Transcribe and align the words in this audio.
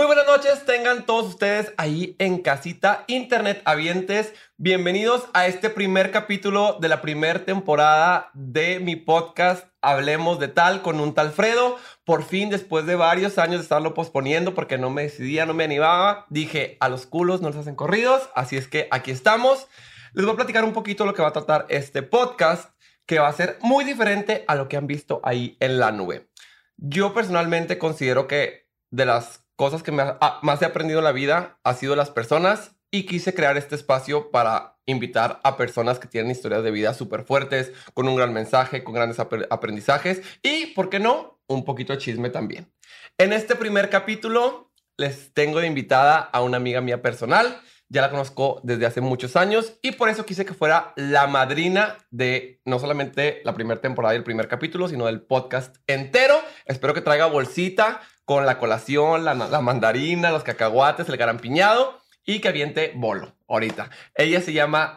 Muy 0.00 0.06
buenas 0.06 0.26
noches, 0.26 0.64
tengan 0.64 1.04
todos 1.04 1.26
ustedes 1.26 1.74
ahí 1.76 2.16
en 2.18 2.40
casita, 2.40 3.04
internet 3.06 3.60
avientes. 3.66 4.32
Bienvenidos 4.56 5.28
a 5.34 5.46
este 5.46 5.68
primer 5.68 6.10
capítulo 6.10 6.78
de 6.80 6.88
la 6.88 7.02
primera 7.02 7.44
temporada 7.44 8.30
de 8.32 8.80
mi 8.80 8.96
podcast 8.96 9.66
Hablemos 9.82 10.38
de 10.40 10.48
tal 10.48 10.80
con 10.80 11.00
un 11.00 11.12
tal 11.12 11.32
Fredo. 11.32 11.76
Por 12.06 12.22
fin, 12.24 12.48
después 12.48 12.86
de 12.86 12.94
varios 12.94 13.36
años 13.36 13.56
de 13.56 13.64
estarlo 13.64 13.92
posponiendo 13.92 14.54
porque 14.54 14.78
no 14.78 14.88
me 14.88 15.02
decidía, 15.02 15.44
no 15.44 15.52
me 15.52 15.64
animaba, 15.64 16.24
dije 16.30 16.78
a 16.80 16.88
los 16.88 17.04
culos 17.04 17.42
no 17.42 17.50
les 17.50 17.58
hacen 17.58 17.76
corridos. 17.76 18.30
Así 18.34 18.56
es 18.56 18.68
que 18.68 18.88
aquí 18.90 19.10
estamos. 19.10 19.68
Les 20.14 20.24
voy 20.24 20.32
a 20.32 20.36
platicar 20.36 20.64
un 20.64 20.72
poquito 20.72 21.04
lo 21.04 21.12
que 21.12 21.20
va 21.20 21.28
a 21.28 21.34
tratar 21.34 21.66
este 21.68 22.02
podcast, 22.02 22.70
que 23.04 23.18
va 23.18 23.28
a 23.28 23.34
ser 23.34 23.58
muy 23.60 23.84
diferente 23.84 24.46
a 24.48 24.54
lo 24.54 24.66
que 24.66 24.78
han 24.78 24.86
visto 24.86 25.20
ahí 25.24 25.58
en 25.60 25.78
la 25.78 25.92
nube. 25.92 26.30
Yo 26.78 27.12
personalmente 27.12 27.76
considero 27.76 28.26
que 28.26 28.70
de 28.90 29.04
las 29.04 29.39
cosas 29.60 29.82
que 29.82 29.94
ah, 30.00 30.38
más 30.40 30.62
he 30.62 30.64
aprendido 30.64 31.00
en 31.00 31.04
la 31.04 31.12
vida 31.12 31.58
ha 31.64 31.74
sido 31.74 31.94
las 31.94 32.08
personas 32.08 32.76
y 32.90 33.04
quise 33.04 33.34
crear 33.34 33.58
este 33.58 33.74
espacio 33.74 34.30
para 34.30 34.78
invitar 34.86 35.38
a 35.44 35.58
personas 35.58 35.98
que 35.98 36.08
tienen 36.08 36.30
historias 36.30 36.64
de 36.64 36.70
vida 36.70 36.94
súper 36.94 37.24
fuertes, 37.24 37.70
con 37.92 38.08
un 38.08 38.16
gran 38.16 38.32
mensaje, 38.32 38.82
con 38.82 38.94
grandes 38.94 39.18
aprendizajes 39.20 40.22
y, 40.42 40.68
¿por 40.68 40.88
qué 40.88 40.98
no?, 40.98 41.42
un 41.46 41.66
poquito 41.66 41.92
de 41.92 41.98
chisme 41.98 42.30
también. 42.30 42.72
En 43.18 43.34
este 43.34 43.54
primer 43.54 43.90
capítulo 43.90 44.72
les 44.96 45.34
tengo 45.34 45.60
de 45.60 45.66
invitada 45.66 46.16
a 46.16 46.40
una 46.40 46.56
amiga 46.56 46.80
mía 46.80 47.02
personal. 47.02 47.60
Ya 47.92 48.00
la 48.00 48.10
conozco 48.10 48.60
desde 48.62 48.86
hace 48.86 49.02
muchos 49.02 49.36
años 49.36 49.74
y 49.82 49.92
por 49.92 50.08
eso 50.08 50.24
quise 50.24 50.46
que 50.46 50.54
fuera 50.54 50.94
la 50.96 51.26
madrina 51.26 51.98
de 52.10 52.62
no 52.64 52.78
solamente 52.78 53.42
la 53.44 53.52
primera 53.52 53.80
temporada 53.80 54.14
y 54.14 54.18
el 54.18 54.24
primer 54.24 54.48
capítulo, 54.48 54.88
sino 54.88 55.06
del 55.06 55.20
podcast 55.20 55.76
entero. 55.86 56.36
Espero 56.66 56.94
que 56.94 57.00
traiga 57.00 57.26
bolsita 57.26 58.00
con 58.30 58.46
la 58.46 58.58
colación, 58.58 59.24
la, 59.24 59.34
mandarina, 59.34 60.30
los 60.30 60.44
cacahuates, 60.44 61.08
el 61.08 61.16
garampiñado 61.16 61.98
y 62.24 62.38
que 62.38 62.46
aviente 62.46 62.92
bolo 62.94 63.32
ahorita. 63.48 63.90
Ella 64.14 64.40
se 64.40 64.52
llama... 64.52 64.96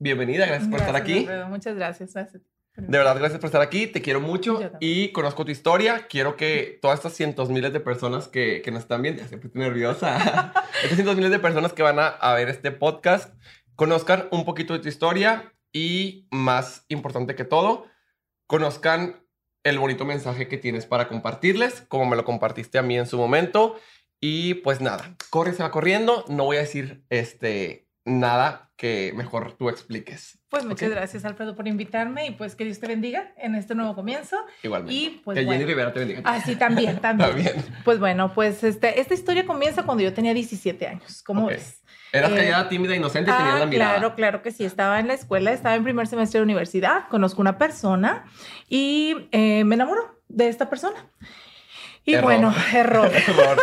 Bienvenida, 0.00 0.46
gracias, 0.46 0.68
por 0.68 0.80
estar 0.80 0.96
aquí. 0.96 1.28
Muchas 1.48 1.76
gracias. 1.76 2.12
De 2.12 2.98
verdad, 2.98 3.16
gracias 3.16 3.38
por 3.38 3.46
estar 3.46 3.62
aquí. 3.62 3.86
Te 3.86 4.02
quiero 4.02 4.20
mucho 4.20 4.72
y 4.80 5.12
conozco 5.12 5.44
tu 5.44 5.52
historia. 5.52 6.08
Quiero 6.08 6.36
que 6.36 6.80
todas 6.82 6.98
estas 6.98 7.12
cientos 7.12 7.50
miles 7.50 7.72
de 7.72 7.78
personas 7.78 8.26
que, 8.26 8.62
que 8.62 8.72
nos 8.72 8.82
están 8.82 9.02
viendo, 9.02 9.22
siempre 9.28 9.46
estoy 9.46 9.62
nerviosa, 9.62 10.52
estas 10.82 10.96
cientos 10.96 11.14
miles 11.14 11.30
de 11.30 11.38
personas 11.38 11.72
que 11.72 11.84
van 11.84 12.00
a, 12.00 12.08
a 12.08 12.34
ver 12.34 12.48
este 12.48 12.72
podcast, 12.72 13.32
conozcan 13.76 14.26
un 14.32 14.44
poquito 14.44 14.72
de 14.72 14.80
tu 14.80 14.88
historia 14.88 15.52
y, 15.72 16.26
más 16.32 16.84
importante 16.88 17.36
que 17.36 17.44
todo, 17.44 17.86
conozcan 18.48 19.20
el 19.64 19.78
bonito 19.78 20.04
mensaje 20.04 20.48
que 20.48 20.58
tienes 20.58 20.86
para 20.86 21.08
compartirles, 21.08 21.82
como 21.88 22.06
me 22.06 22.16
lo 22.16 22.24
compartiste 22.24 22.78
a 22.78 22.82
mí 22.82 22.96
en 22.96 23.06
su 23.06 23.18
momento. 23.18 23.78
Y 24.20 24.54
pues 24.54 24.80
nada, 24.80 25.16
corre, 25.30 25.52
se 25.52 25.62
va 25.62 25.70
corriendo. 25.70 26.24
No 26.28 26.44
voy 26.44 26.58
a 26.58 26.60
decir 26.60 27.04
este 27.08 27.88
nada 28.04 28.70
que 28.76 29.12
mejor 29.14 29.52
tú 29.58 29.68
expliques. 29.68 30.38
Pues 30.48 30.64
muchas 30.64 30.90
gracias, 30.90 31.24
Alfredo, 31.24 31.54
por 31.54 31.68
invitarme 31.68 32.26
y 32.26 32.30
pues 32.32 32.56
que 32.56 32.64
Dios 32.64 32.80
te 32.80 32.86
bendiga 32.86 33.32
en 33.36 33.54
este 33.54 33.74
nuevo 33.74 33.94
comienzo. 33.94 34.36
Igualmente. 34.62 34.94
Y 34.94 35.20
pues 35.24 35.38
que 35.38 35.44
Jenny 35.44 35.64
Rivera 35.64 35.92
te 35.92 36.00
bendiga. 36.00 36.22
Ah, 36.24 36.40
sí, 36.40 36.56
también, 36.56 36.98
también. 37.00 37.52
Pues 37.84 37.98
bueno, 37.98 38.32
pues 38.34 38.64
este, 38.64 39.00
esta 39.00 39.14
historia 39.14 39.46
comienza 39.46 39.84
cuando 39.84 40.02
yo 40.02 40.12
tenía 40.12 40.34
17 40.34 40.86
años. 40.86 41.22
¿Cómo 41.22 41.46
ves? 41.46 41.82
Eras 42.12 42.32
eh, 42.32 42.36
callada, 42.36 42.68
tímida, 42.68 42.96
inocente 42.96 43.30
tenías 43.30 43.58
la 43.58 43.62
ah, 43.62 43.66
mirada. 43.66 43.94
Claro, 43.98 44.14
claro 44.14 44.42
que 44.42 44.50
sí. 44.50 44.64
Estaba 44.64 44.98
en 44.98 45.08
la 45.08 45.14
escuela, 45.14 45.52
estaba 45.52 45.74
en 45.76 45.84
primer 45.84 46.06
semestre 46.06 46.40
de 46.40 46.44
universidad, 46.44 47.08
conozco 47.08 47.40
una 47.40 47.58
persona 47.58 48.24
y 48.68 49.28
eh, 49.32 49.64
me 49.64 49.76
enamoro 49.76 50.20
de 50.28 50.48
esta 50.48 50.68
persona. 50.68 51.06
Y 52.04 52.16
bueno, 52.16 52.54
error. 52.74 53.10
error. 53.28 53.58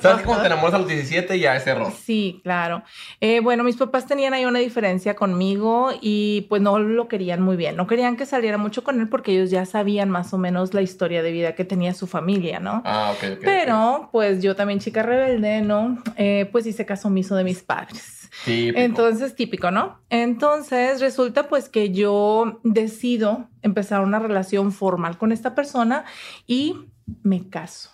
¿Sabes 0.00 0.24
cómo 0.24 0.38
te 0.40 0.46
enamoras 0.46 0.74
a 0.74 0.78
los 0.78 0.88
17 0.88 1.36
y 1.36 1.40
ya 1.40 1.56
es 1.56 1.66
error? 1.66 1.92
Sí, 1.92 2.40
claro. 2.42 2.82
Eh, 3.20 3.40
bueno, 3.40 3.64
mis 3.64 3.76
papás 3.76 4.06
tenían 4.06 4.34
ahí 4.34 4.44
una 4.44 4.60
diferencia 4.60 5.14
conmigo 5.16 5.90
y 6.00 6.46
pues 6.48 6.62
no 6.62 6.78
lo 6.78 7.08
querían 7.08 7.42
muy 7.42 7.56
bien. 7.56 7.76
No 7.76 7.86
querían 7.86 8.16
que 8.16 8.26
saliera 8.26 8.58
mucho 8.58 8.84
con 8.84 9.00
él 9.00 9.08
porque 9.08 9.32
ellos 9.32 9.50
ya 9.50 9.66
sabían 9.66 10.10
más 10.10 10.32
o 10.32 10.38
menos 10.38 10.72
la 10.74 10.82
historia 10.82 11.22
de 11.22 11.32
vida 11.32 11.54
que 11.54 11.64
tenía 11.64 11.94
su 11.94 12.06
familia, 12.06 12.60
¿no? 12.60 12.82
Ah, 12.84 13.12
ok, 13.16 13.24
ok. 13.36 13.38
Pero 13.42 14.08
pues 14.12 14.42
yo 14.42 14.54
también, 14.54 14.78
chica 14.78 15.02
rebelde, 15.02 15.62
¿no? 15.62 16.02
Eh, 16.16 16.48
pues 16.52 16.66
hice 16.66 16.86
caso 16.86 17.08
omiso 17.08 17.34
de 17.34 17.44
mis 17.44 17.62
padres. 17.62 18.28
Típico. 18.44 18.78
Entonces, 18.78 19.34
típico, 19.34 19.70
¿no? 19.70 19.98
Entonces, 20.08 21.00
resulta 21.00 21.48
pues 21.48 21.68
que 21.68 21.90
yo 21.90 22.60
decido 22.62 23.48
empezar 23.62 24.02
una 24.02 24.18
relación 24.18 24.72
formal 24.72 25.18
con 25.18 25.32
esta 25.32 25.54
persona 25.54 26.04
y 26.46 26.76
me 27.22 27.48
caso. 27.48 27.90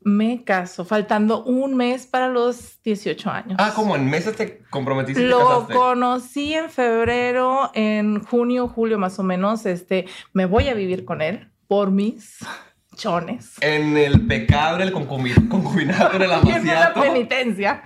Me 0.00 0.44
caso, 0.44 0.84
faltando 0.84 1.42
un 1.42 1.76
mes 1.76 2.06
para 2.06 2.28
los 2.28 2.80
18 2.84 3.28
años. 3.28 3.56
Ah, 3.58 3.72
como 3.74 3.96
en 3.96 4.08
meses 4.08 4.36
te 4.36 4.62
comprometiste. 4.70 5.22
Lo 5.22 5.66
conocí 5.66 6.54
en 6.54 6.70
febrero, 6.70 7.72
en 7.74 8.22
junio, 8.22 8.68
julio 8.68 8.98
más 8.98 9.18
o 9.18 9.24
menos. 9.24 9.66
Este, 9.66 10.06
me 10.32 10.46
voy 10.46 10.68
a 10.68 10.74
vivir 10.74 11.04
con 11.04 11.22
él 11.22 11.50
por 11.66 11.90
mis 11.90 12.38
chones. 12.94 13.54
En 13.60 13.96
el 13.96 14.26
pecado, 14.28 14.78
el 14.78 14.92
concubinato, 14.92 16.16
en 16.16 16.22
el 16.22 16.32
amaciato. 16.32 16.60
en 16.60 16.66
la 16.66 16.94
penitencia. 16.94 17.82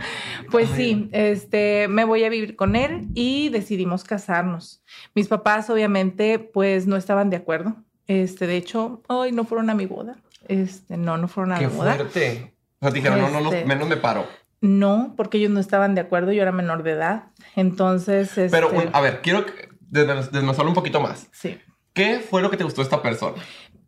Pues 0.50 0.68
sí, 0.76 1.08
este, 1.12 1.88
me 1.88 2.04
voy 2.04 2.24
a 2.24 2.28
vivir 2.28 2.54
con 2.54 2.76
él 2.76 3.08
y 3.14 3.48
decidimos 3.48 4.04
casarnos. 4.04 4.82
Mis 5.14 5.28
papás, 5.28 5.70
obviamente, 5.70 6.38
pues 6.38 6.86
no 6.86 6.96
estaban 6.96 7.30
de 7.30 7.36
acuerdo. 7.36 7.76
Este, 8.06 8.46
de 8.46 8.56
hecho, 8.56 9.02
hoy 9.08 9.32
no 9.32 9.44
fueron 9.44 9.70
a 9.70 9.74
mi 9.74 9.86
boda. 9.86 10.18
Este, 10.50 10.96
no, 10.96 11.16
no 11.16 11.28
fueron 11.28 11.52
a 11.52 11.58
Qué 11.58 11.64
la 11.64 11.70
boda. 11.70 11.94
fuerte. 11.94 12.54
O 12.80 12.86
sea, 12.86 12.90
dijeron, 12.90 13.20
no, 13.20 13.30
no, 13.30 13.40
no, 13.40 13.52
este, 13.52 13.64
menos 13.64 13.88
me 13.88 13.96
paro. 13.96 14.26
No, 14.60 15.14
porque 15.16 15.38
ellos 15.38 15.52
no 15.52 15.60
estaban 15.60 15.94
de 15.94 16.00
acuerdo, 16.00 16.32
yo 16.32 16.42
era 16.42 16.50
menor 16.50 16.82
de 16.82 16.90
edad. 16.90 17.24
Entonces, 17.54 18.36
este... 18.36 18.50
Pero, 18.50 18.70
a 18.92 19.00
ver, 19.00 19.22
quiero 19.22 19.46
desmenuzarlo 19.80 20.70
un 20.70 20.74
poquito 20.74 21.00
más. 21.00 21.28
Sí. 21.30 21.56
¿Qué 21.92 22.18
fue 22.18 22.42
lo 22.42 22.50
que 22.50 22.56
te 22.56 22.64
gustó 22.64 22.80
de 22.80 22.86
esta 22.86 23.00
persona? 23.00 23.40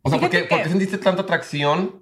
O 0.03 0.09
sea, 0.09 0.19
¿por 0.19 0.29
qué, 0.29 0.47
sentiste 0.67 0.97
tanta 0.97 1.23
atracción 1.23 2.01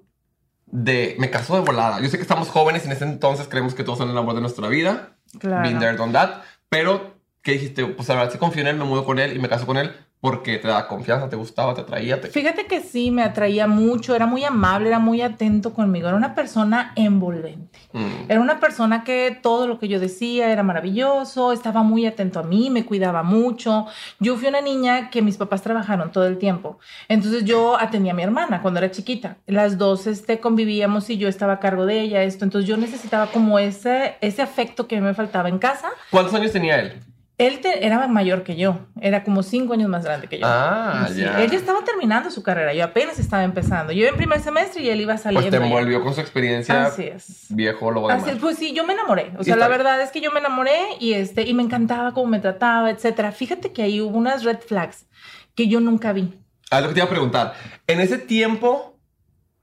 de 0.66 1.16
me 1.18 1.28
caso 1.28 1.56
de 1.56 1.62
volada? 1.62 2.00
Yo 2.00 2.08
sé 2.08 2.16
que 2.16 2.22
estamos 2.22 2.48
jóvenes 2.48 2.84
y 2.84 2.86
en 2.86 2.92
ese 2.92 3.04
entonces 3.04 3.48
creemos 3.48 3.74
que 3.74 3.82
todos 3.82 3.98
son 3.98 4.10
el 4.10 4.16
amor 4.16 4.34
de 4.34 4.40
nuestra 4.40 4.68
vida. 4.68 5.16
Claro. 5.38 5.68
Been 5.68 5.80
there, 5.80 5.96
done 5.96 6.12
that. 6.12 6.42
Pero, 6.68 7.16
¿qué 7.42 7.52
dijiste? 7.52 7.84
Pues 7.84 8.08
a 8.10 8.14
ver, 8.14 8.30
si 8.30 8.38
confío 8.38 8.62
en 8.62 8.68
él, 8.68 8.76
me 8.76 8.84
mudo 8.84 9.04
con 9.04 9.18
él 9.18 9.36
y 9.36 9.40
me 9.40 9.48
caso 9.48 9.66
con 9.66 9.76
él 9.76 9.92
porque 10.22 10.56
te 10.58 10.68
da 10.68 10.86
confianza, 10.86 11.28
te 11.28 11.34
gustaba, 11.34 11.74
te 11.74 11.80
atraía. 11.80 12.20
Te... 12.20 12.28
Fíjate 12.28 12.66
que 12.66 12.78
sí, 12.80 13.10
me 13.10 13.24
atraía 13.24 13.66
mucho, 13.66 14.14
era 14.14 14.24
muy 14.24 14.44
amable, 14.44 14.86
era 14.86 15.00
muy 15.00 15.20
atento 15.20 15.74
conmigo, 15.74 16.06
era 16.06 16.16
una 16.16 16.36
persona 16.36 16.92
envolvente. 16.94 17.80
Mm. 17.92 18.30
Era 18.30 18.40
una 18.40 18.60
persona 18.60 19.02
que 19.02 19.36
todo 19.42 19.66
lo 19.66 19.80
que 19.80 19.88
yo 19.88 19.98
decía 19.98 20.52
era 20.52 20.62
maravilloso, 20.62 21.50
estaba 21.50 21.82
muy 21.82 22.06
atento 22.06 22.38
a 22.38 22.44
mí, 22.44 22.70
me 22.70 22.86
cuidaba 22.86 23.24
mucho. 23.24 23.86
Yo 24.20 24.36
fui 24.36 24.46
una 24.46 24.60
niña 24.60 25.10
que 25.10 25.22
mis 25.22 25.36
papás 25.36 25.60
trabajaron 25.62 26.12
todo 26.12 26.28
el 26.28 26.38
tiempo, 26.38 26.78
entonces 27.08 27.44
yo 27.44 27.76
atendía 27.76 28.12
a 28.12 28.14
mi 28.14 28.22
hermana 28.22 28.62
cuando 28.62 28.78
era 28.78 28.92
chiquita. 28.92 29.38
Las 29.48 29.76
dos 29.76 30.06
este, 30.06 30.38
convivíamos 30.38 31.10
y 31.10 31.18
yo 31.18 31.26
estaba 31.26 31.54
a 31.54 31.58
cargo 31.58 31.84
de 31.84 32.00
ella, 32.00 32.22
esto, 32.22 32.44
entonces 32.44 32.68
yo 32.68 32.76
necesitaba 32.76 33.26
como 33.26 33.58
ese, 33.58 34.14
ese 34.20 34.40
afecto 34.40 34.86
que 34.86 35.00
me 35.00 35.14
faltaba 35.14 35.48
en 35.48 35.58
casa. 35.58 35.88
¿Cuántos 36.12 36.32
años 36.32 36.52
tenía 36.52 36.78
él? 36.78 37.11
Él 37.38 37.60
era 37.64 38.06
mayor 38.08 38.44
que 38.44 38.56
yo, 38.56 38.86
era 39.00 39.24
como 39.24 39.42
cinco 39.42 39.72
años 39.72 39.88
más 39.88 40.04
grande 40.04 40.28
que 40.28 40.38
yo. 40.38 40.46
Ah, 40.46 41.08
ya. 41.16 41.42
Él 41.42 41.50
ya 41.50 41.56
estaba 41.56 41.82
terminando 41.82 42.30
su 42.30 42.42
carrera, 42.42 42.74
yo 42.74 42.84
apenas 42.84 43.18
estaba 43.18 43.42
empezando. 43.42 43.92
Yo 43.92 44.06
en 44.06 44.16
primer 44.16 44.40
semestre 44.40 44.82
y 44.82 44.90
él 44.90 45.00
iba 45.00 45.16
saliendo. 45.16 45.48
Pues 45.48 45.60
te 45.60 45.66
envolvió 45.66 46.02
con 46.04 46.14
su 46.14 46.20
experiencia. 46.20 46.86
Así 46.86 47.04
es. 47.04 47.46
Viejo, 47.48 47.90
lo. 47.90 48.08
Así 48.08 48.30
es, 48.30 48.36
pues 48.36 48.58
sí, 48.58 48.72
yo 48.74 48.84
me 48.84 48.92
enamoré. 48.92 49.32
O 49.38 49.44
sea, 49.44 49.56
la 49.56 49.68
verdad 49.68 50.00
es 50.02 50.10
que 50.10 50.20
yo 50.20 50.30
me 50.30 50.40
enamoré 50.40 50.78
y, 51.00 51.14
este, 51.14 51.42
y 51.42 51.54
me 51.54 51.62
encantaba 51.62 52.12
cómo 52.12 52.26
me 52.26 52.38
trataba, 52.38 52.90
etcétera. 52.90 53.32
Fíjate 53.32 53.72
que 53.72 53.82
ahí 53.82 54.00
hubo 54.00 54.16
unas 54.16 54.44
red 54.44 54.58
flags 54.60 55.06
que 55.54 55.68
yo 55.68 55.80
nunca 55.80 56.12
vi. 56.12 56.38
Ah, 56.70 56.80
lo 56.80 56.88
que 56.88 56.94
te 56.94 57.00
iba 57.00 57.06
a 57.06 57.10
preguntar. 57.10 57.54
En 57.86 58.00
ese 58.00 58.18
tiempo 58.18 58.98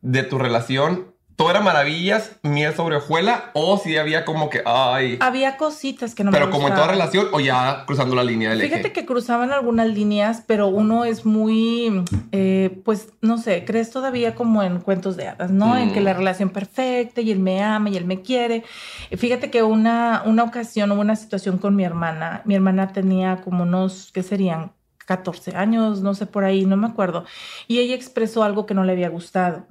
de 0.01 0.23
tu 0.23 0.37
relación, 0.37 1.08
todo 1.39 1.51
era 1.51 1.61
maravillas, 1.61 2.37
miel 2.43 2.75
sobre 2.75 2.97
hojuela, 2.97 3.51
o 3.53 3.77
si 3.77 3.95
había 3.95 4.25
como 4.25 4.49
que, 4.49 4.61
ay. 4.65 5.17
Había 5.21 5.55
cositas 5.55 6.13
que 6.13 6.25
no 6.25 6.31
pero 6.31 6.47
me 6.47 6.51
Pero 6.51 6.57
como 6.57 6.67
en 6.67 6.75
toda 6.75 6.87
relación, 6.87 7.29
o 7.31 7.39
ya 7.39 7.85
cruzando 7.85 8.13
la 8.13 8.25
línea 8.25 8.49
del 8.49 8.61
Fíjate 8.61 8.91
que 8.91 9.05
cruzaban 9.05 9.53
algunas 9.53 9.87
líneas, 9.87 10.43
pero 10.45 10.67
uno 10.67 11.05
es 11.05 11.25
muy, 11.25 12.03
eh, 12.33 12.81
pues, 12.83 13.13
no 13.21 13.37
sé, 13.37 13.63
crees 13.63 13.89
todavía 13.89 14.35
como 14.35 14.63
en 14.63 14.81
cuentos 14.81 15.15
de 15.15 15.29
hadas, 15.29 15.49
¿no? 15.49 15.77
En 15.77 15.93
que 15.93 16.01
la 16.01 16.13
mm. 16.13 16.17
relación 16.17 16.49
perfecta 16.49 17.21
y 17.21 17.31
él 17.31 17.39
me 17.39 17.63
ama 17.63 17.89
y 17.89 17.95
él 17.95 18.03
me 18.03 18.21
quiere. 18.21 18.65
Fíjate 19.09 19.49
que 19.49 19.63
una, 19.63 20.23
una 20.25 20.43
ocasión 20.43 20.91
hubo 20.91 20.99
una 20.99 21.15
situación 21.15 21.57
con 21.57 21.73
mi 21.73 21.85
hermana. 21.85 22.41
Mi 22.43 22.55
hermana 22.55 22.91
tenía 22.91 23.39
como 23.45 23.63
unos, 23.63 24.11
¿qué 24.13 24.23
serían? 24.23 24.73
14 25.05 25.55
años, 25.55 26.01
no 26.01 26.13
sé 26.15 26.25
por 26.25 26.43
ahí, 26.43 26.65
no 26.65 26.75
me 26.75 26.85
acuerdo. 26.85 27.23
Y 27.65 27.79
ella 27.79 27.95
expresó 27.95 28.43
algo 28.43 28.65
que 28.65 28.73
no 28.73 28.83
le 28.83 28.91
había 28.91 29.07
gustado 29.07 29.65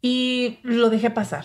y 0.00 0.58
lo 0.62 0.90
dejé 0.90 1.10
pasar. 1.10 1.44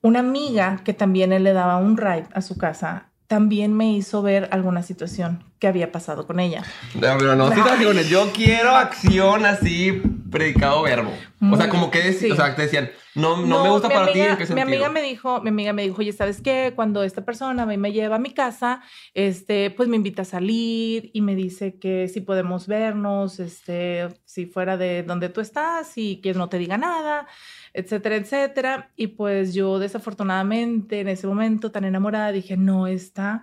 Una 0.00 0.20
amiga 0.20 0.80
que 0.84 0.94
también 0.94 1.32
él 1.32 1.44
le 1.44 1.52
daba 1.52 1.76
un 1.76 1.96
ride 1.96 2.28
a 2.32 2.40
su 2.40 2.56
casa 2.56 3.08
también 3.28 3.74
me 3.74 3.92
hizo 3.92 4.22
ver 4.22 4.48
alguna 4.52 4.82
situación 4.82 5.44
que 5.58 5.68
había 5.68 5.92
pasado 5.92 6.26
con 6.26 6.40
ella. 6.40 6.64
No, 6.94 7.18
pero 7.18 7.36
no 7.36 7.52
situaciones, 7.52 8.08
yo 8.08 8.32
quiero 8.32 8.74
acción 8.74 9.44
así, 9.44 10.00
predicado 10.30 10.82
verbo. 10.82 11.12
O 11.52 11.56
sea, 11.56 11.68
como 11.68 11.90
que 11.90 12.08
o 12.32 12.34
sea, 12.34 12.56
te 12.56 12.62
decían, 12.62 12.90
no, 13.14 13.44
no, 13.44 13.62
me 13.62 13.68
gusta 13.68 13.90
para 13.90 14.12
ti, 14.12 14.20
¿en 14.20 14.38
qué 14.38 14.46
sentido? 14.46 14.66
Mi 14.66 14.72
amiga 14.72 14.88
me 14.88 15.02
dijo, 15.02 15.42
mi 15.42 15.50
amiga 15.50 15.74
me 15.74 15.82
dijo, 15.82 15.96
oye, 15.98 16.12
¿sabes 16.12 16.40
qué? 16.40 16.72
Cuando 16.74 17.02
esta 17.02 17.22
persona 17.22 17.66
me, 17.66 17.76
me 17.76 17.92
lleva 17.92 18.16
a 18.16 18.18
mi 18.18 18.32
casa, 18.32 18.80
este, 19.12 19.70
pues 19.70 19.90
me 19.90 19.96
invita 19.96 20.22
a 20.22 20.24
salir 20.24 21.10
y 21.12 21.20
me 21.20 21.34
dice 21.34 21.78
que 21.78 22.08
si 22.08 22.22
podemos 22.22 22.66
vernos, 22.66 23.40
este, 23.40 24.08
si 24.24 24.46
fuera 24.46 24.78
de 24.78 25.02
donde 25.02 25.28
tú 25.28 25.42
estás 25.42 25.92
y 25.96 26.22
que 26.22 26.32
no 26.32 26.48
te 26.48 26.56
diga 26.56 26.78
nada 26.78 27.26
etcétera, 27.72 28.16
etcétera. 28.16 28.90
Y 28.96 29.08
pues 29.08 29.54
yo 29.54 29.78
desafortunadamente 29.78 31.00
en 31.00 31.08
ese 31.08 31.26
momento 31.26 31.70
tan 31.70 31.84
enamorada 31.84 32.32
dije, 32.32 32.56
no 32.56 32.86
está... 32.86 33.42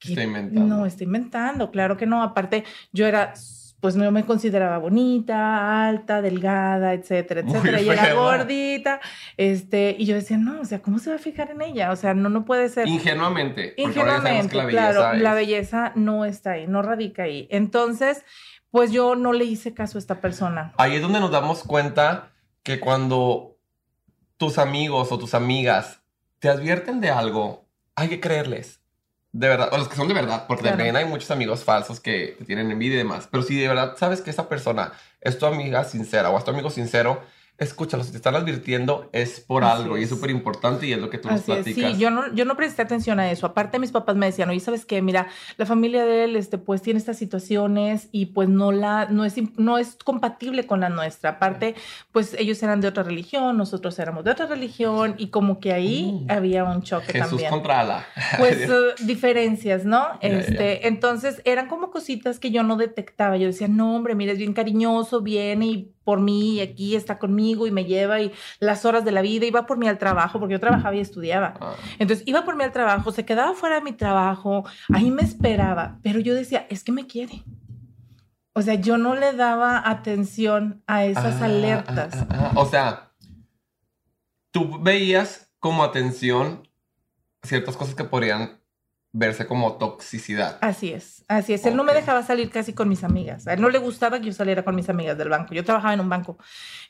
Está 0.00 0.22
inventando. 0.22 0.76
No, 0.76 0.86
está 0.86 1.04
inventando, 1.04 1.70
claro 1.70 1.96
que 1.96 2.04
no. 2.04 2.22
Aparte, 2.22 2.64
yo 2.92 3.06
era 3.06 3.32
pues 3.84 3.96
no 3.96 4.10
me 4.10 4.24
consideraba 4.24 4.78
bonita, 4.78 5.86
alta, 5.86 6.22
delgada, 6.22 6.94
etcétera, 6.94 7.42
etcétera. 7.42 7.82
y 7.82 7.90
era 7.90 8.14
gordita, 8.14 8.98
este, 9.36 9.94
y 9.98 10.06
yo 10.06 10.14
decía, 10.14 10.38
no, 10.38 10.62
o 10.62 10.64
sea, 10.64 10.80
¿cómo 10.80 10.98
se 10.98 11.10
va 11.10 11.16
a 11.16 11.18
fijar 11.18 11.50
en 11.50 11.60
ella? 11.60 11.92
O 11.92 11.96
sea, 11.96 12.14
no, 12.14 12.30
no 12.30 12.46
puede 12.46 12.70
ser. 12.70 12.88
Ingenuamente. 12.88 13.74
Ingenuamente, 13.76 14.56
la 14.56 14.66
claro, 14.68 15.12
la 15.12 15.34
belleza 15.34 15.92
no 15.96 16.24
está 16.24 16.52
ahí, 16.52 16.66
no 16.66 16.80
radica 16.80 17.24
ahí. 17.24 17.46
Entonces, 17.50 18.24
pues 18.70 18.90
yo 18.90 19.16
no 19.16 19.34
le 19.34 19.44
hice 19.44 19.74
caso 19.74 19.98
a 19.98 20.00
esta 20.00 20.22
persona. 20.22 20.72
Ahí 20.78 20.94
es 20.94 21.02
donde 21.02 21.20
nos 21.20 21.30
damos 21.30 21.62
cuenta 21.62 22.32
que 22.62 22.80
cuando 22.80 23.53
tus 24.36 24.58
amigos 24.58 25.12
o 25.12 25.18
tus 25.18 25.34
amigas 25.34 26.00
te 26.38 26.48
advierten 26.48 27.00
de 27.00 27.10
algo, 27.10 27.64
hay 27.94 28.08
que 28.08 28.20
creerles. 28.20 28.80
De 29.32 29.48
verdad, 29.48 29.70
o 29.72 29.78
los 29.78 29.88
que 29.88 29.96
son 29.96 30.06
de 30.06 30.14
verdad, 30.14 30.46
porque 30.46 30.62
también 30.62 30.94
hay 30.94 31.06
muchos 31.06 31.30
amigos 31.32 31.64
falsos 31.64 31.98
que 31.98 32.36
te 32.38 32.44
tienen 32.44 32.70
envidia 32.70 32.94
y 32.94 32.98
demás. 32.98 33.28
Pero 33.28 33.42
si 33.42 33.58
de 33.58 33.66
verdad 33.66 33.96
sabes 33.96 34.20
que 34.20 34.30
esa 34.30 34.48
persona 34.48 34.92
es 35.20 35.38
tu 35.38 35.46
amiga 35.46 35.82
sincera 35.84 36.30
o 36.30 36.38
es 36.38 36.44
tu 36.44 36.52
amigo 36.52 36.70
sincero, 36.70 37.20
escúchalo, 37.56 38.02
si 38.02 38.10
te 38.10 38.16
están 38.16 38.34
advirtiendo 38.34 39.08
es 39.12 39.38
por 39.38 39.62
algo 39.62 39.96
y 39.96 40.02
es 40.02 40.08
súper 40.08 40.30
importante 40.30 40.86
y 40.86 40.92
es 40.92 40.98
lo 40.98 41.08
que 41.08 41.18
tú 41.18 41.28
nos 41.28 41.42
platicas. 41.42 41.92
Sí, 41.92 41.98
yo 41.98 42.10
no, 42.10 42.32
yo 42.34 42.44
no 42.44 42.56
presté 42.56 42.82
atención 42.82 43.20
a 43.20 43.30
eso. 43.30 43.46
Aparte, 43.46 43.78
mis 43.78 43.92
papás 43.92 44.16
me 44.16 44.26
decían, 44.26 44.50
oye, 44.50 44.58
¿sabes 44.58 44.84
qué? 44.84 45.00
Mira, 45.02 45.28
la 45.56 45.64
familia 45.64 46.04
de 46.04 46.24
él, 46.24 46.34
este, 46.36 46.58
pues 46.58 46.82
tiene 46.82 46.98
estas 46.98 47.16
situaciones 47.16 48.08
y 48.10 48.26
pues 48.26 48.48
no 48.48 48.72
la, 48.72 49.06
no 49.08 49.24
es, 49.24 49.34
no 49.56 49.78
es 49.78 49.96
compatible 50.02 50.66
con 50.66 50.80
la 50.80 50.88
nuestra. 50.88 51.30
Aparte, 51.30 51.76
pues 52.10 52.34
ellos 52.38 52.60
eran 52.64 52.80
de 52.80 52.88
otra 52.88 53.04
religión, 53.04 53.56
nosotros 53.56 53.96
éramos 54.00 54.24
de 54.24 54.32
otra 54.32 54.46
religión 54.46 55.14
y 55.16 55.28
como 55.28 55.60
que 55.60 55.72
ahí 55.72 56.24
mm. 56.26 56.30
había 56.32 56.64
un 56.64 56.82
choque 56.82 57.12
Jesús 57.12 57.28
también. 57.30 57.50
contra 57.50 57.80
Ala. 57.80 58.06
Pues 58.36 58.68
uh, 58.68 59.04
diferencias, 59.04 59.84
¿no? 59.84 60.18
este, 60.20 60.88
entonces 60.88 61.40
eran 61.44 61.68
como 61.68 61.92
cositas 61.92 62.40
que 62.40 62.50
yo 62.50 62.64
no 62.64 62.76
detectaba. 62.76 63.36
Yo 63.36 63.46
decía, 63.46 63.68
no, 63.68 63.94
hombre, 63.94 64.16
mira, 64.16 64.32
es 64.32 64.38
bien 64.38 64.54
cariñoso, 64.54 65.20
viene 65.20 65.66
y 65.66 65.93
por 66.04 66.20
mí 66.20 66.54
y 66.54 66.60
aquí 66.60 66.94
está 66.94 67.18
conmigo 67.18 67.66
y 67.66 67.70
me 67.70 67.84
lleva 67.84 68.20
y 68.20 68.32
las 68.60 68.84
horas 68.84 69.04
de 69.04 69.12
la 69.12 69.22
vida, 69.22 69.46
iba 69.46 69.66
por 69.66 69.78
mí 69.78 69.88
al 69.88 69.98
trabajo, 69.98 70.38
porque 70.38 70.52
yo 70.52 70.60
trabajaba 70.60 70.94
y 70.94 71.00
estudiaba. 71.00 71.54
Ah. 71.60 71.74
Entonces 71.98 72.26
iba 72.26 72.44
por 72.44 72.56
mí 72.56 72.64
al 72.64 72.72
trabajo, 72.72 73.10
se 73.10 73.24
quedaba 73.24 73.54
fuera 73.54 73.76
de 73.76 73.82
mi 73.82 73.92
trabajo, 73.92 74.64
ahí 74.92 75.10
me 75.10 75.22
esperaba, 75.22 75.98
pero 76.02 76.20
yo 76.20 76.34
decía, 76.34 76.66
es 76.68 76.84
que 76.84 76.92
me 76.92 77.06
quiere. 77.06 77.42
O 78.52 78.62
sea, 78.62 78.74
yo 78.74 78.98
no 78.98 79.16
le 79.16 79.32
daba 79.32 79.82
atención 79.88 80.82
a 80.86 81.04
esas 81.04 81.42
ah, 81.42 81.46
alertas. 81.46 82.26
Ah, 82.30 82.52
o 82.54 82.66
sea, 82.66 83.10
tú 84.52 84.78
veías 84.80 85.50
como 85.58 85.82
atención 85.82 86.68
ciertas 87.42 87.76
cosas 87.76 87.96
que 87.96 88.04
podrían 88.04 88.60
verse 89.14 89.46
como 89.46 89.74
toxicidad. 89.74 90.58
Así 90.60 90.92
es, 90.92 91.24
así 91.28 91.54
es. 91.54 91.64
Él 91.64 91.76
no 91.76 91.84
me 91.84 91.94
dejaba 91.94 92.22
salir 92.24 92.50
casi 92.50 92.74
con 92.74 92.88
mis 92.88 93.04
amigas. 93.04 93.46
A 93.46 93.54
él 93.54 93.62
no 93.62 93.70
le 93.70 93.78
gustaba 93.78 94.18
que 94.18 94.26
yo 94.26 94.32
saliera 94.32 94.64
con 94.64 94.74
mis 94.74 94.90
amigas 94.90 95.16
del 95.16 95.28
banco. 95.28 95.54
Yo 95.54 95.64
trabajaba 95.64 95.94
en 95.94 96.00
un 96.00 96.08
banco. 96.08 96.36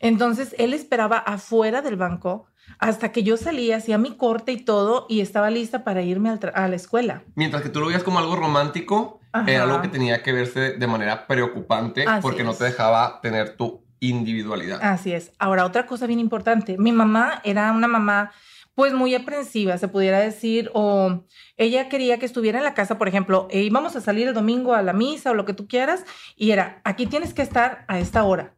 Entonces, 0.00 0.56
él 0.58 0.72
esperaba 0.72 1.18
afuera 1.18 1.82
del 1.82 1.96
banco 1.96 2.46
hasta 2.78 3.12
que 3.12 3.22
yo 3.22 3.36
salía, 3.36 3.76
hacía 3.76 3.98
mi 3.98 4.16
corte 4.16 4.52
y 4.52 4.56
todo, 4.56 5.04
y 5.10 5.20
estaba 5.20 5.50
lista 5.50 5.84
para 5.84 6.00
irme 6.00 6.30
a 6.30 6.68
la 6.68 6.74
escuela. 6.74 7.22
Mientras 7.34 7.62
que 7.62 7.68
tú 7.68 7.80
lo 7.80 7.86
veías 7.86 8.02
como 8.02 8.18
algo 8.18 8.36
romántico, 8.36 9.20
era 9.46 9.64
algo 9.64 9.82
que 9.82 9.88
tenía 9.88 10.22
que 10.22 10.32
verse 10.32 10.72
de 10.72 10.86
manera 10.86 11.26
preocupante 11.26 12.06
porque 12.22 12.42
no 12.42 12.54
te 12.54 12.64
dejaba 12.64 13.20
tener 13.20 13.56
tu 13.56 13.84
individualidad. 14.00 14.78
Así 14.82 15.12
es. 15.12 15.32
Ahora, 15.38 15.66
otra 15.66 15.86
cosa 15.86 16.06
bien 16.06 16.20
importante. 16.20 16.78
Mi 16.78 16.92
mamá 16.92 17.40
era 17.44 17.70
una 17.72 17.88
mamá 17.88 18.32
pues 18.74 18.92
muy 18.92 19.14
aprensiva, 19.14 19.78
se 19.78 19.88
pudiera 19.88 20.18
decir, 20.18 20.70
o 20.74 21.24
ella 21.56 21.88
quería 21.88 22.18
que 22.18 22.26
estuviera 22.26 22.58
en 22.58 22.64
la 22.64 22.74
casa, 22.74 22.98
por 22.98 23.08
ejemplo, 23.08 23.46
e 23.50 23.62
íbamos 23.62 23.94
a 23.96 24.00
salir 24.00 24.28
el 24.28 24.34
domingo 24.34 24.74
a 24.74 24.82
la 24.82 24.92
misa 24.92 25.30
o 25.30 25.34
lo 25.34 25.44
que 25.44 25.54
tú 25.54 25.68
quieras, 25.68 26.04
y 26.36 26.50
era, 26.50 26.80
aquí 26.84 27.06
tienes 27.06 27.34
que 27.34 27.42
estar 27.42 27.84
a 27.88 27.98
esta 27.98 28.24
hora. 28.24 28.54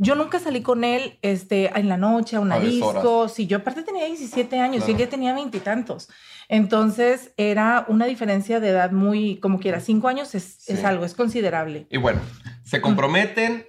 Yo 0.00 0.14
nunca 0.14 0.38
salí 0.38 0.62
con 0.62 0.84
él 0.84 1.18
este, 1.22 1.76
en 1.76 1.88
la 1.88 1.96
noche 1.96 2.36
a 2.36 2.40
una 2.40 2.60
disco. 2.60 3.28
Sí, 3.28 3.48
yo 3.48 3.58
aparte 3.58 3.82
tenía 3.82 4.06
17 4.06 4.60
años 4.60 4.84
y 4.86 4.92
él 4.92 4.96
ya 4.96 5.08
tenía 5.08 5.34
veintitantos. 5.34 6.08
Entonces 6.48 7.32
era 7.36 7.84
una 7.88 8.06
diferencia 8.06 8.60
de 8.60 8.68
edad 8.68 8.92
muy, 8.92 9.40
como 9.40 9.58
quiera, 9.58 9.80
cinco 9.80 10.06
años 10.06 10.36
es, 10.36 10.68
es 10.68 10.84
algo, 10.84 11.04
es 11.04 11.14
considerable. 11.14 11.88
Y 11.90 11.96
bueno, 11.96 12.20
se 12.62 12.80
comprometen, 12.80 13.66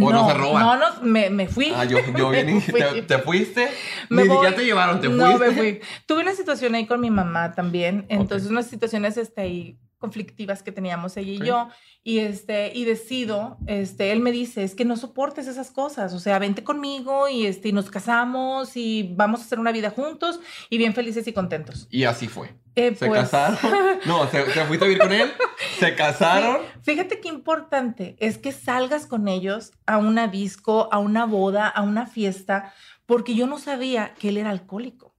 ¿O 0.00 0.10
no, 0.10 0.28
se 0.28 0.34
roban? 0.34 0.62
No, 0.62 0.76
no, 0.76 1.02
me, 1.02 1.30
me 1.30 1.46
fui. 1.46 1.72
Ah, 1.74 1.84
yo, 1.84 1.98
yo 2.16 2.30
vine, 2.30 2.60
te, 2.66 3.02
te, 3.02 3.18
fuiste. 3.18 3.68
Me 4.08 4.24
Ni 4.24 4.30
siquiera 4.30 4.56
te 4.56 4.64
llevaron, 4.64 5.00
te 5.00 5.08
fuiste. 5.08 5.24
No, 5.24 5.38
me 5.38 5.50
fui. 5.52 5.80
Tuve 6.06 6.22
una 6.22 6.34
situación 6.34 6.74
ahí 6.74 6.86
con 6.86 7.00
mi 7.00 7.10
mamá 7.10 7.52
también. 7.52 8.04
Entonces, 8.08 8.50
unas 8.50 8.66
situaciones 8.66 9.16
este, 9.16 9.42
ahí 9.42 9.78
conflictivas 10.04 10.62
que 10.62 10.72
teníamos 10.72 11.16
ella 11.16 11.32
y 11.32 11.46
yo 11.46 11.68
y 12.02 12.18
este 12.18 12.72
y 12.74 12.84
decido 12.84 13.56
este 13.66 14.12
él 14.12 14.20
me 14.20 14.30
dice 14.30 14.62
es 14.62 14.74
que 14.74 14.84
no 14.84 14.96
soportes 14.96 15.46
esas 15.46 15.70
cosas 15.70 16.12
o 16.12 16.18
sea 16.18 16.38
vente 16.38 16.62
conmigo 16.62 17.28
y 17.28 17.46
este 17.46 17.68
y 17.68 17.72
nos 17.72 17.90
casamos 17.90 18.76
y 18.76 19.14
vamos 19.16 19.40
a 19.40 19.44
hacer 19.44 19.58
una 19.58 19.72
vida 19.72 19.90
juntos 19.90 20.40
y 20.68 20.78
bien 20.78 20.94
felices 20.94 21.26
y 21.26 21.32
contentos 21.32 21.88
y 21.90 22.04
así 22.04 22.28
fue. 22.28 22.54
Eh, 22.76 22.94
se 22.96 23.06
pues. 23.06 23.20
casaron 23.30 23.58
no 24.06 24.28
se, 24.28 24.42
fuiste 24.64 24.84
a 24.84 24.88
vivir 24.88 25.02
con 25.02 25.12
él 25.12 25.32
se 25.78 25.94
casaron 25.94 26.58
fíjate 26.82 27.20
qué 27.20 27.28
importante 27.28 28.16
es 28.18 28.36
que 28.36 28.52
salgas 28.52 29.06
con 29.06 29.28
ellos 29.28 29.72
a 29.86 29.98
una 29.98 30.28
disco 30.28 30.88
a 30.92 30.98
una 30.98 31.24
boda 31.24 31.68
a 31.68 31.82
una 31.82 32.06
fiesta 32.06 32.72
porque 33.06 33.34
yo 33.34 33.46
no 33.46 33.58
sabía 33.58 34.14
que 34.14 34.30
él 34.30 34.38
era 34.38 34.50
alcohólico. 34.50 35.14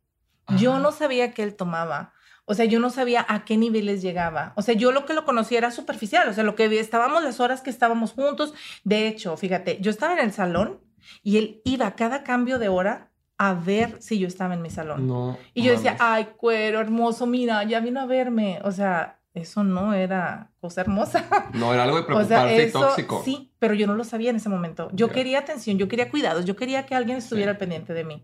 Yo 0.57 0.77
no 0.77 0.91
sabía 0.91 1.31
que 1.31 1.41
él 1.41 1.55
tomaba 1.55 2.13
o 2.45 2.53
sea, 2.53 2.65
yo 2.65 2.79
no 2.79 2.91
sabía 2.91 3.25
a 3.27 3.43
qué 3.43 3.57
niveles 3.57 4.03
llegaba. 4.03 4.53
O 4.55 4.61
sea, 4.61 4.75
yo 4.75 4.91
lo 4.91 5.05
que 5.05 5.15
lo 5.15 5.25
conocía 5.25 5.57
era 5.57 5.71
superficial. 5.71 6.29
O 6.29 6.33
sea, 6.33 6.43
lo 6.43 6.55
que 6.55 6.79
estábamos 6.79 7.23
las 7.23 7.39
horas 7.39 7.61
que 7.61 7.71
estábamos 7.71 8.13
juntos. 8.13 8.53
De 8.83 9.07
hecho, 9.07 9.35
fíjate, 9.35 9.79
yo 9.81 9.89
estaba 9.89 10.13
en 10.13 10.19
el 10.19 10.31
salón 10.31 10.79
y 11.23 11.37
él 11.37 11.61
iba 11.65 11.87
a 11.87 11.95
cada 11.95 12.23
cambio 12.23 12.59
de 12.59 12.69
hora 12.69 13.11
a 13.37 13.53
ver 13.53 13.97
si 13.99 14.19
yo 14.19 14.27
estaba 14.27 14.53
en 14.53 14.61
mi 14.61 14.69
salón. 14.69 15.07
No. 15.07 15.37
Y 15.55 15.63
yo 15.63 15.71
decía, 15.71 15.97
ay, 15.99 16.29
cuero 16.37 16.79
hermoso, 16.79 17.25
mira, 17.25 17.63
ya 17.63 17.79
vino 17.79 17.99
a 17.99 18.05
verme. 18.05 18.59
O 18.63 18.71
sea, 18.71 19.19
eso 19.33 19.63
no 19.63 19.93
era 19.93 20.51
cosa 20.61 20.81
hermosa. 20.81 21.25
No, 21.53 21.73
era 21.73 21.83
algo 21.83 21.97
de 21.97 22.03
preocuparse 22.05 22.71
tóxico. 22.71 23.23
Sí, 23.25 23.51
pero 23.57 23.73
yo 23.73 23.87
no 23.87 23.95
lo 23.95 24.03
sabía 24.03 24.29
en 24.29 24.35
ese 24.35 24.49
momento. 24.49 24.89
Yo 24.93 25.09
quería 25.09 25.39
atención, 25.39 25.79
yo 25.79 25.87
quería 25.87 26.11
cuidados, 26.11 26.45
yo 26.45 26.55
quería 26.55 26.85
que 26.85 26.93
alguien 26.93 27.17
estuviera 27.17 27.57
pendiente 27.57 27.93
de 27.93 28.03
mí. 28.03 28.23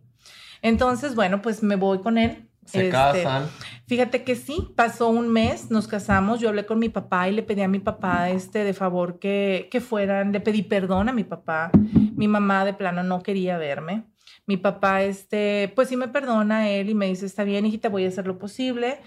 Entonces, 0.62 1.16
bueno, 1.16 1.42
pues 1.42 1.64
me 1.64 1.76
voy 1.76 2.00
con 2.00 2.20
él 2.20 2.51
se 2.66 2.88
este, 2.88 2.90
casan. 2.90 3.50
Fíjate 3.88 4.24
que 4.24 4.36
sí, 4.36 4.70
pasó 4.76 5.10
un 5.10 5.30
mes, 5.30 5.70
nos 5.72 5.88
casamos, 5.88 6.40
yo 6.40 6.50
hablé 6.50 6.66
con 6.66 6.80
mi 6.80 6.90
papá 6.90 7.28
y 7.28 7.34
le 7.34 7.44
pedí 7.44 7.62
a 7.62 7.68
mi 7.68 7.80
papá 7.80 8.30
este 8.30 8.64
de 8.64 8.74
favor 8.74 9.20
que, 9.20 9.68
que 9.72 9.82
fueran, 9.82 10.32
le 10.32 10.40
pedí 10.40 10.62
perdón 10.62 11.10
a 11.10 11.14
mi 11.14 11.24
papá. 11.24 11.72
Mi 12.16 12.28
mamá 12.28 12.66
de 12.66 12.74
plano 12.74 13.04
no 13.04 13.22
quería 13.24 13.58
verme. 13.58 14.06
Mi 14.48 14.58
papá, 14.58 15.04
este, 15.04 15.72
pues 15.76 15.90
sí 15.90 15.98
me 15.98 16.08
perdona 16.08 16.70
él 16.70 16.90
y 16.90 16.96
me 16.96 17.08
dice, 17.08 17.26
está 17.26 17.44
bien, 17.44 17.66
hijita, 17.66 17.90
voy 17.90 18.06
a 18.06 18.08
hacer 18.08 18.28
lo 18.28 18.38
posible. 18.38 19.00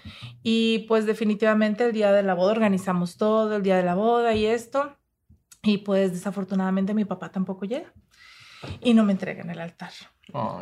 Y 0.43 0.85
pues 0.87 1.05
definitivamente 1.05 1.85
el 1.85 1.91
día 1.91 2.11
de 2.11 2.23
la 2.23 2.33
boda 2.33 2.51
organizamos 2.51 3.17
todo, 3.17 3.55
el 3.55 3.63
día 3.63 3.77
de 3.77 3.83
la 3.83 3.95
boda 3.95 4.33
y 4.33 4.45
esto. 4.45 4.97
Y 5.63 5.79
pues 5.79 6.13
desafortunadamente 6.13 6.93
mi 6.93 7.05
papá 7.05 7.29
tampoco 7.29 7.65
llega 7.65 7.91
y 8.81 8.93
no 8.93 9.03
me 9.03 9.13
entrega 9.13 9.41
en 9.41 9.49
el 9.49 9.59
altar. 9.59 9.91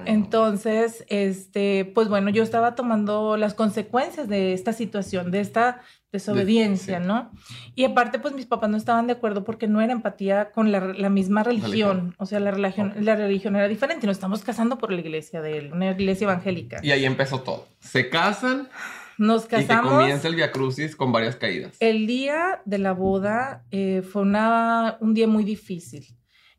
Entonces, 0.06 1.06
este, 1.08 1.86
pues 1.96 2.10
bueno, 2.10 2.30
yo 2.30 2.44
estaba 2.44 2.76
tomando 2.76 3.38
las 3.38 3.54
consecuencias 3.54 4.28
de 4.28 4.54
esta 4.54 4.74
situación, 4.74 5.32
de 5.32 5.40
esta 5.40 5.82
desobediencia, 6.12 7.00
¿no? 7.00 7.32
Y 7.74 7.86
aparte, 7.86 8.20
pues 8.20 8.36
mis 8.36 8.46
papás 8.46 8.70
no 8.70 8.78
estaban 8.78 9.08
de 9.08 9.14
acuerdo 9.14 9.44
porque 9.44 9.68
no 9.68 9.82
era 9.82 9.94
empatía 9.94 10.52
con 10.52 10.72
la, 10.72 11.10
misma 11.10 11.44
religión. 11.44 12.14
O 12.18 12.26
sea, 12.26 12.40
la 12.40 12.52
religión, 12.52 12.94
la 13.00 13.16
religión 13.16 13.56
era 13.56 13.68
diferente. 13.68 14.06
Nos 14.06 14.18
estamos 14.18 14.44
casando 14.44 14.78
por 14.78 14.92
la 14.92 15.00
iglesia 15.00 15.42
de 15.42 15.58
él, 15.58 15.74
una 15.74 15.92
iglesia 15.92 16.26
evangélica. 16.26 16.80
Y 16.84 16.92
ahí 16.92 17.06
empezó 17.06 17.42
todo. 17.42 17.68
Se 17.80 18.10
casan. 18.10 18.70
Nos 19.18 19.46
casamos. 19.46 19.94
Y 19.94 19.96
comienza 19.96 20.28
el 20.28 20.36
Via 20.36 20.52
Crucis 20.52 20.96
con 20.96 21.12
varias 21.12 21.36
caídas. 21.36 21.78
El 21.80 22.06
día 22.06 22.62
de 22.66 22.78
la 22.80 22.94
boda 22.94 23.64
eh, 23.72 24.02
fue 24.02 24.24
una, 24.24 24.98
un 25.00 25.14
día 25.14 25.28
muy 25.28 25.44
difícil 25.44 26.06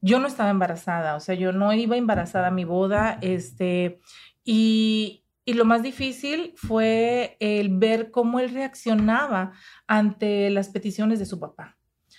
yo 0.04 0.18
no 0.18 0.26
estaba 0.26 0.50
embarazada, 0.50 1.16
o 1.16 1.20
sea, 1.20 1.34
yo 1.34 1.52
no 1.52 1.72
iba 1.72 1.96
embarazada 1.96 2.48
a 2.48 2.50
mi 2.50 2.64
boda, 2.64 3.18
este, 3.20 4.00
y 4.44 5.24
y 5.46 5.52
lo 5.52 5.64
más 5.64 5.82
difícil 5.82 6.54
fue 6.56 7.36
el 7.38 7.68
ver 7.76 8.10
cómo 8.10 8.40
él 8.40 8.50
reaccionaba 8.50 9.52
ante 9.86 10.48
las 10.50 10.70
peticiones 10.70 11.18
de 11.18 11.26
su 11.26 11.38
papá. 11.38 11.76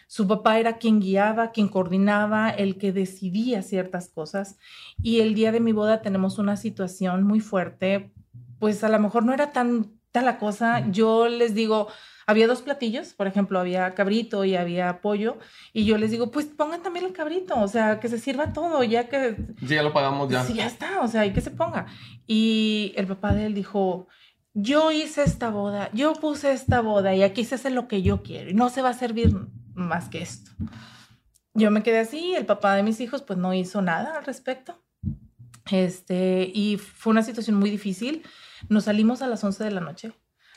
Su 0.08 0.28
papá 0.28 0.60
era 0.60 0.78
quien 0.78 1.00
guiaba, 1.00 1.52
quien 1.52 1.68
coordinaba, 1.68 2.52
el 2.52 2.78
que 2.78 2.92
decidía 2.92 3.64
ciertas 3.64 4.10
cosas. 4.10 4.58
Y 5.02 5.22
el 5.22 5.34
día 5.34 5.52
de 5.52 5.60
mi 5.60 5.72
boda 5.72 6.04
tenemos 6.04 6.38
una 6.38 6.56
situación 6.56 7.24
muy 7.24 7.40
fuerte, 7.40 8.14
pues 8.60 8.84
a 8.84 8.90
lo 8.90 9.00
mejor 9.00 9.26
no 9.26 9.34
era 9.34 9.52
tan 9.52 10.00
tal 10.12 10.26
la 10.26 10.38
cosa. 10.38 10.88
Yo 10.92 11.28
les 11.28 11.56
digo, 11.56 11.88
había 12.28 12.48
dos 12.48 12.62
platillos, 12.62 13.14
por 13.14 13.28
ejemplo, 13.28 13.60
había 13.60 13.94
cabrito 13.94 14.46
y 14.46 14.56
había 14.56 15.02
pollo, 15.02 15.38
y 15.74 15.86
yo 15.86 15.98
les 15.98 16.12
digo, 16.12 16.32
pues 16.32 16.46
pongan 16.46 16.82
también 16.82 17.06
el 17.06 17.14
cabrito, 17.14 17.60
o 17.60 17.68
sea, 17.68 18.00
que 18.00 18.10
se 18.10 18.20
sirva 18.20 18.54
todo, 18.54 18.84
ya 18.84 19.08
que... 19.10 19.36
Sí, 19.60 19.76
ya 19.76 19.84
lo 19.84 19.94
pagamos 19.94 20.30
ya. 20.30 20.44
Sí, 20.44 20.54
ya 20.54 20.66
está, 20.66 21.02
o 21.02 21.08
sea, 21.08 21.26
y 21.26 21.34
que 21.34 21.42
se 21.42 21.52
ponga. 21.52 21.86
Y 22.26 22.94
el 22.96 23.06
papá 23.08 23.34
de 23.34 23.46
él 23.46 23.54
dijo, 23.54 24.08
yo 24.54 24.92
hice 24.92 25.24
esta 25.24 25.50
boda, 25.50 25.90
yo 25.94 26.14
puse 26.14 26.52
esta 26.52 26.82
boda 26.82 27.14
y 27.14 27.22
aquí 27.22 27.44
se 27.44 27.56
hace 27.56 27.70
lo 27.70 27.88
que 27.88 28.02
yo 28.02 28.24
quiero 28.24 28.50
y 28.50 28.54
no 28.54 28.70
se 28.70 28.82
va 28.82 28.90
a 28.90 28.94
servir 28.94 29.36
más 29.74 30.10
que 30.10 30.22
esto. 30.22 30.52
Yo 31.54 31.72
me 31.72 31.84
quedé 31.84 32.00
así, 32.00 32.34
el 32.34 32.46
papá 32.46 32.76
de 32.76 32.84
mis 32.84 33.00
hijos 33.00 33.22
pues 33.22 33.38
no 33.38 33.54
hizo 33.54 33.82
nada 33.82 34.18
al 34.18 34.26
respecto. 34.26 34.82
Este, 35.72 36.52
y 36.54 36.78
fue 36.78 37.12
una 37.12 37.24
situación 37.24 37.58
muy 37.58 37.70
difícil. 37.70 38.24
Nos 38.70 38.86
salimos 38.86 39.22
a 39.22 39.28
las 39.28 39.44
11 39.44 39.64
de 39.64 39.72
la 39.72 39.82
noche 39.82 40.14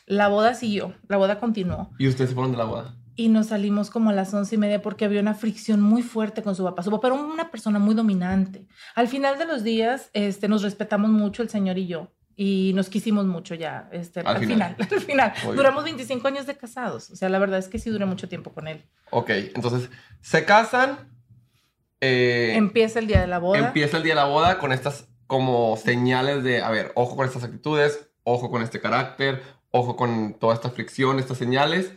la 0.08 0.28
boda 0.28 0.54
siguió, 0.54 0.94
la 1.06 1.16
boda 1.16 1.38
continuó. 1.38 1.90
¿Y 1.98 2.08
ustedes 2.08 2.30
se 2.30 2.34
fueron 2.34 2.52
de 2.52 2.58
la 2.58 2.64
boda? 2.64 2.96
Y 3.14 3.28
nos 3.28 3.48
salimos 3.48 3.90
como 3.90 4.10
a 4.10 4.12
las 4.12 4.32
once 4.32 4.54
y 4.54 4.58
media 4.58 4.80
porque 4.80 5.04
había 5.04 5.20
una 5.20 5.34
fricción 5.34 5.80
muy 5.80 6.02
fuerte 6.02 6.42
con 6.42 6.54
su 6.54 6.64
papá. 6.64 6.82
Su 6.82 6.90
papá 6.90 7.08
era 7.08 7.16
una 7.16 7.50
persona 7.50 7.78
muy 7.78 7.94
dominante. 7.94 8.66
Al 8.94 9.08
final 9.08 9.38
de 9.38 9.44
los 9.44 9.64
días, 9.64 10.10
este, 10.12 10.48
nos 10.48 10.62
respetamos 10.62 11.10
mucho 11.10 11.42
el 11.42 11.48
señor 11.48 11.78
y 11.78 11.86
yo. 11.86 12.12
Y 12.36 12.72
nos 12.74 12.88
quisimos 12.88 13.26
mucho 13.26 13.56
ya, 13.56 13.88
este, 13.90 14.20
al, 14.20 14.38
final. 14.38 14.76
al 14.78 15.00
final. 15.00 15.32
Duramos 15.56 15.82
25 15.82 16.28
años 16.28 16.46
de 16.46 16.56
casados. 16.56 17.10
O 17.10 17.16
sea, 17.16 17.28
la 17.28 17.40
verdad 17.40 17.58
es 17.58 17.66
que 17.66 17.80
sí 17.80 17.90
duré 17.90 18.06
mucho 18.06 18.28
tiempo 18.28 18.52
con 18.52 18.68
él. 18.68 18.84
Ok, 19.10 19.30
entonces, 19.30 19.90
se 20.20 20.44
casan. 20.44 21.12
Eh, 22.00 22.52
empieza 22.54 23.00
el 23.00 23.08
día 23.08 23.20
de 23.20 23.26
la 23.26 23.40
boda. 23.40 23.58
Empieza 23.58 23.96
el 23.96 24.04
día 24.04 24.12
de 24.12 24.20
la 24.20 24.26
boda 24.26 24.58
con 24.58 24.70
estas 24.70 25.08
como 25.26 25.76
señales 25.76 26.44
de, 26.44 26.62
a 26.62 26.70
ver, 26.70 26.92
ojo 26.94 27.16
con 27.16 27.26
estas 27.26 27.42
actitudes, 27.42 28.08
ojo 28.22 28.50
con 28.50 28.62
este 28.62 28.80
carácter, 28.80 29.42
ojo 29.78 29.96
con 29.96 30.34
toda 30.34 30.54
esta 30.54 30.70
fricción, 30.70 31.18
estas 31.18 31.38
señales. 31.38 31.92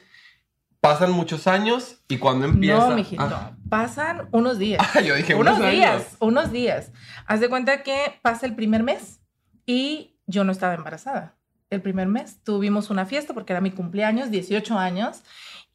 Pasan 0.80 1.12
muchos 1.12 1.46
años 1.46 2.02
y 2.08 2.18
cuando 2.18 2.46
empieza... 2.46 2.90
No, 2.90 2.96
mijito, 2.96 3.22
ah. 3.24 3.56
pasan 3.70 4.28
unos 4.32 4.58
días. 4.58 4.82
Ah, 4.96 5.02
yo 5.02 5.16
dije 5.16 5.36
unos, 5.36 5.60
días. 5.60 6.18
Unos 6.20 6.52
días. 6.52 6.92
Haz 7.28 7.40
de 7.40 7.50
cuenta 7.50 7.84
que 7.84 8.20
pasa 8.22 8.46
el 8.46 8.56
primer 8.56 8.82
mes 8.82 9.20
y 9.66 10.16
yo 10.26 10.44
no 10.44 10.52
estaba 10.52 10.74
embarazada. 10.74 11.36
El 11.70 11.82
primer 11.82 12.08
mes 12.08 12.44
tuvimos 12.44 12.90
una 12.90 13.06
fiesta 13.06 13.34
porque 13.34 13.54
era 13.54 13.62
mi 13.62 13.72
cumpleaños, 13.72 14.32
18 14.32 14.78
años, 14.78 15.22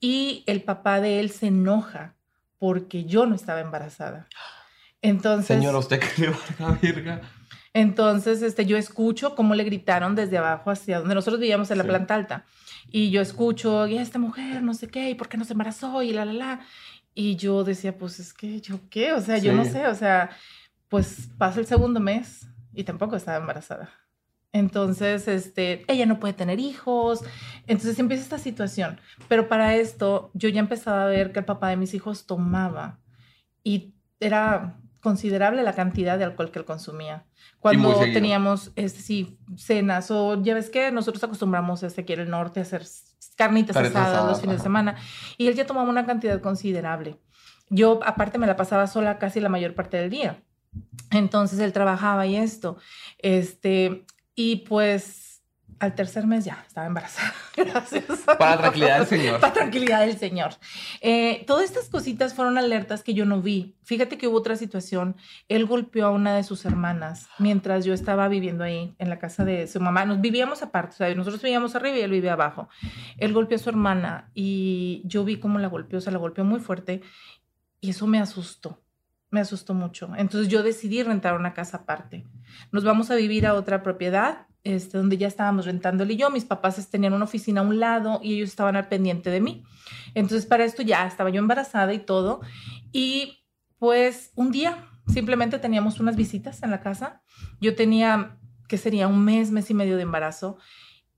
y 0.01 0.45
el 0.47 0.63
papá 0.63 1.01
de 1.01 1.21
él 1.21 1.31
se 1.31 1.47
enoja 1.47 2.15
porque 2.59 3.05
yo 3.05 3.27
no 3.27 3.35
estaba 3.35 3.61
embarazada. 3.61 4.27
Entonces... 5.03 5.57
Señor, 5.57 5.77
¿usted 5.77 6.01
qué 6.01 6.23
le 6.23 6.31
va 6.65 6.73
virga? 6.83 7.21
Entonces, 7.76 8.40
este, 8.40 8.64
yo 8.64 8.78
escucho 8.78 9.35
cómo 9.35 9.54
le 9.54 9.62
gritaron 9.62 10.14
desde 10.14 10.38
abajo 10.38 10.71
hacia 10.71 11.00
donde 11.00 11.14
nosotros 11.14 11.38
vivíamos 11.38 11.71
en 11.71 11.76
la 11.76 11.85
planta 11.85 12.14
alta. 12.14 12.47
Y 12.90 13.11
yo 13.11 13.21
escucho, 13.21 13.87
y 13.87 13.99
esta 13.99 14.18
mujer, 14.18 14.62
no 14.62 14.73
sé 14.73 14.88
qué, 14.88 15.11
y 15.11 15.14
por 15.14 15.28
qué 15.28 15.37
no 15.37 15.45
se 15.45 15.52
embarazó, 15.52 16.02
y 16.02 16.14
la, 16.14 16.25
la, 16.25 16.33
la. 16.33 16.61
Y 17.14 17.37
yo 17.37 17.64
decía, 17.64 17.99
pues 17.99 18.18
es 18.18 18.33
que 18.33 18.62
yo 18.62 18.80
qué, 18.88 19.12
o 19.12 19.21
sea, 19.21 19.37
yo 19.37 19.52
no 19.52 19.66
sé, 19.66 19.88
o 19.88 19.95
sea, 19.95 20.30
pues 20.88 21.28
pasa 21.37 21.61
el 21.61 21.66
segundo 21.66 22.00
mes 22.00 22.47
y 22.73 22.85
tampoco 22.85 23.14
estaba 23.14 23.37
embarazada. 23.37 23.90
Entonces, 24.52 25.28
este, 25.28 25.85
ella 25.87 26.06
no 26.06 26.18
puede 26.18 26.33
tener 26.33 26.59
hijos. 26.59 27.25
Entonces 27.66 27.99
empieza 27.99 28.23
esta 28.23 28.38
situación. 28.38 28.99
Pero 29.28 29.49
para 29.49 29.76
esto, 29.76 30.30
yo 30.33 30.49
ya 30.49 30.61
empezaba 30.61 31.04
a 31.04 31.09
ver 31.09 31.30
que 31.30 31.40
el 31.40 31.45
papá 31.45 31.68
de 31.68 31.76
mis 31.76 31.92
hijos 31.92 32.25
tomaba 32.25 33.00
y 33.62 33.92
era 34.18 34.80
considerable 35.00 35.62
la 35.62 35.75
cantidad 35.75 36.19
de 36.19 36.25
alcohol 36.25 36.50
que 36.50 36.59
él 36.59 36.65
consumía. 36.65 37.25
Cuando 37.59 37.99
teníamos, 38.00 38.73
este, 38.76 39.00
sí, 39.00 39.38
cenas 39.57 40.11
o 40.11 40.43
ya 40.43 40.55
ves 40.55 40.71
que 40.71 40.91
nosotros 40.93 41.23
acostumbramos 41.25 41.83
este, 41.83 42.03
aquí 42.03 42.12
en 42.12 42.21
el 42.21 42.31
norte 42.31 42.61
a 42.61 42.62
hacer 42.62 42.83
carnitas 43.37 43.76
asadas 43.76 44.29
los 44.29 44.41
fines 44.41 44.59
de 44.59 44.62
semana 44.62 44.97
y 45.37 45.49
él 45.49 45.55
ya 45.55 45.67
tomaba 45.67 45.88
una 45.88 46.07
cantidad 46.07 46.41
considerable. 46.41 47.19
Yo 47.69 48.00
aparte 48.05 48.38
me 48.38 48.47
la 48.47 48.57
pasaba 48.57 48.87
sola 48.87 49.19
casi 49.19 49.41
la 49.41 49.49
mayor 49.49 49.75
parte 49.75 49.97
del 49.97 50.11
día. 50.11 50.43
Entonces 51.11 51.59
él 51.59 51.73
trabajaba 51.73 52.26
y 52.26 52.37
esto. 52.37 52.76
Este, 53.19 54.07
y 54.35 54.57
pues 54.69 55.25
al 55.78 55.95
tercer 55.95 56.26
mes 56.26 56.45
ya 56.45 56.64
estaba 56.66 56.87
embarazada. 56.87 57.35
Gracias. 57.56 58.04
Para 58.38 58.59
tranquilidad 58.59 58.99
del 58.99 59.06
Señor. 59.06 59.40
Para 59.40 59.52
tranquilidad 59.52 60.00
del 60.00 60.18
Señor. 60.18 60.52
Eh, 61.00 61.45
todas 61.47 61.64
estas 61.64 61.88
cositas 61.88 62.35
fueron 62.35 62.59
alertas 62.59 63.02
que 63.02 63.14
yo 63.14 63.25
no 63.25 63.42
vi. 63.42 63.76
Fíjate 63.83 64.18
que 64.18 64.26
hubo 64.26 64.38
otra 64.38 64.56
situación. 64.56 65.16
Él 65.49 65.66
golpeó 65.66 66.06
a 66.06 66.11
una 66.11 66.35
de 66.37 66.45
sus 66.45 66.64
hermanas 66.64 67.28
mientras 67.38 67.85
yo 67.85 67.95
estaba 67.95 68.28
viviendo 68.28 68.64
ahí 68.64 68.95
en 68.99 69.11
la 69.11 69.18
casa 69.18 69.45
de 69.45 69.66
su 69.66 69.80
mamá. 69.80 70.04
Nos 70.04 70.21
vivíamos 70.21 70.62
aparte, 70.62 70.95
o 70.95 70.97
sea, 70.99 71.14
nosotros 71.14 71.42
vivíamos 71.42 71.75
arriba 71.75 71.97
y 71.97 72.00
él 72.00 72.11
vivía 72.11 72.33
abajo. 72.33 72.68
Él 73.18 73.33
golpeó 73.33 73.56
a 73.56 73.61
su 73.61 73.68
hermana 73.68 74.30
y 74.35 75.02
yo 75.04 75.25
vi 75.25 75.38
cómo 75.38 75.59
la 75.59 75.68
golpeó, 75.68 75.99
o 75.99 76.02
sea, 76.02 76.12
la 76.12 76.18
golpeó 76.18 76.45
muy 76.45 76.61
fuerte 76.61 77.02
y 77.80 77.90
eso 77.90 78.06
me 78.06 78.18
asustó 78.18 78.80
me 79.30 79.40
asustó 79.40 79.75
mucho. 79.75 80.11
Entonces 80.16 80.49
yo 80.49 80.62
decidí 80.62 81.02
rentar 81.02 81.35
una 81.35 81.52
casa 81.52 81.78
aparte. 81.78 82.25
Nos 82.73 82.85
vamos 82.85 83.11
a 83.11 83.16
vivir 83.16 83.47
a 83.47 83.54
otra 83.54 83.83
propiedad 83.83 84.46
este, 84.66 84.99
donde 84.99 85.16
ya 85.16 85.28
estábamos 85.28 85.64
rentándole 85.64 86.14
y 86.14 86.16
yo. 86.16 86.30
Mis 86.30 86.44
papás 86.44 86.88
tenían 86.88 87.12
una 87.12 87.25
oficina 87.25 87.61
a 87.61 87.64
un 87.64 87.78
lado 87.78 88.20
y 88.23 88.35
ellos 88.35 88.50
estaban 88.50 88.76
al 88.76 88.88
pendiente 88.88 89.30
de 89.30 89.40
mí. 89.40 89.64
Entonces, 90.14 90.46
para 90.46 90.64
esto 90.64 90.82
ya 90.82 91.06
estaba 91.06 91.30
yo 91.30 91.38
embarazada 91.38 91.94
y 91.94 92.00
todo. 92.00 92.40
Y 92.92 93.44
pues 93.78 94.32
un 94.35 94.50
día 94.50 94.88
simplemente 95.06 95.58
teníamos 95.58 96.00
unas 96.00 96.16
visitas 96.16 96.62
en 96.62 96.70
la 96.70 96.80
casa. 96.80 97.23
Yo 97.61 97.75
tenía, 97.75 98.38
que 98.68 98.76
sería 98.76 99.06
un 99.06 99.25
mes, 99.25 99.52
mes 99.52 99.70
y 99.70 99.75
medio 99.75 99.96
de 99.96 100.02
embarazo. 100.02 100.58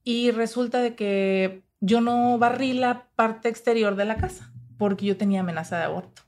Y 0.03 0.31
resulta 0.31 0.79
de 0.79 0.95
que 0.95 1.63
yo 1.79 2.01
no 2.01 2.37
barrí 2.37 2.73
la 2.73 3.09
parte 3.15 3.49
exterior 3.49 3.95
de 3.95 4.05
la 4.05 4.17
casa 4.17 4.53
porque 4.77 5.05
yo 5.05 5.17
tenía 5.17 5.41
amenaza 5.41 5.77
de 5.77 5.83
aborto. 5.83 6.23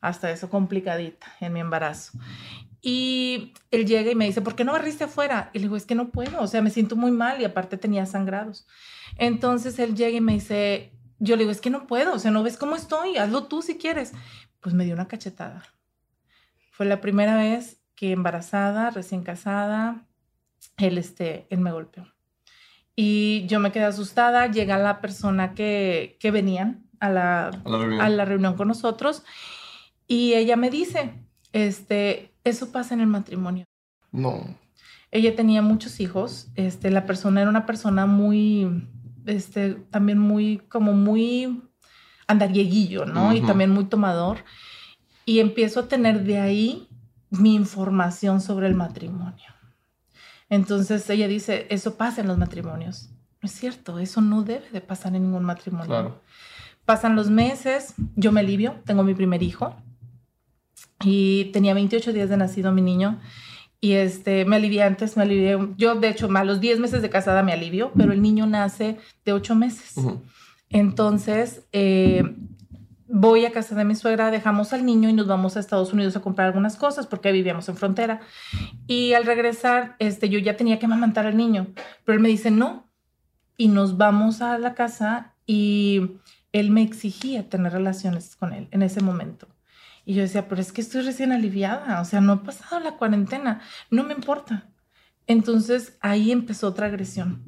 Hasta 0.00 0.30
eso 0.30 0.48
complicadita 0.48 1.26
en 1.40 1.52
mi 1.52 1.60
embarazo. 1.60 2.18
Y 2.88 3.52
él 3.72 3.84
llega 3.84 4.12
y 4.12 4.14
me 4.14 4.26
dice, 4.26 4.42
¿por 4.42 4.54
qué 4.54 4.62
no 4.62 4.70
barriste 4.70 5.02
afuera? 5.02 5.50
Y 5.52 5.58
le 5.58 5.64
digo, 5.64 5.76
es 5.76 5.86
que 5.86 5.96
no 5.96 6.10
puedo, 6.10 6.40
o 6.40 6.46
sea, 6.46 6.62
me 6.62 6.70
siento 6.70 6.94
muy 6.94 7.10
mal 7.10 7.40
y 7.40 7.44
aparte 7.44 7.76
tenía 7.76 8.06
sangrados. 8.06 8.64
Entonces 9.18 9.80
él 9.80 9.96
llega 9.96 10.16
y 10.16 10.20
me 10.20 10.34
dice, 10.34 10.92
yo 11.18 11.34
le 11.34 11.40
digo, 11.40 11.50
es 11.50 11.60
que 11.60 11.68
no 11.68 11.88
puedo, 11.88 12.14
o 12.14 12.20
sea, 12.20 12.30
no 12.30 12.44
ves 12.44 12.56
cómo 12.56 12.76
estoy, 12.76 13.16
hazlo 13.16 13.48
tú 13.48 13.60
si 13.60 13.76
quieres. 13.76 14.12
Pues 14.60 14.72
me 14.72 14.84
dio 14.84 14.94
una 14.94 15.08
cachetada. 15.08 15.64
Fue 16.70 16.86
la 16.86 17.00
primera 17.00 17.36
vez 17.36 17.80
que 17.96 18.12
embarazada, 18.12 18.90
recién 18.90 19.24
casada, 19.24 20.06
él, 20.76 20.96
este, 20.96 21.48
él 21.50 21.58
me 21.58 21.72
golpeó. 21.72 22.06
Y 22.94 23.46
yo 23.48 23.58
me 23.58 23.72
quedé 23.72 23.86
asustada, 23.86 24.46
llega 24.46 24.78
la 24.78 25.00
persona 25.00 25.54
que, 25.54 26.18
que 26.20 26.30
venían 26.30 26.86
a 27.00 27.10
la, 27.10 27.48
a 27.48 28.08
la 28.10 28.24
reunión 28.24 28.54
con 28.54 28.68
nosotros 28.68 29.24
y 30.06 30.34
ella 30.34 30.54
me 30.54 30.70
dice, 30.70 31.14
este, 31.52 32.35
eso 32.50 32.70
pasa 32.70 32.94
en 32.94 33.00
el 33.00 33.06
matrimonio. 33.08 33.66
No. 34.12 34.44
Ella 35.10 35.34
tenía 35.34 35.62
muchos 35.62 36.00
hijos. 36.00 36.48
Este, 36.54 36.90
la 36.90 37.06
persona 37.06 37.40
era 37.40 37.50
una 37.50 37.66
persona 37.66 38.06
muy, 38.06 38.88
este, 39.26 39.74
también 39.74 40.18
muy, 40.18 40.58
como 40.68 40.92
muy 40.92 41.62
andarieguillo, 42.26 43.04
¿no? 43.04 43.32
Y 43.34 43.40
también 43.40 43.70
muy 43.70 43.84
tomador. 43.86 44.38
Y 45.24 45.40
empiezo 45.40 45.80
a 45.80 45.88
tener 45.88 46.24
de 46.24 46.38
ahí 46.38 46.88
mi 47.30 47.54
información 47.54 48.40
sobre 48.40 48.68
el 48.68 48.74
matrimonio. 48.74 49.52
Entonces 50.48 51.08
ella 51.10 51.28
dice, 51.28 51.66
eso 51.70 51.96
pasa 51.96 52.20
en 52.20 52.28
los 52.28 52.38
matrimonios. 52.38 53.10
No 53.42 53.48
es 53.48 53.52
cierto, 53.52 53.98
eso 53.98 54.20
no 54.20 54.42
debe 54.42 54.70
de 54.70 54.80
pasar 54.80 55.14
en 55.14 55.22
ningún 55.22 55.44
matrimonio. 55.44 55.86
Claro. 55.86 56.22
Pasan 56.84 57.16
los 57.16 57.30
meses, 57.30 57.94
yo 58.14 58.30
me 58.30 58.40
alivio, 58.40 58.76
tengo 58.84 59.02
mi 59.02 59.14
primer 59.14 59.42
hijo 59.42 59.74
y 61.04 61.46
tenía 61.46 61.74
28 61.74 62.12
días 62.12 62.28
de 62.28 62.36
nacido 62.36 62.72
mi 62.72 62.82
niño. 62.82 63.20
Y 63.80 63.92
este, 63.92 64.44
me 64.44 64.56
alivié 64.56 64.82
antes, 64.82 65.16
me 65.16 65.24
alivié. 65.24 65.58
Yo, 65.76 65.94
de 65.94 66.08
hecho, 66.08 66.28
a 66.34 66.44
los 66.44 66.60
10 66.60 66.80
meses 66.80 67.02
de 67.02 67.10
casada 67.10 67.42
me 67.42 67.52
alivio, 67.52 67.92
pero 67.96 68.12
el 68.12 68.22
niño 68.22 68.46
nace 68.46 68.96
de 69.24 69.32
8 69.32 69.54
meses. 69.54 69.94
Entonces, 70.70 71.62
eh, 71.72 72.24
voy 73.08 73.44
a 73.44 73.52
casa 73.52 73.74
de 73.74 73.84
mi 73.84 73.94
suegra, 73.94 74.30
dejamos 74.30 74.72
al 74.72 74.84
niño 74.84 75.08
y 75.08 75.12
nos 75.12 75.26
vamos 75.26 75.56
a 75.56 75.60
Estados 75.60 75.92
Unidos 75.92 76.16
a 76.16 76.20
comprar 76.20 76.48
algunas 76.48 76.76
cosas 76.76 77.06
porque 77.06 77.32
vivíamos 77.32 77.68
en 77.68 77.76
frontera. 77.76 78.20
Y 78.86 79.12
al 79.12 79.24
regresar, 79.24 79.96
este, 79.98 80.28
yo 80.28 80.38
ya 80.38 80.56
tenía 80.56 80.78
que 80.78 80.86
amamantar 80.86 81.26
al 81.26 81.36
niño, 81.36 81.68
pero 82.04 82.16
él 82.16 82.22
me 82.22 82.28
dice 82.28 82.50
no. 82.50 82.86
Y 83.58 83.68
nos 83.68 83.96
vamos 83.96 84.42
a 84.42 84.58
la 84.58 84.74
casa 84.74 85.34
y 85.46 86.18
él 86.52 86.70
me 86.70 86.82
exigía 86.82 87.48
tener 87.48 87.72
relaciones 87.72 88.36
con 88.36 88.52
él 88.52 88.68
en 88.70 88.82
ese 88.82 89.00
momento. 89.00 89.48
Y 90.06 90.14
yo 90.14 90.22
decía, 90.22 90.48
pero 90.48 90.60
es 90.60 90.72
que 90.72 90.80
estoy 90.80 91.02
recién 91.02 91.32
aliviada, 91.32 92.00
o 92.00 92.04
sea, 92.04 92.20
no 92.20 92.34
he 92.34 92.36
pasado 92.38 92.80
la 92.80 92.96
cuarentena, 92.96 93.60
no 93.90 94.04
me 94.04 94.14
importa. 94.14 94.70
Entonces 95.26 95.98
ahí 96.00 96.30
empezó 96.30 96.68
otra 96.68 96.86
agresión 96.86 97.42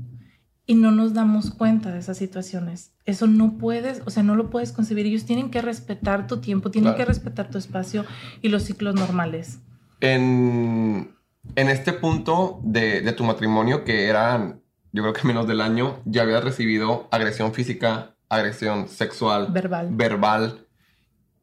y 0.67 0.75
no 0.75 0.91
nos 0.91 1.15
damos 1.15 1.53
cuenta 1.53 1.93
de 1.93 2.00
esas 2.00 2.19
situaciones. 2.19 2.93
Eso 3.05 3.29
no 3.29 3.59
puedes, 3.59 4.03
o 4.07 4.11
sea, 4.11 4.25
no 4.25 4.35
lo 4.35 4.50
puedes 4.50 4.73
concebir. 4.73 5.07
Ellos 5.07 5.25
tienen 5.25 5.50
que 5.50 5.62
respetar 5.62 6.27
tu 6.27 6.38
tiempo, 6.38 6.73
tienen 6.73 6.97
que 6.97 7.05
respetar 7.05 7.49
tu 7.49 7.59
espacio 7.59 8.05
y 8.43 8.49
los 8.49 8.65
ciclos 8.65 8.97
normales. 8.97 9.61
En, 10.00 11.15
en 11.55 11.69
este 11.69 11.93
punto 11.93 12.61
de, 12.65 13.03
de, 13.03 13.12
tu 13.12 13.23
matrimonio, 13.23 13.85
que 13.85 14.09
eran, 14.09 14.61
yo 14.93 15.05
creo 15.05 15.15
que 15.15 15.27
menos 15.29 15.47
del 15.47 15.61
año, 15.61 16.00
ya 16.05 16.23
habías 16.23 16.43
recibido 16.43 17.07
agresión 17.12 17.55
física, 17.55 18.17
agresión 18.29 18.88
sexual, 18.88 19.53
verbal. 19.53 19.88
verbal 19.93 20.67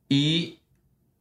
y 0.10 0.60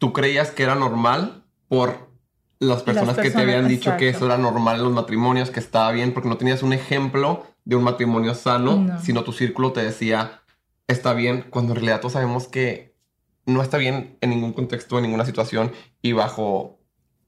tú 0.05 0.13
creías 0.13 0.51
que 0.51 0.63
era 0.63 0.75
normal 0.75 1.45
por 1.67 2.11
las 2.59 2.83
personas, 2.83 3.17
que 3.17 3.31
te 3.31 3.41
habían 3.41 3.67
dicho 3.67 3.97
que 3.97 4.11
eso 4.11 4.27
era 4.27 4.37
normal 4.37 4.77
en 4.77 4.85
los 4.85 4.93
matrimonios, 4.93 5.49
que 5.49 5.61
estaba 5.61 5.91
bien, 5.93 6.13
porque 6.13 6.29
no 6.29 6.37
tenías 6.37 6.63
un 6.63 6.75
ejemplo 6.75 7.47
de 7.65 7.77
un 7.77 7.85
matrimonio 7.85 8.35
sano, 8.35 8.99
sino 9.01 9.25
tu 9.25 9.33
círculo 9.33 9.73
te 9.73 9.83
decía, 9.83 10.43
está 10.89 11.15
bien, 11.15 11.47
cuando 11.49 11.73
en 11.73 11.77
realidad 11.77 12.01
todos 12.01 12.13
sabemos 12.13 12.49
que 12.49 12.99
no 13.47 13.63
está 13.63 13.79
bien 13.79 14.19
en 14.21 14.29
ningún 14.29 14.53
contexto, 14.53 14.99
en 14.99 15.05
ninguna 15.05 15.25
situación 15.25 15.73
y 16.03 16.13
bajo 16.13 16.79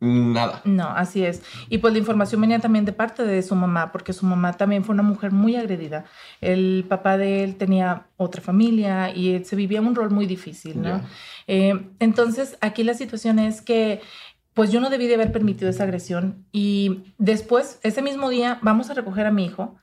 nada. 0.00 0.60
No, 0.64 0.84
así 0.88 1.24
es. 1.24 1.42
Y 1.70 1.78
pues 1.78 1.94
la 1.94 1.98
información 1.98 2.42
venía 2.42 2.58
también 2.58 2.84
de 2.84 2.92
parte 2.92 3.24
de 3.24 3.42
su 3.42 3.54
mamá, 3.54 3.90
porque 3.92 4.12
su 4.12 4.26
mamá 4.26 4.52
también 4.52 4.84
fue 4.84 4.92
una 4.92 5.02
mujer 5.02 5.32
muy 5.32 5.56
agredida. 5.56 6.04
El 6.42 6.84
papá 6.86 7.16
de 7.16 7.42
él 7.42 7.56
tenía 7.56 8.08
otra 8.18 8.42
familia 8.42 9.14
y 9.14 9.42
se 9.44 9.56
vivía 9.56 9.80
un 9.80 9.94
rol 9.94 10.10
muy 10.10 10.26
difícil, 10.26 10.82
¿no? 10.82 11.00
Eh, 11.46 11.90
entonces, 11.98 12.58
aquí 12.60 12.82
la 12.84 12.94
situación 12.94 13.38
es 13.38 13.62
que 13.62 14.00
pues 14.54 14.72
yo 14.72 14.80
no 14.80 14.88
debí 14.88 15.06
de 15.06 15.16
haber 15.16 15.32
permitido 15.32 15.68
esa 15.68 15.84
agresión 15.84 16.46
y 16.50 17.12
después, 17.18 17.78
ese 17.82 18.00
mismo 18.00 18.30
día, 18.30 18.58
vamos 18.62 18.88
a 18.88 18.94
recoger 18.94 19.26
a 19.26 19.30
mi 19.30 19.44
hijo 19.44 19.76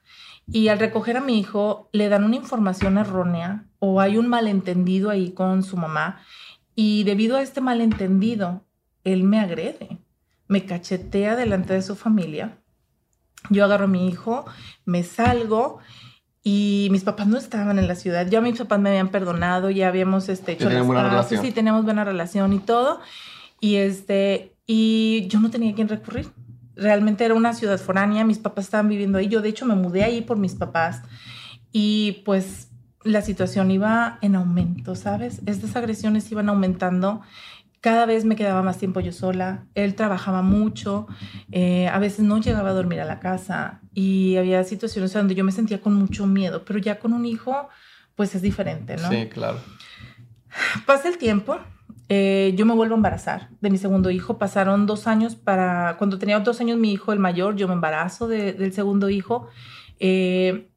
y 0.47 0.69
al 0.69 0.79
recoger 0.79 1.15
a 1.15 1.21
mi 1.21 1.39
hijo 1.39 1.89
le 1.93 2.09
dan 2.09 2.23
una 2.23 2.37
información 2.37 2.97
errónea 2.97 3.67
o 3.77 4.01
hay 4.01 4.17
un 4.17 4.27
malentendido 4.27 5.11
ahí 5.11 5.31
con 5.31 5.61
su 5.61 5.77
mamá 5.77 6.21
y 6.73 7.03
debido 7.03 7.37
a 7.37 7.43
este 7.43 7.61
malentendido, 7.61 8.65
él 9.03 9.23
me 9.23 9.39
agrede, 9.39 9.99
me 10.47 10.65
cachetea 10.65 11.35
delante 11.35 11.73
de 11.73 11.83
su 11.83 11.95
familia. 11.95 12.57
Yo 13.51 13.63
agarro 13.63 13.85
a 13.85 13.89
mi 13.89 14.07
hijo, 14.07 14.45
me 14.85 15.03
salgo 15.03 15.79
y 16.43 16.89
mis 16.91 17.03
papás 17.03 17.27
no 17.27 17.37
estaban 17.37 17.79
en 17.79 17.87
la 17.87 17.95
ciudad. 17.95 18.27
Ya 18.27 18.41
mis 18.41 18.57
papás 18.57 18.79
me 18.79 18.89
habían 18.89 19.09
perdonado, 19.09 19.69
ya 19.69 19.87
habíamos 19.87 20.29
este, 20.29 20.53
hecho 20.53 20.69
las 20.69 20.85
buena 20.85 21.09
relación. 21.09 21.41
Sí, 21.41 21.51
teníamos 21.51 21.85
buena 21.85 22.03
relación 22.03 22.53
y 22.53 22.59
todo. 22.59 22.99
Y 23.59 23.75
este, 23.75 24.53
y 24.67 25.27
yo 25.27 25.39
no 25.39 25.49
tenía 25.49 25.71
a 25.71 25.75
quién 25.75 25.87
recurrir 25.87 26.29
realmente 26.75 27.23
era 27.25 27.33
una 27.33 27.53
ciudad 27.53 27.79
foránea, 27.79 28.23
mis 28.25 28.39
papás 28.39 28.65
estaban 28.65 28.89
viviendo 28.89 29.17
ahí, 29.17 29.27
yo 29.27 29.41
de 29.41 29.49
hecho 29.49 29.65
me 29.65 29.75
mudé 29.75 30.03
ahí 30.03 30.21
por 30.21 30.37
mis 30.37 30.55
papás 30.55 31.01
y 31.71 32.23
pues 32.25 32.69
la 33.03 33.21
situación 33.21 33.69
iba 33.71 34.17
en 34.21 34.35
aumento, 34.35 34.95
¿sabes? 34.95 35.41
Estas 35.45 35.75
agresiones 35.75 36.31
iban 36.31 36.49
aumentando. 36.49 37.21
Cada 37.83 38.05
vez 38.05 38.23
me 38.23 38.37
quedaba 38.37 38.63
más 38.63 38.77
tiempo 38.77 39.01
yo 39.01 39.11
sola. 39.11 39.65
Él 39.75 39.93
trabajaba 39.95 40.41
mucho. 40.41 41.05
Eh, 41.51 41.89
a 41.89 41.99
veces 41.99 42.21
no 42.21 42.39
llegaba 42.39 42.69
a 42.69 42.73
dormir 42.73 43.01
a 43.01 43.05
la 43.05 43.19
casa. 43.19 43.81
Y 43.93 44.37
había 44.37 44.63
situaciones 44.63 45.11
donde 45.11 45.35
yo 45.35 45.43
me 45.43 45.51
sentía 45.51 45.81
con 45.81 45.93
mucho 45.93 46.25
miedo. 46.25 46.63
Pero 46.63 46.79
ya 46.79 46.97
con 46.97 47.11
un 47.11 47.25
hijo, 47.25 47.67
pues 48.15 48.35
es 48.35 48.41
diferente, 48.41 48.95
¿no? 48.95 49.09
Sí, 49.09 49.27
claro. 49.27 49.57
Pasa 50.85 51.09
el 51.09 51.17
tiempo. 51.17 51.59
Eh, 52.07 52.53
yo 52.55 52.65
me 52.65 52.73
vuelvo 52.73 52.95
a 52.95 52.95
embarazar 52.95 53.49
de 53.59 53.69
mi 53.69 53.77
segundo 53.77 54.11
hijo. 54.11 54.37
Pasaron 54.37 54.85
dos 54.85 55.05
años 55.05 55.35
para, 55.35 55.97
cuando 55.97 56.17
tenía 56.17 56.39
dos 56.39 56.61
años 56.61 56.77
mi 56.77 56.93
hijo, 56.93 57.11
el 57.11 57.19
mayor, 57.19 57.57
yo 57.57 57.67
me 57.67 57.73
embarazo 57.73 58.29
del 58.29 58.71
segundo 58.71 59.09
hijo. 59.09 59.49
Eh, 59.99 60.69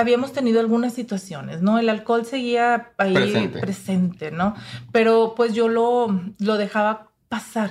habíamos 0.00 0.32
tenido 0.32 0.60
algunas 0.60 0.94
situaciones, 0.94 1.62
¿no? 1.62 1.78
El 1.78 1.88
alcohol 1.88 2.24
seguía 2.24 2.92
ahí 2.98 3.48
presente, 3.48 4.30
¿no? 4.30 4.54
Pero 4.92 5.34
pues 5.36 5.54
yo 5.54 5.68
lo, 5.68 6.20
lo 6.38 6.56
dejaba 6.56 7.10
pasar. 7.28 7.70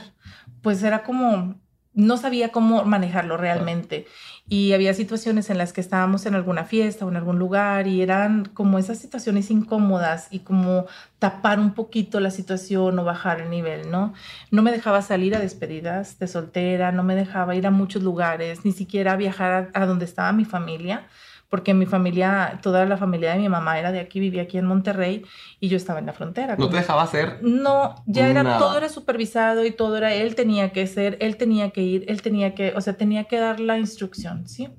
Pues 0.62 0.84
era 0.84 1.04
como, 1.04 1.56
no 1.94 2.18
sabía 2.18 2.50
cómo 2.50 2.84
manejarlo 2.84 3.38
realmente 3.38 4.06
y 4.50 4.72
había 4.74 4.94
situaciones 4.94 5.50
en 5.50 5.58
las 5.58 5.74
que 5.74 5.82
estábamos 5.82 6.26
en 6.26 6.34
alguna 6.34 6.64
fiesta 6.64 7.06
o 7.06 7.10
en 7.10 7.18
algún 7.18 7.38
lugar 7.38 7.86
y 7.88 8.02
eran 8.02 8.46
como 8.46 8.80
esas 8.80 8.98
situaciones 8.98 9.52
incómodas 9.52 10.28
y 10.32 10.40
como 10.40 10.86
tapar 11.20 11.60
un 11.60 11.74
poquito 11.74 12.20
la 12.22 12.32
situación 12.32 12.98
o 12.98 13.04
bajar 13.04 13.42
el 13.42 13.50
nivel, 13.50 13.92
¿no? 13.92 14.14
No 14.50 14.62
me 14.62 14.72
dejaba 14.72 15.02
salir 15.02 15.36
a 15.36 15.40
despedidas 15.40 16.18
de 16.20 16.28
soltera, 16.28 16.94
no 16.94 17.04
me 17.04 17.16
dejaba 17.16 17.56
ir 17.56 17.68
a 17.68 17.72
muchos 17.72 18.04
lugares, 18.04 18.64
ni 18.64 18.72
siquiera 18.72 19.18
viajar 19.18 19.72
a, 19.74 19.82
a 19.82 19.86
donde 19.86 20.06
estaba 20.06 20.32
mi 20.32 20.46
familia 20.46 21.08
porque 21.50 21.74
mi 21.74 21.86
familia, 21.86 22.60
toda 22.62 22.86
la 22.86 22.98
familia 22.98 23.34
de 23.34 23.40
mi 23.40 23.50
mamá 23.50 23.80
era 23.80 23.92
de 23.92 24.00
aquí, 24.00 24.20
vivía 24.20 24.44
aquí 24.44 24.58
en 24.58 24.66
Monterrey 24.66 25.24
y 25.60 25.70
yo 25.70 25.78
estaba 25.78 26.00
en 26.00 26.06
la 26.06 26.14
frontera. 26.14 26.56
¿No 26.58 26.70
te 26.70 26.78
dejaba 26.78 27.04
hacer? 27.04 27.40
No, 27.42 27.96
ya 28.06 28.28
era, 28.30 28.58
todo 28.58 28.78
era 28.78 28.90
supervisado 28.90 29.66
y 29.66 29.72
todo 29.72 29.98
era, 29.98 30.14
él 30.14 30.36
tenía 30.36 30.72
que 30.72 30.86
ser, 30.88 31.18
él 31.22 31.38
tenía 31.38 31.70
que 31.72 31.82
ir, 31.82 32.06
él 32.08 32.22
tenía 32.22 32.54
que, 32.54 32.74
o 32.76 32.82
sea, 32.82 32.94
tenía 32.94 33.26
que 33.26 33.40
dar 33.40 33.60
la 33.60 33.78
instrucción, 33.78 34.48
¿sí? 34.48 34.70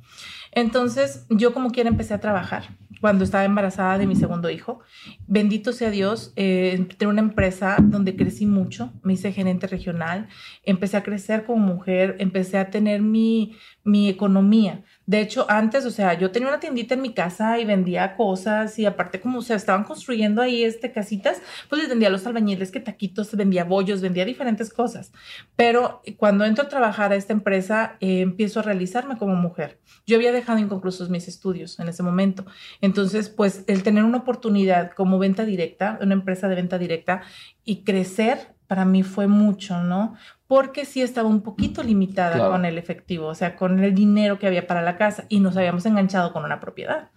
Entonces, 0.52 1.26
yo 1.28 1.52
como 1.52 1.70
quiera 1.70 1.88
empecé 1.88 2.14
a 2.14 2.20
trabajar 2.20 2.64
cuando 3.00 3.24
estaba 3.24 3.44
embarazada 3.44 3.98
de 3.98 4.06
mi 4.06 4.16
segundo 4.16 4.50
hijo. 4.50 4.80
Bendito 5.26 5.72
sea 5.72 5.90
Dios, 5.90 6.32
eh, 6.36 6.86
una 7.06 7.20
empresa 7.20 7.76
donde 7.80 8.16
crecí 8.16 8.46
mucho, 8.46 8.92
me 9.02 9.12
hice 9.12 9.32
gerente 9.32 9.66
regional, 9.66 10.28
empecé 10.64 10.96
a 10.96 11.02
crecer 11.02 11.44
como 11.44 11.64
mujer, 11.64 12.16
empecé 12.18 12.58
a 12.58 12.70
tener 12.70 13.02
mi, 13.02 13.56
mi 13.84 14.08
economía. 14.08 14.84
De 15.08 15.22
hecho, 15.22 15.46
antes, 15.48 15.86
o 15.86 15.90
sea, 15.90 16.12
yo 16.18 16.30
tenía 16.30 16.48
una 16.48 16.60
tiendita 16.60 16.92
en 16.92 17.00
mi 17.00 17.14
casa 17.14 17.58
y 17.58 17.64
vendía 17.64 18.14
cosas 18.14 18.78
y 18.78 18.84
aparte 18.84 19.22
como, 19.22 19.38
o 19.38 19.42
sea, 19.42 19.56
estaban 19.56 19.84
construyendo 19.84 20.42
ahí 20.42 20.64
este 20.64 20.92
casitas, 20.92 21.40
pues 21.70 21.88
vendía 21.88 22.08
a 22.08 22.10
los 22.10 22.26
albañiles 22.26 22.70
que 22.70 22.78
taquitos, 22.78 23.34
vendía 23.34 23.64
bollos, 23.64 24.02
vendía 24.02 24.26
diferentes 24.26 24.70
cosas. 24.70 25.10
Pero 25.56 26.02
cuando 26.18 26.44
entro 26.44 26.64
a 26.64 26.68
trabajar 26.68 27.12
a 27.12 27.16
esta 27.16 27.32
empresa, 27.32 27.96
eh, 28.00 28.20
empiezo 28.20 28.60
a 28.60 28.64
realizarme 28.64 29.16
como 29.16 29.34
mujer. 29.34 29.80
Yo 30.06 30.16
había 30.16 30.30
dejado 30.30 30.58
inconclusos 30.58 31.08
mis 31.08 31.26
estudios 31.26 31.80
en 31.80 31.88
ese 31.88 32.02
momento. 32.02 32.44
Entonces, 32.82 33.30
pues 33.30 33.64
el 33.66 33.82
tener 33.82 34.04
una 34.04 34.18
oportunidad 34.18 34.90
como 34.90 35.18
venta 35.18 35.46
directa, 35.46 35.98
una 36.02 36.12
empresa 36.12 36.48
de 36.48 36.56
venta 36.56 36.76
directa 36.76 37.22
y 37.64 37.82
crecer 37.82 38.58
para 38.66 38.84
mí 38.84 39.02
fue 39.02 39.26
mucho, 39.26 39.82
¿no? 39.82 40.16
Porque 40.48 40.86
sí 40.86 41.02
estaba 41.02 41.28
un 41.28 41.42
poquito 41.42 41.82
limitada 41.82 42.48
con 42.48 42.64
el 42.64 42.78
efectivo, 42.78 43.26
o 43.26 43.34
sea, 43.34 43.54
con 43.54 43.84
el 43.84 43.94
dinero 43.94 44.38
que 44.38 44.46
había 44.46 44.66
para 44.66 44.82
la 44.82 44.96
casa 44.96 45.26
y 45.28 45.40
nos 45.40 45.56
habíamos 45.56 45.84
enganchado 45.84 46.32
con 46.32 46.44
una 46.44 46.58
propiedad. 46.58 47.10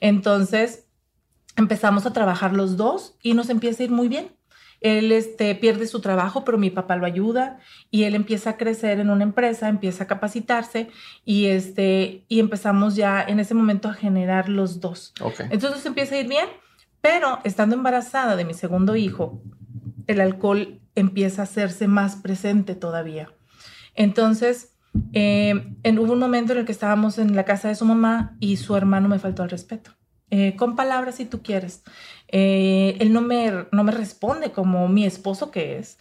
Entonces, 0.00 0.88
empezamos 1.56 2.06
a 2.06 2.14
trabajar 2.14 2.54
los 2.54 2.78
dos 2.78 3.16
y 3.22 3.34
nos 3.34 3.50
empieza 3.50 3.82
a 3.82 3.84
ir 3.84 3.90
muy 3.92 4.08
bien. 4.08 4.32
Él 4.80 5.12
este, 5.12 5.54
pierde 5.54 5.86
su 5.86 6.00
trabajo, 6.00 6.44
pero 6.44 6.56
mi 6.56 6.70
papá 6.70 6.96
lo 6.96 7.04
ayuda 7.04 7.58
y 7.90 8.04
él 8.04 8.14
empieza 8.14 8.50
a 8.50 8.56
crecer 8.56 9.00
en 9.00 9.10
una 9.10 9.24
empresa, 9.24 9.68
empieza 9.68 10.04
a 10.04 10.06
capacitarse 10.06 10.88
y, 11.26 11.46
este, 11.46 12.24
y 12.28 12.40
empezamos 12.40 12.96
ya 12.96 13.22
en 13.22 13.38
ese 13.38 13.54
momento 13.54 13.88
a 13.88 13.94
generar 13.94 14.48
los 14.48 14.80
dos. 14.80 15.12
Entonces 15.50 15.84
empieza 15.84 16.14
a 16.14 16.20
ir 16.20 16.28
bien, 16.28 16.46
pero 17.02 17.40
estando 17.44 17.74
embarazada 17.74 18.34
de 18.34 18.46
mi 18.46 18.54
segundo 18.54 18.96
hijo, 18.96 19.42
el 20.06 20.22
alcohol 20.22 20.80
empieza 21.00 21.42
a 21.42 21.44
hacerse 21.44 21.88
más 21.88 22.16
presente 22.16 22.74
todavía. 22.74 23.30
Entonces, 23.94 24.74
eh, 25.12 25.74
en, 25.82 25.98
hubo 25.98 26.12
un 26.12 26.18
momento 26.18 26.52
en 26.52 26.60
el 26.60 26.64
que 26.64 26.72
estábamos 26.72 27.18
en 27.18 27.34
la 27.36 27.44
casa 27.44 27.68
de 27.68 27.74
su 27.74 27.84
mamá 27.84 28.36
y 28.40 28.56
su 28.56 28.76
hermano 28.76 29.08
me 29.08 29.18
faltó 29.18 29.42
al 29.42 29.50
respeto. 29.50 29.92
Eh, 30.30 30.56
con 30.56 30.76
palabras 30.76 31.16
si 31.16 31.24
tú 31.24 31.42
quieres. 31.42 31.82
Eh, 32.28 32.96
él 33.00 33.12
no 33.12 33.22
me, 33.22 33.66
no 33.72 33.84
me 33.84 33.92
responde 33.92 34.52
como 34.52 34.88
mi 34.88 35.04
esposo 35.04 35.50
que 35.50 35.78
es. 35.78 35.98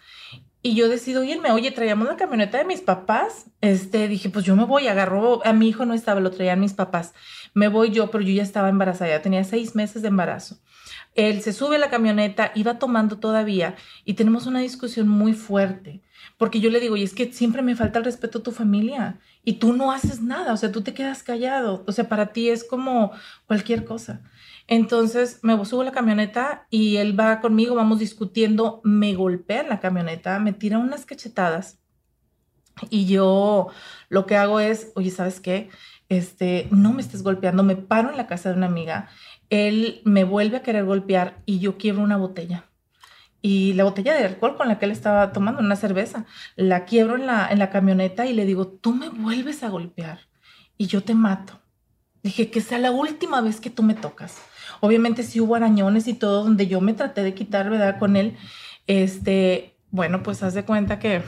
Y 0.61 0.75
yo 0.75 0.89
decido 0.89 1.23
irme. 1.23 1.51
Oye, 1.51 1.71
traíamos 1.71 2.07
la 2.07 2.17
camioneta 2.17 2.57
de 2.57 2.65
mis 2.65 2.81
papás. 2.81 3.45
Este, 3.61 4.07
dije, 4.07 4.29
pues 4.29 4.43
yo 4.43 4.55
me 4.55 4.65
voy. 4.65 4.87
Agarró, 4.87 5.45
a 5.45 5.53
mi 5.53 5.69
hijo 5.69 5.85
no 5.85 5.93
estaba, 5.93 6.19
lo 6.19 6.31
traían 6.31 6.59
mis 6.59 6.73
papás. 6.73 7.13
Me 7.53 7.69
voy 7.69 7.91
yo, 7.91 8.11
pero 8.11 8.23
yo 8.23 8.33
ya 8.33 8.43
estaba 8.43 8.69
embarazada, 8.69 9.11
ya 9.11 9.21
tenía 9.21 9.43
seis 9.43 9.75
meses 9.75 10.01
de 10.01 10.09
embarazo. 10.09 10.57
Él 11.17 11.41
se 11.41 11.51
sube 11.51 11.77
a 11.77 11.79
la 11.79 11.89
camioneta, 11.89 12.51
iba 12.53 12.77
tomando 12.77 13.17
todavía 13.17 13.75
y 14.05 14.13
tenemos 14.13 14.45
una 14.45 14.59
discusión 14.59 15.07
muy 15.07 15.33
fuerte, 15.33 16.03
porque 16.37 16.59
yo 16.59 16.69
le 16.69 16.79
digo, 16.79 16.95
y 16.95 17.01
es 17.01 17.15
que 17.15 17.33
siempre 17.33 17.63
me 17.63 17.75
falta 17.75 17.97
el 17.97 18.05
respeto 18.05 18.37
a 18.37 18.43
tu 18.43 18.51
familia 18.51 19.19
y 19.43 19.53
tú 19.53 19.73
no 19.73 19.91
haces 19.91 20.21
nada, 20.21 20.53
o 20.53 20.57
sea, 20.57 20.71
tú 20.71 20.83
te 20.83 20.93
quedas 20.93 21.23
callado, 21.23 21.83
o 21.87 21.91
sea, 21.91 22.07
para 22.07 22.27
ti 22.27 22.49
es 22.49 22.63
como 22.63 23.13
cualquier 23.47 23.83
cosa. 23.83 24.21
Entonces 24.67 25.39
me 25.41 25.53
subo 25.65 25.81
a 25.81 25.85
la 25.85 25.91
camioneta 25.91 26.67
y 26.69 26.97
él 26.97 27.19
va 27.19 27.41
conmigo, 27.41 27.73
vamos 27.73 27.97
discutiendo, 27.97 28.79
me 28.83 29.15
golpea 29.15 29.61
en 29.61 29.69
la 29.69 29.79
camioneta, 29.79 30.37
me 30.37 30.53
tira 30.53 30.77
unas 30.77 31.07
cachetadas 31.07 31.79
y 32.91 33.07
yo 33.07 33.69
lo 34.09 34.27
que 34.27 34.35
hago 34.35 34.59
es, 34.59 34.91
oye, 34.93 35.09
¿sabes 35.09 35.39
qué? 35.39 35.69
Este, 36.09 36.67
no 36.71 36.93
me 36.93 37.01
estés 37.01 37.23
golpeando, 37.23 37.63
me 37.63 37.75
paro 37.75 38.11
en 38.11 38.17
la 38.17 38.27
casa 38.27 38.49
de 38.49 38.55
una 38.55 38.67
amiga 38.67 39.09
él 39.49 40.01
me 40.05 40.23
vuelve 40.23 40.57
a 40.57 40.63
querer 40.63 40.85
golpear 40.85 41.41
y 41.45 41.59
yo 41.59 41.77
quiebro 41.77 42.03
una 42.03 42.17
botella. 42.17 42.65
Y 43.41 43.73
la 43.73 43.83
botella 43.83 44.13
de 44.15 44.25
alcohol 44.25 44.57
con 44.57 44.67
la 44.67 44.79
que 44.79 44.85
él 44.85 44.91
estaba 44.91 45.31
tomando, 45.31 45.61
una 45.61 45.75
cerveza, 45.75 46.25
la 46.55 46.85
quiebro 46.85 47.15
en 47.15 47.27
la, 47.27 47.47
en 47.49 47.59
la 47.59 47.69
camioneta 47.69 48.25
y 48.25 48.33
le 48.33 48.45
digo, 48.45 48.67
tú 48.67 48.93
me 48.93 49.09
vuelves 49.09 49.63
a 49.63 49.69
golpear. 49.69 50.19
y 50.77 50.87
yo 50.87 51.01
te 51.03 51.15
mato. 51.15 51.59
Dije, 52.23 52.51
que 52.51 52.61
sea 52.61 52.77
la 52.77 52.91
última 52.91 53.41
vez 53.41 53.59
que 53.61 53.69
tú 53.69 53.83
me 53.83 53.95
tocas. 53.95 54.37
Obviamente 54.79 55.23
sí 55.23 55.39
hubo 55.39 55.55
arañones 55.55 56.07
y 56.07 56.13
todo 56.13 56.43
donde 56.43 56.67
yo 56.67 56.81
me 56.81 56.93
traté 56.93 57.23
de 57.23 57.33
quitar, 57.33 57.69
¿verdad? 57.69 57.99
Con 57.99 58.15
él. 58.15 58.37
Este, 58.85 59.77
bueno, 59.91 60.23
pues 60.23 60.43
haz 60.43 60.53
de 60.53 60.65
cuenta 60.65 60.99
que 60.99 61.21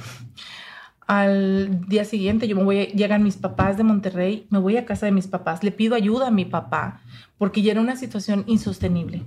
al 1.09 1.87
día 1.87 2.05
siguiente 2.05 2.47
yo 2.47 2.55
me 2.55 2.61
voy, 2.61 2.85
llegan 2.93 3.23
mis 3.23 3.35
papás 3.35 3.77
de 3.77 3.83
Monterrey, 3.83 4.45
me 4.51 4.59
voy 4.59 4.77
a 4.77 4.85
casa 4.85 5.07
de 5.07 5.11
mis 5.11 5.25
papás, 5.25 5.63
le 5.63 5.71
pido 5.71 5.95
ayuda 5.95 6.27
a 6.27 6.31
mi 6.31 6.45
papá 6.45 7.01
porque 7.39 7.63
ya 7.63 7.71
era 7.71 7.81
una 7.81 7.95
situación 7.95 8.43
insostenible. 8.45 9.23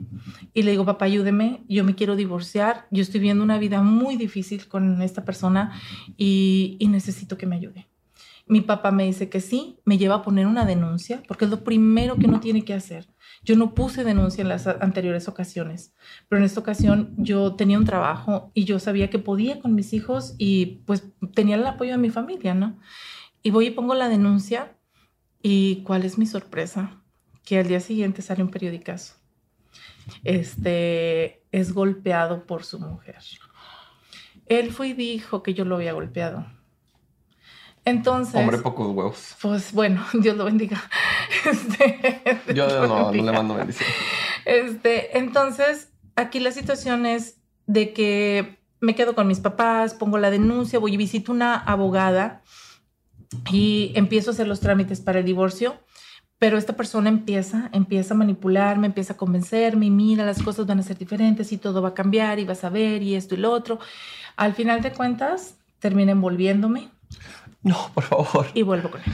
Y 0.54 0.62
le 0.62 0.70
digo, 0.70 0.84
papá, 0.84 1.06
ayúdeme, 1.06 1.64
yo 1.68 1.82
me 1.82 1.96
quiero 1.96 2.14
divorciar, 2.14 2.86
yo 2.92 3.02
estoy 3.02 3.18
viendo 3.18 3.42
una 3.42 3.58
vida 3.58 3.82
muy 3.82 4.14
difícil 4.14 4.68
con 4.68 5.02
esta 5.02 5.24
persona 5.24 5.72
y, 6.16 6.76
y 6.78 6.86
necesito 6.86 7.36
que 7.36 7.46
me 7.46 7.56
ayude. 7.56 7.88
Mi 8.46 8.60
papá 8.60 8.92
me 8.92 9.04
dice 9.04 9.28
que 9.28 9.40
sí, 9.40 9.80
me 9.84 9.98
lleva 9.98 10.16
a 10.16 10.22
poner 10.22 10.46
una 10.46 10.64
denuncia, 10.64 11.20
porque 11.26 11.46
es 11.46 11.50
lo 11.50 11.64
primero 11.64 12.14
que 12.14 12.26
uno 12.26 12.38
tiene 12.38 12.64
que 12.64 12.74
hacer. 12.74 13.08
Yo 13.44 13.56
no 13.56 13.74
puse 13.74 14.04
denuncia 14.04 14.42
en 14.42 14.48
las 14.48 14.66
anteriores 14.66 15.26
ocasiones, 15.26 15.94
pero 16.28 16.38
en 16.38 16.44
esta 16.44 16.60
ocasión 16.60 17.14
yo 17.16 17.56
tenía 17.56 17.78
un 17.78 17.84
trabajo 17.84 18.52
y 18.54 18.64
yo 18.64 18.78
sabía 18.78 19.10
que 19.10 19.18
podía 19.18 19.60
con 19.60 19.74
mis 19.74 19.92
hijos 19.92 20.34
y 20.38 20.82
pues 20.86 21.08
tenía 21.34 21.56
el 21.56 21.66
apoyo 21.66 21.92
de 21.92 21.98
mi 21.98 22.10
familia, 22.10 22.54
¿no? 22.54 22.78
Y 23.42 23.50
voy 23.50 23.66
y 23.66 23.70
pongo 23.70 23.94
la 23.94 24.08
denuncia 24.08 24.76
y 25.42 25.82
¿cuál 25.82 26.04
es 26.04 26.18
mi 26.18 26.26
sorpresa? 26.26 27.02
Que 27.44 27.58
al 27.58 27.66
día 27.66 27.80
siguiente 27.80 28.22
sale 28.22 28.44
un 28.44 28.50
periodicazo. 28.50 29.16
Este 30.22 31.42
es 31.50 31.72
golpeado 31.72 32.46
por 32.46 32.64
su 32.64 32.78
mujer. 32.78 33.18
Él 34.46 34.70
fue 34.70 34.88
y 34.88 34.92
dijo 34.92 35.42
que 35.42 35.54
yo 35.54 35.64
lo 35.64 35.76
había 35.76 35.92
golpeado. 35.92 36.46
Entonces. 37.84 38.34
Hombre, 38.34 38.58
pocos 38.58 38.86
huevos. 38.88 39.36
Pues 39.40 39.72
bueno, 39.72 40.04
Dios 40.14 40.36
lo 40.36 40.44
bendiga. 40.44 40.82
Este, 41.44 42.54
Yo 42.54 42.86
no, 42.86 43.10
no 43.10 43.12
le 43.12 43.22
mando 43.32 43.54
bendición. 43.54 43.88
Este, 44.44 45.18
entonces, 45.18 45.88
aquí 46.14 46.40
la 46.40 46.52
situación 46.52 47.06
es 47.06 47.38
de 47.66 47.92
que 47.92 48.58
me 48.80 48.94
quedo 48.94 49.14
con 49.14 49.26
mis 49.26 49.40
papás, 49.40 49.94
pongo 49.94 50.18
la 50.18 50.30
denuncia, 50.30 50.78
voy 50.78 50.94
y 50.94 50.96
visito 50.96 51.32
una 51.32 51.56
abogada 51.56 52.42
y 53.50 53.92
empiezo 53.94 54.30
a 54.30 54.34
hacer 54.34 54.46
los 54.46 54.60
trámites 54.60 55.00
para 55.00 55.20
el 55.20 55.24
divorcio. 55.24 55.76
Pero 56.38 56.58
esta 56.58 56.74
persona 56.74 57.08
empieza, 57.08 57.70
empieza 57.72 58.14
a 58.14 58.16
manipularme, 58.16 58.88
empieza 58.88 59.12
a 59.12 59.16
convencerme 59.16 59.86
y 59.86 59.90
mira, 59.90 60.26
las 60.26 60.42
cosas 60.42 60.66
van 60.66 60.80
a 60.80 60.82
ser 60.82 60.98
diferentes 60.98 61.52
y 61.52 61.56
todo 61.56 61.80
va 61.80 61.90
a 61.90 61.94
cambiar 61.94 62.40
y 62.40 62.44
vas 62.44 62.64
a 62.64 62.68
ver 62.68 63.02
y 63.02 63.14
esto 63.14 63.36
y 63.36 63.38
lo 63.38 63.52
otro. 63.52 63.78
Al 64.36 64.52
final 64.54 64.82
de 64.82 64.92
cuentas, 64.92 65.56
termina 65.78 66.10
envolviéndome. 66.10 66.88
No, 67.62 67.90
por 67.94 68.04
favor. 68.04 68.46
Y 68.54 68.62
vuelvo 68.62 68.90
con 68.90 69.00
él. 69.00 69.12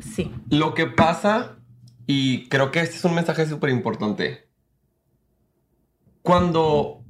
Sí. 0.00 0.32
Lo 0.50 0.74
que 0.74 0.86
pasa, 0.86 1.56
y 2.06 2.48
creo 2.48 2.70
que 2.70 2.80
este 2.80 2.96
es 2.96 3.04
un 3.04 3.14
mensaje 3.14 3.46
súper 3.46 3.70
importante. 3.70 4.48
Cuando, 6.22 7.04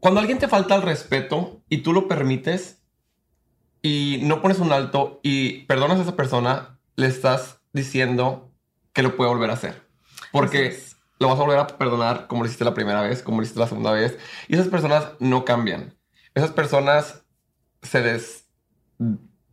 cuando 0.00 0.20
alguien 0.20 0.38
te 0.38 0.48
falta 0.48 0.74
el 0.74 0.82
respeto 0.82 1.62
y 1.68 1.78
tú 1.78 1.92
lo 1.92 2.08
permites 2.08 2.82
y 3.82 4.20
no 4.22 4.40
pones 4.40 4.58
un 4.58 4.72
alto 4.72 5.20
y 5.22 5.64
perdonas 5.64 5.98
a 5.98 6.02
esa 6.02 6.16
persona, 6.16 6.78
le 6.96 7.06
estás 7.06 7.60
diciendo 7.72 8.50
que 8.92 9.02
lo 9.02 9.16
puede 9.16 9.30
volver 9.30 9.50
a 9.50 9.54
hacer. 9.54 9.86
Porque 10.32 10.78
lo 11.18 11.28
vas 11.28 11.38
a 11.38 11.42
volver 11.42 11.58
a 11.58 11.66
perdonar 11.66 12.26
como 12.26 12.42
lo 12.42 12.46
hiciste 12.46 12.64
la 12.64 12.74
primera 12.74 13.02
vez, 13.02 13.22
como 13.22 13.38
lo 13.38 13.42
hiciste 13.42 13.60
la 13.60 13.66
segunda 13.66 13.92
vez. 13.92 14.18
Y 14.48 14.54
esas 14.54 14.68
personas 14.68 15.10
no 15.20 15.44
cambian. 15.44 15.94
Esas 16.34 16.50
personas 16.50 17.24
se 17.82 18.02
des 18.02 18.43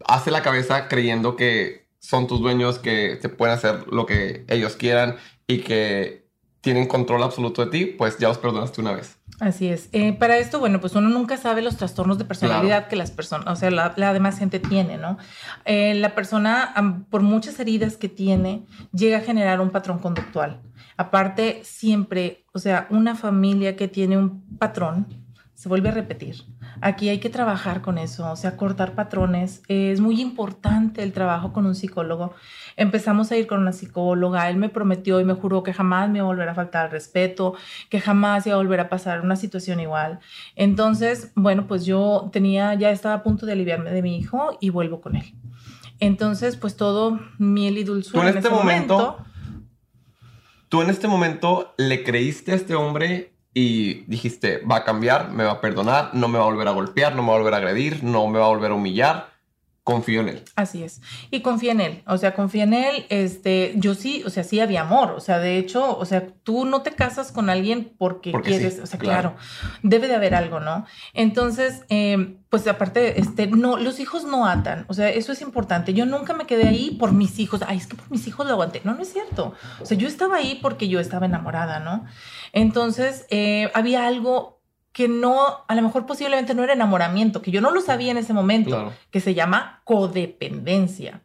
hace 0.06 0.32
la 0.32 0.41
cabeza 0.41 0.88
creyendo 0.88 1.36
que 1.36 1.88
son 1.99 2.27
tus 2.27 2.41
dueños, 2.41 2.80
que 2.80 3.17
te 3.21 3.30
pueden 3.30 3.56
hacer 3.56 3.88
lo 3.88 4.06
que 4.06 4.45
ellos 4.47 4.75
quieran 4.75 5.17
y 5.47 5.60
que 5.60 6.21
tienen 6.62 6.88
control 6.88 7.23
absoluto 7.23 7.65
de 7.65 7.71
ti, 7.71 7.86
pues 7.86 8.17
ya 8.19 8.27
los 8.27 8.38
perdonaste 8.38 8.82
una 8.82 8.93
vez. 8.93 9.17
Así 9.39 9.67
es. 9.67 9.89
Eh, 9.91 10.13
para 10.13 10.38
esto, 10.38 10.60
bueno, 10.60 10.80
pues 10.80 10.93
uno 10.93 11.10
nunca 11.10 11.38
sabe 11.38 11.63
los 11.63 11.75
trastornos 11.75 12.19
de 12.19 12.25
personalidad 12.25 12.88
que 12.88 12.95
las 12.95 13.10
personas, 13.10 13.47
o 13.47 13.56
sea, 13.56 13.71
la, 13.71 13.93
la, 13.97 14.13
demás 14.13 14.38
gente 14.38 14.60
tiene, 14.60 14.97
¿no? 14.97 15.17
Eh, 15.65 15.95
la 15.95 16.13
persona, 16.13 17.06
por 17.10 17.23
muchas 17.23 17.60
heridas 17.60 17.97
que 17.97 18.10
tiene, 18.10 18.67
llega 18.93 19.17
a 19.17 19.21
generar 19.21 19.60
un 19.60 19.71
patrón 19.71 19.97
conductual. 19.97 20.62
Aparte, 20.97 21.62
siempre, 21.63 22.45
o 22.54 22.60
sea, 22.60 22.86
una 22.91 23.15
familia 23.15 23.75
que 23.75 23.88
tiene 23.88 24.17
un 24.17 24.58
patrón, 24.60 25.08
se 25.56 25.67
vuelve 25.67 25.89
a 25.89 25.93
repetir. 25.93 26.43
Aquí 26.79 27.10
hay 27.10 27.19
que 27.19 27.29
trabajar 27.29 27.81
con 27.81 27.97
eso, 27.97 28.31
o 28.31 28.36
sea, 28.36 28.55
cortar 28.55 28.95
patrones. 28.95 29.62
Es 29.67 29.99
muy 29.99 30.21
importante 30.21 31.03
el 31.03 31.12
trabajo 31.12 31.51
con 31.51 31.65
un 31.65 31.75
psicólogo. 31.75 32.34
Empezamos 32.77 33.31
a 33.31 33.38
ir 33.38 33.47
con 33.47 33.60
una 33.60 33.73
psicóloga, 33.73 34.49
él 34.49 34.57
me 34.57 34.69
prometió 34.69 35.19
y 35.19 35.25
me 35.25 35.34
juró 35.34 35.63
que 35.63 35.73
jamás 35.73 36.10
me 36.10 36.19
iba 36.19 36.25
a 36.25 36.29
volver 36.29 36.47
a 36.47 36.55
faltar 36.55 36.86
al 36.86 36.91
respeto, 36.91 37.55
que 37.89 37.99
jamás 37.99 38.47
iba 38.47 38.55
a 38.55 38.57
volver 38.57 38.79
a 38.79 38.89
pasar 38.89 39.21
una 39.21 39.36
situación 39.36 39.79
igual. 39.79 40.19
Entonces, 40.55 41.31
bueno, 41.36 41.67
pues 41.67 41.86
yo 41.86 42.29
tenía, 42.31 42.73
ya 42.75 42.91
estaba 42.91 43.15
a 43.15 43.23
punto 43.23 43.45
de 43.45 43.51
aliviarme 43.51 43.91
de 43.91 44.01
mi 44.01 44.17
hijo 44.17 44.57
y 44.62 44.69
vuelvo 44.69 45.01
con 45.01 45.17
él. 45.17 45.36
Entonces, 45.99 46.55
pues 46.55 46.77
todo 46.77 47.19
miel 47.38 47.77
y 47.77 47.84
dulzura. 47.84 48.23
¿Tú 48.23 48.27
en, 48.27 48.38
este 48.38 48.49
momento, 48.49 49.17
tú 50.69 50.81
en 50.81 50.89
este 50.89 51.07
momento 51.07 51.73
le 51.77 52.03
creíste 52.03 52.53
a 52.53 52.55
este 52.55 52.75
hombre 52.75 53.30
y 53.53 54.05
dijiste, 54.05 54.59
va 54.59 54.77
a 54.77 54.83
cambiar, 54.83 55.31
me 55.31 55.43
va 55.43 55.51
a 55.51 55.61
perdonar, 55.61 56.11
no 56.13 56.27
me 56.27 56.37
va 56.37 56.45
a 56.45 56.47
volver 56.47 56.67
a 56.67 56.71
golpear, 56.71 57.15
no 57.15 57.21
me 57.21 57.29
va 57.29 57.35
a 57.35 57.37
volver 57.39 57.53
a 57.53 57.57
agredir, 57.57 58.03
no 58.03 58.27
me 58.27 58.39
va 58.39 58.45
a 58.45 58.49
volver 58.49 58.71
a 58.71 58.75
humillar, 58.75 59.30
confío 59.83 60.21
en 60.21 60.29
él. 60.29 60.43
Así 60.55 60.83
es. 60.83 61.01
Y 61.31 61.41
confía 61.41 61.71
en 61.71 61.81
él. 61.81 62.03
O 62.05 62.17
sea, 62.17 62.33
confía 62.35 62.63
en 62.63 62.73
él. 62.73 63.05
Este, 63.09 63.73
yo 63.75 63.95
sí, 63.95 64.23
o 64.25 64.29
sea, 64.29 64.43
sí 64.43 64.59
había 64.59 64.81
amor. 64.81 65.11
O 65.11 65.19
sea, 65.19 65.39
de 65.39 65.57
hecho, 65.57 65.97
o 65.97 66.05
sea, 66.05 66.27
tú 66.43 66.65
no 66.65 66.81
te 66.81 66.91
casas 66.91 67.31
con 67.31 67.49
alguien 67.49 67.93
porque, 67.97 68.31
quieres. 68.43 68.79
o 68.79 68.85
sea, 68.85 68.99
claro. 68.99 69.35
debe 69.81 70.07
de 70.07 70.15
haber 70.15 70.35
algo, 70.35 70.59
¿no? 70.59 70.85
Entonces, 71.13 71.81
eh, 71.89 72.37
pues 72.49 72.67
aparte, 72.67 73.19
este, 73.19 73.47
no, 73.47 73.77
los 73.77 73.99
hijos 73.99 74.23
no 74.23 74.45
atan. 74.45 74.85
O 74.87 74.93
sea, 74.93 75.09
eso 75.09 75.31
es 75.31 75.41
importante. 75.41 75.93
Yo 75.93 76.05
nunca 76.05 76.33
me 76.33 76.45
quedé 76.45 76.67
ahí 76.67 76.91
por 76.99 77.11
mis 77.11 77.39
hijos. 77.39 77.61
Ay, 77.67 77.77
es 77.77 77.87
que 77.87 77.95
por 77.95 78.09
mis 78.11 78.27
hijos 78.27 78.45
lo 78.45 78.53
aguanté. 78.53 78.81
No, 78.83 78.93
no 78.93 79.01
es 79.01 79.11
cierto. 79.11 79.53
O 79.81 79.85
sea, 79.85 79.97
yo 79.97 80.07
estaba 80.07 80.35
ahí 80.35 80.59
porque 80.61 80.87
yo 80.89 80.99
estaba 80.99 81.25
enamorada, 81.25 81.79
¿no? 81.79 82.05
Entonces, 82.53 83.25
eh, 83.29 83.71
había 83.73 84.05
algo 84.05 84.61
que 84.91 85.08
no, 85.08 85.63
a 85.67 85.75
lo 85.75 85.82
mejor 85.82 86.06
posiblemente 86.06 86.54
no 86.54 86.63
era 86.63 86.73
enamoramiento, 86.73 87.41
que 87.41 87.51
yo 87.51 87.62
no 87.62 87.71
lo 87.71 87.82
sabía 87.82 88.12
en 88.12 88.17
ese 88.17 88.34
momento, 88.34 88.93
que 89.10 89.19
se 89.21 89.34
llama 89.34 89.82
codependencia. 89.86 91.23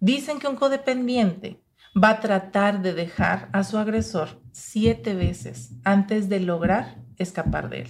Dicen 0.00 0.38
que 0.38 0.48
un 0.48 0.56
codependiente 0.56 1.60
va 1.96 2.10
a 2.10 2.20
tratar 2.20 2.82
de 2.82 2.92
dejar 2.92 3.48
a 3.52 3.64
su 3.64 3.78
agresor 3.78 4.40
siete 4.52 5.14
veces 5.14 5.70
antes 5.84 6.28
de 6.28 6.40
lograr 6.40 6.96
escapar 7.16 7.70
de 7.70 7.82
él. 7.82 7.88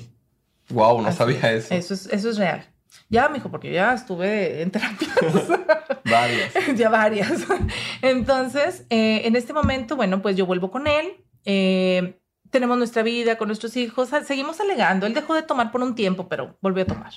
Wow, 0.70 1.02
no 1.02 1.12
sabía 1.12 1.52
eso. 1.52 1.74
Eso 1.74 1.94
es, 1.94 2.06
eso 2.06 2.30
es 2.30 2.36
real. 2.36 2.64
Ya, 3.08 3.28
mijo, 3.28 3.50
porque 3.50 3.72
ya 3.72 3.94
estuve 3.94 4.62
en 4.62 4.70
terapia. 4.70 5.08
varias. 6.04 6.52
ya 6.76 6.88
varias. 6.88 7.46
Entonces, 8.02 8.84
eh, 8.90 9.22
en 9.24 9.36
este 9.36 9.52
momento, 9.52 9.96
bueno, 9.96 10.22
pues 10.22 10.36
yo 10.36 10.46
vuelvo 10.46 10.70
con 10.70 10.86
él. 10.86 11.24
Eh, 11.44 12.18
tenemos 12.56 12.78
nuestra 12.78 13.02
vida 13.02 13.36
con 13.36 13.48
nuestros 13.48 13.76
hijos, 13.76 14.08
seguimos 14.24 14.60
alegando. 14.60 15.04
Él 15.04 15.12
dejó 15.12 15.34
de 15.34 15.42
tomar 15.42 15.70
por 15.70 15.82
un 15.82 15.94
tiempo, 15.94 16.26
pero 16.26 16.56
volvió 16.62 16.84
a 16.84 16.86
tomar. 16.86 17.12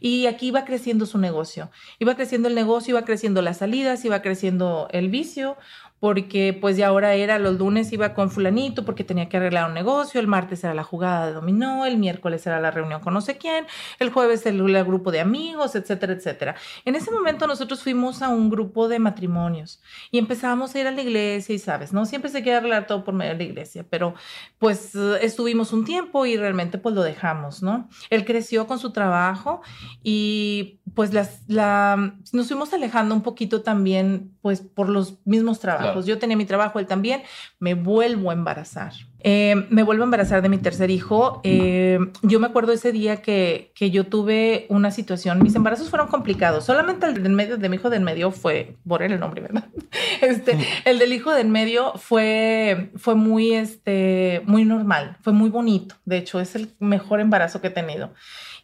Y 0.00 0.26
aquí 0.26 0.48
iba 0.48 0.64
creciendo 0.64 1.06
su 1.06 1.16
negocio. 1.16 1.70
Iba 2.00 2.16
creciendo 2.16 2.48
el 2.48 2.56
negocio, 2.56 2.90
iba 2.96 3.04
creciendo 3.04 3.40
las 3.40 3.58
salidas, 3.58 4.04
iba 4.04 4.20
creciendo 4.20 4.88
el 4.90 5.08
vicio 5.08 5.56
porque 6.00 6.56
pues 6.58 6.78
ya 6.78 6.88
ahora 6.88 7.14
era 7.14 7.38
los 7.38 7.58
lunes 7.58 7.92
iba 7.92 8.14
con 8.14 8.30
fulanito 8.30 8.84
porque 8.84 9.04
tenía 9.04 9.28
que 9.28 9.36
arreglar 9.36 9.68
un 9.68 9.74
negocio, 9.74 10.18
el 10.18 10.26
martes 10.26 10.64
era 10.64 10.74
la 10.74 10.82
jugada 10.82 11.26
de 11.26 11.34
dominó, 11.34 11.84
el 11.84 11.98
miércoles 11.98 12.46
era 12.46 12.58
la 12.58 12.70
reunión 12.70 13.00
con 13.00 13.12
no 13.12 13.20
sé 13.20 13.36
quién, 13.36 13.66
el 13.98 14.10
jueves 14.10 14.46
el, 14.46 14.60
grupo 14.84 15.12
de 15.12 15.20
amigos, 15.20 15.74
etcétera, 15.74 16.14
etcétera. 16.14 16.54
En 16.84 16.94
ese 16.94 17.10
momento 17.10 17.46
nosotros 17.46 17.82
fuimos 17.82 18.22
a 18.22 18.30
un 18.30 18.48
grupo 18.48 18.88
de 18.88 18.98
matrimonios 18.98 19.82
y 20.10 20.18
empezábamos 20.18 20.74
a 20.74 20.80
ir 20.80 20.86
a 20.86 20.90
la 20.90 21.02
iglesia 21.02 21.54
y 21.54 21.58
sabes, 21.58 21.92
¿no? 21.92 22.06
Siempre 22.06 22.30
se 22.30 22.42
quiere 22.42 22.58
arreglar 22.58 22.86
todo 22.86 23.04
por 23.04 23.12
medio 23.12 23.32
de 23.32 23.38
la 23.38 23.44
iglesia, 23.44 23.84
pero 23.88 24.14
pues 24.58 24.94
estuvimos 24.94 25.72
un 25.72 25.84
tiempo 25.84 26.24
y 26.24 26.36
realmente 26.36 26.78
pues 26.78 26.94
lo 26.94 27.02
dejamos, 27.02 27.62
¿no? 27.62 27.88
Él 28.08 28.24
creció 28.24 28.66
con 28.66 28.78
su 28.78 28.92
trabajo 28.92 29.60
y 30.02 30.80
pues 30.94 31.12
las, 31.12 31.42
la, 31.46 32.14
nos 32.32 32.48
fuimos 32.48 32.72
alejando 32.72 33.14
un 33.14 33.22
poquito 33.22 33.62
también 33.62 34.32
pues 34.42 34.60
por 34.60 34.88
los 34.88 35.18
mismos 35.24 35.60
trabajos. 35.60 36.06
Yo 36.06 36.18
tenía 36.18 36.36
mi 36.36 36.44
trabajo, 36.46 36.78
él 36.78 36.86
también. 36.86 37.22
Me 37.58 37.74
vuelvo 37.74 38.30
a 38.30 38.32
embarazar. 38.32 38.92
Eh, 39.22 39.66
me 39.68 39.82
vuelvo 39.82 40.02
a 40.02 40.06
embarazar 40.06 40.40
de 40.40 40.48
mi 40.48 40.58
tercer 40.58 40.90
hijo. 40.90 41.40
Eh, 41.44 41.98
yo 42.22 42.40
me 42.40 42.46
acuerdo 42.46 42.72
ese 42.72 42.92
día 42.92 43.20
que, 43.20 43.72
que, 43.74 43.90
yo 43.90 44.06
tuve 44.06 44.66
una 44.70 44.90
situación, 44.90 45.42
mis 45.42 45.54
embarazos 45.54 45.90
fueron 45.90 46.08
complicados. 46.08 46.64
Solamente 46.64 47.06
el 47.06 47.22
del 47.22 47.32
medio, 47.32 47.58
de 47.58 47.68
mi 47.68 47.76
hijo 47.76 47.90
del 47.90 48.02
medio 48.02 48.30
fue, 48.30 48.76
por 48.86 49.02
el 49.02 49.18
nombre, 49.20 49.42
¿verdad? 49.42 49.68
Este, 50.20 50.58
el 50.84 50.98
del 50.98 51.12
hijo 51.12 51.32
del 51.32 51.48
medio 51.48 51.92
fue, 51.94 52.90
fue 52.96 53.14
muy, 53.14 53.54
este, 53.54 54.42
muy 54.44 54.64
normal, 54.64 55.16
fue 55.22 55.32
muy 55.32 55.48
bonito. 55.48 55.94
De 56.04 56.18
hecho, 56.18 56.40
es 56.40 56.54
el 56.54 56.74
mejor 56.78 57.20
embarazo 57.20 57.60
que 57.60 57.68
he 57.68 57.70
tenido. 57.70 58.12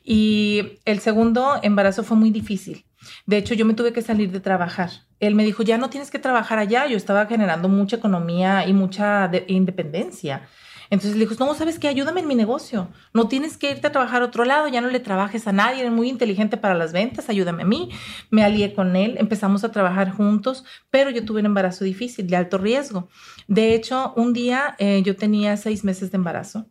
Y 0.05 0.79
el 0.85 1.01
segundo 1.01 1.59
embarazo 1.63 2.05
fue 2.05 2.17
muy 2.17 2.31
difícil 2.31 2.86
De 3.27 3.37
hecho, 3.37 3.55
yo 3.55 3.65
me 3.65 3.75
tuve 3.75 3.93
que 3.93 4.03
salir 4.03 4.31
de 4.31 4.41
trabajar. 4.41 4.91
Él 5.21 5.35
me 5.35 5.45
dijo, 5.45 5.63
ya 5.63 5.79
no 5.79 5.91
tienes 5.91 6.11
que 6.11 6.19
trabajar 6.19 6.59
allá. 6.59 6.87
Yo 6.87 6.97
estaba 6.97 7.27
generando 7.27 7.69
mucha 7.69 7.97
economía 7.97 8.67
y 8.67 8.73
mucha 8.73 9.31
independencia. 9.49 10.43
Entonces 10.91 11.17
le 11.17 11.27
dijo, 11.27 11.45
no, 11.45 11.55
¿sabes 11.55 11.79
qué? 11.79 11.89
Ayúdame 11.89 12.21
en 12.21 12.29
mi 12.29 12.35
negocio. 12.35 12.89
No 13.13 13.29
tienes 13.29 13.57
que 13.57 13.71
irte 13.71 13.87
a 13.89 13.93
trabajar 13.93 14.23
a 14.23 14.27
otro 14.27 14.45
lado, 14.45 14.69
ya 14.69 14.81
no 14.81 14.89
le 14.89 15.01
trabajes 15.01 15.47
a 15.47 15.53
nadie, 15.53 15.81
eres 15.81 15.93
muy 15.93 16.09
inteligente 16.09 16.57
para 16.57 16.75
las 16.75 16.93
ventas, 16.93 17.29
ayúdame 17.29 17.63
a 17.63 17.67
mí. 17.67 17.91
Me 18.31 18.45
alié 18.45 18.73
con 18.75 18.95
él, 18.95 19.17
empezamos 19.19 19.65
a 19.65 19.73
trabajar 19.73 20.11
juntos, 20.13 20.65
pero 20.91 21.11
yo 21.11 21.25
tuve 21.25 21.41
un 21.41 21.47
embarazo 21.47 21.85
difícil, 21.85 22.29
de 22.29 22.37
alto 22.37 22.59
riesgo. 22.59 23.09
De 23.49 23.75
hecho, 23.75 24.13
un 24.17 24.33
día 24.33 24.77
eh, 24.79 25.03
yo 25.05 25.17
tenía 25.17 25.57
seis 25.57 25.85
meses 25.85 26.11
de 26.11 26.17
embarazo 26.17 26.67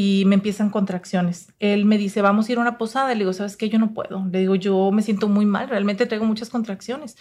y 0.00 0.22
me 0.26 0.36
empiezan 0.36 0.70
contracciones. 0.70 1.52
Él 1.58 1.84
me 1.84 1.98
dice, 1.98 2.22
vamos 2.22 2.48
a 2.48 2.52
ir 2.52 2.58
a 2.58 2.60
una 2.60 2.78
posada. 2.78 3.08
Le 3.08 3.18
digo, 3.18 3.32
¿sabes 3.32 3.56
qué? 3.56 3.68
Yo 3.68 3.80
no 3.80 3.94
puedo. 3.94 4.24
Le 4.30 4.38
digo, 4.38 4.54
yo 4.54 4.92
me 4.92 5.02
siento 5.02 5.28
muy 5.28 5.44
mal, 5.44 5.68
realmente 5.68 6.06
traigo 6.06 6.24
muchas 6.24 6.50
contracciones. 6.50 7.16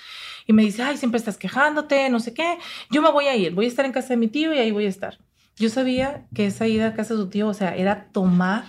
Y 0.46 0.54
me 0.54 0.62
dice, 0.62 0.84
ay, 0.84 0.96
siempre 0.96 1.18
estás 1.18 1.40
quejándote, 1.40 2.08
no 2.12 2.20
sé 2.20 2.36
qué. 2.36 2.60
Yo 2.92 3.02
me 3.02 3.10
voy 3.10 3.26
a 3.26 3.36
ir, 3.36 3.56
voy 3.56 3.66
a 3.66 3.68
estar 3.68 3.84
en 3.84 3.94
casa 3.94 4.10
de 4.10 4.18
mi 4.18 4.28
tío 4.28 4.54
y 4.54 4.60
ahí 4.60 4.70
voy 4.70 4.86
a 4.86 4.90
estar. 4.90 5.18
Yo 5.56 5.70
sabía 5.72 6.28
que 6.36 6.46
esa 6.46 6.68
ida 6.68 6.90
a 6.90 6.94
casa 6.94 7.16
de 7.16 7.22
su 7.22 7.30
tío, 7.30 7.48
o 7.48 7.54
sea, 7.56 7.76
era 7.76 8.10
tomar 8.12 8.66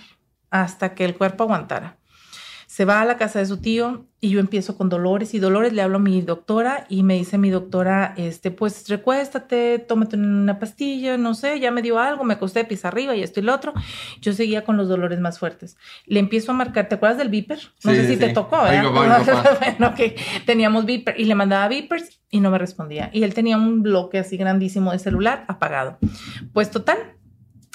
hasta 0.49 0.95
que 0.95 1.05
el 1.05 1.15
cuerpo 1.15 1.43
aguantara 1.43 1.98
se 2.79 2.85
va 2.85 3.01
a 3.01 3.05
la 3.05 3.17
casa 3.17 3.39
de 3.39 3.45
su 3.45 3.57
tío 3.57 4.05
y 4.21 4.29
yo 4.29 4.39
empiezo 4.39 4.77
con 4.77 4.87
dolores 4.87 5.33
y 5.33 5.39
dolores, 5.39 5.73
le 5.73 5.81
hablo 5.81 5.97
a 5.97 5.99
mi 5.99 6.21
doctora 6.21 6.85
y 6.87 7.03
me 7.03 7.15
dice 7.15 7.37
mi 7.37 7.49
doctora, 7.49 8.13
este, 8.15 8.51
pues 8.51 8.87
recuéstate, 8.87 9.79
tómate 9.79 10.15
una 10.15 10.59
pastilla, 10.59 11.17
no 11.17 11.33
sé, 11.33 11.59
ya 11.59 11.71
me 11.71 11.81
dio 11.81 11.99
algo, 11.99 12.23
me 12.23 12.35
acosté, 12.35 12.63
pisa 12.63 12.87
arriba 12.87 13.13
y 13.17 13.21
esto 13.21 13.41
y 13.41 13.43
lo 13.43 13.53
otro. 13.53 13.73
Yo 14.21 14.31
seguía 14.31 14.63
con 14.63 14.77
los 14.77 14.87
dolores 14.87 15.19
más 15.19 15.39
fuertes. 15.39 15.75
Le 16.05 16.21
empiezo 16.21 16.53
a 16.53 16.55
marcar, 16.55 16.87
¿te 16.87 16.95
acuerdas 16.95 17.17
del 17.17 17.27
Viper? 17.27 17.59
No 17.83 17.91
sé 17.91 18.07
si 18.07 18.15
te 18.15 18.29
tocó, 18.29 18.63
¿verdad? 18.63 19.57
bueno, 19.59 19.93
que 19.93 20.15
teníamos 20.45 20.85
Viper 20.85 21.19
y 21.19 21.25
le 21.25 21.35
mandaba 21.35 21.67
Vipers 21.67 22.21
y 22.29 22.39
no 22.39 22.49
me 22.49 22.59
respondía. 22.59 23.09
Y 23.11 23.23
él 23.23 23.33
tenía 23.33 23.57
un 23.57 23.83
bloque 23.83 24.19
así 24.19 24.37
grandísimo 24.37 24.93
de 24.93 24.99
celular 24.99 25.43
apagado. 25.49 25.97
Pues 26.53 26.71
total, 26.71 26.97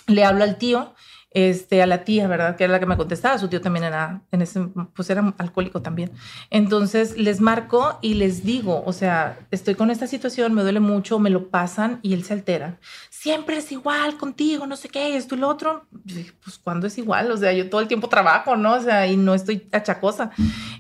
le 0.07 0.25
hablo 0.25 0.45
al 0.45 0.57
tío 0.57 0.95
este, 1.35 1.83
a 1.83 1.87
la 1.87 2.05
tía, 2.05 2.29
¿verdad? 2.29 2.57
Que 2.57 2.65
era 2.65 2.73
la 2.73 2.81
que 2.81 2.87
me 2.87 2.97
contestaba, 2.97 3.39
su 3.39 3.49
tío 3.49 3.61
también 3.61 3.85
era, 3.85 4.23
en 4.31 4.41
ese, 4.41 4.69
pues 4.95 5.11
era 5.11 5.35
alcohólico 5.37 5.83
también. 5.83 6.13
Entonces 6.49 7.19
les 7.19 7.41
marco 7.41 7.99
y 8.01 8.15
les 8.15 8.45
digo, 8.45 8.85
o 8.87 8.93
sea, 8.93 9.41
estoy 9.51 9.75
con 9.75 9.91
esta 9.91 10.07
situación, 10.07 10.55
me 10.55 10.63
duele 10.63 10.79
mucho, 10.79 11.19
me 11.19 11.31
lo 11.31 11.49
pasan 11.49 11.99
y 12.03 12.15
él 12.15 12.23
se 12.23 12.35
altera. 12.35 12.79
Siempre 13.11 13.57
es 13.57 13.73
igual 13.73 14.17
contigo, 14.17 14.67
no 14.69 14.77
sé 14.77 14.89
qué, 14.89 15.17
esto 15.17 15.35
y 15.35 15.39
lo 15.39 15.49
otro. 15.49 15.87
pues 16.45 16.57
cuando 16.59 16.87
es 16.87 16.97
igual, 16.99 17.29
o 17.33 17.37
sea, 17.37 17.53
yo 17.53 17.69
todo 17.69 17.81
el 17.81 17.89
tiempo 17.89 18.09
trabajo, 18.09 18.57
¿no? 18.57 18.75
O 18.75 18.81
sea, 18.81 19.09
y 19.09 19.17
no 19.17 19.35
estoy 19.35 19.67
achacosa. 19.73 20.31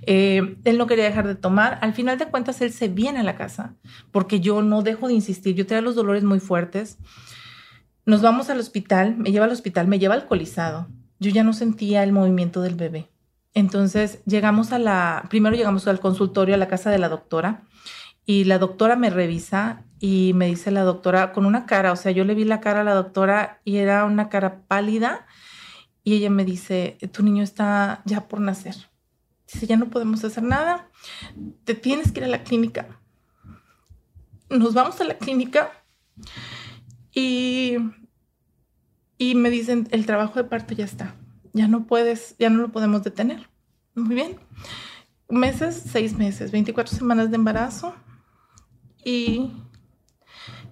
Eh, 0.02 0.56
él 0.64 0.78
no 0.78 0.86
quería 0.86 1.04
dejar 1.04 1.26
de 1.26 1.34
tomar. 1.34 1.78
Al 1.82 1.94
final 1.94 2.16
de 2.16 2.26
cuentas, 2.26 2.60
él 2.60 2.72
se 2.72 2.86
viene 2.86 3.18
a 3.18 3.24
la 3.24 3.34
casa 3.34 3.74
porque 4.12 4.38
yo 4.38 4.62
no 4.62 4.82
dejo 4.82 5.08
de 5.08 5.14
insistir. 5.14 5.56
Yo 5.56 5.66
tenía 5.66 5.82
los 5.82 5.96
dolores 5.96 6.22
muy 6.22 6.38
fuertes. 6.38 6.98
Nos 8.06 8.20
vamos 8.20 8.50
al 8.50 8.60
hospital, 8.60 9.16
me 9.16 9.32
lleva 9.32 9.46
al 9.46 9.52
hospital, 9.52 9.88
me 9.88 9.98
lleva 9.98 10.14
alcoholizado. 10.14 10.88
Yo 11.20 11.30
ya 11.30 11.42
no 11.42 11.52
sentía 11.52 12.02
el 12.02 12.12
movimiento 12.12 12.60
del 12.60 12.74
bebé. 12.74 13.10
Entonces 13.54 14.18
llegamos 14.26 14.72
a 14.72 14.78
la, 14.78 15.24
primero 15.30 15.56
llegamos 15.56 15.86
al 15.86 16.00
consultorio, 16.00 16.54
a 16.54 16.58
la 16.58 16.68
casa 16.68 16.90
de 16.90 16.98
la 16.98 17.08
doctora, 17.08 17.62
y 18.26 18.44
la 18.44 18.58
doctora 18.58 18.96
me 18.96 19.10
revisa 19.10 19.84
y 20.00 20.32
me 20.34 20.46
dice 20.46 20.70
la 20.70 20.82
doctora 20.82 21.32
con 21.32 21.46
una 21.46 21.66
cara, 21.66 21.92
o 21.92 21.96
sea, 21.96 22.12
yo 22.12 22.24
le 22.24 22.34
vi 22.34 22.44
la 22.44 22.60
cara 22.60 22.80
a 22.80 22.84
la 22.84 22.94
doctora 22.94 23.60
y 23.64 23.76
era 23.76 24.04
una 24.04 24.28
cara 24.28 24.62
pálida 24.66 25.26
y 26.02 26.14
ella 26.14 26.30
me 26.30 26.44
dice, 26.44 26.98
tu 27.12 27.22
niño 27.22 27.42
está 27.42 28.02
ya 28.04 28.28
por 28.28 28.40
nacer. 28.40 28.74
Dice, 29.50 29.66
ya 29.66 29.76
no 29.76 29.88
podemos 29.88 30.24
hacer 30.24 30.42
nada, 30.42 30.90
te 31.64 31.74
tienes 31.74 32.12
que 32.12 32.20
ir 32.20 32.24
a 32.24 32.28
la 32.28 32.42
clínica. 32.42 32.98
Nos 34.50 34.74
vamos 34.74 35.00
a 35.00 35.04
la 35.04 35.14
clínica 35.14 35.70
y, 37.14 37.76
y 39.18 39.34
me 39.36 39.50
dicen, 39.50 39.88
el 39.92 40.04
trabajo 40.04 40.42
de 40.42 40.48
parto 40.48 40.74
ya 40.74 40.84
está, 40.84 41.14
ya 41.52 41.68
no 41.68 41.86
puedes, 41.86 42.34
ya 42.38 42.50
no 42.50 42.60
lo 42.60 42.72
podemos 42.72 43.04
detener. 43.04 43.48
Muy 43.94 44.16
bien. 44.16 44.40
Meses, 45.28 45.82
seis 45.86 46.16
meses, 46.18 46.50
24 46.50 46.96
semanas 46.96 47.30
de 47.30 47.36
embarazo 47.36 47.94
y, 49.04 49.52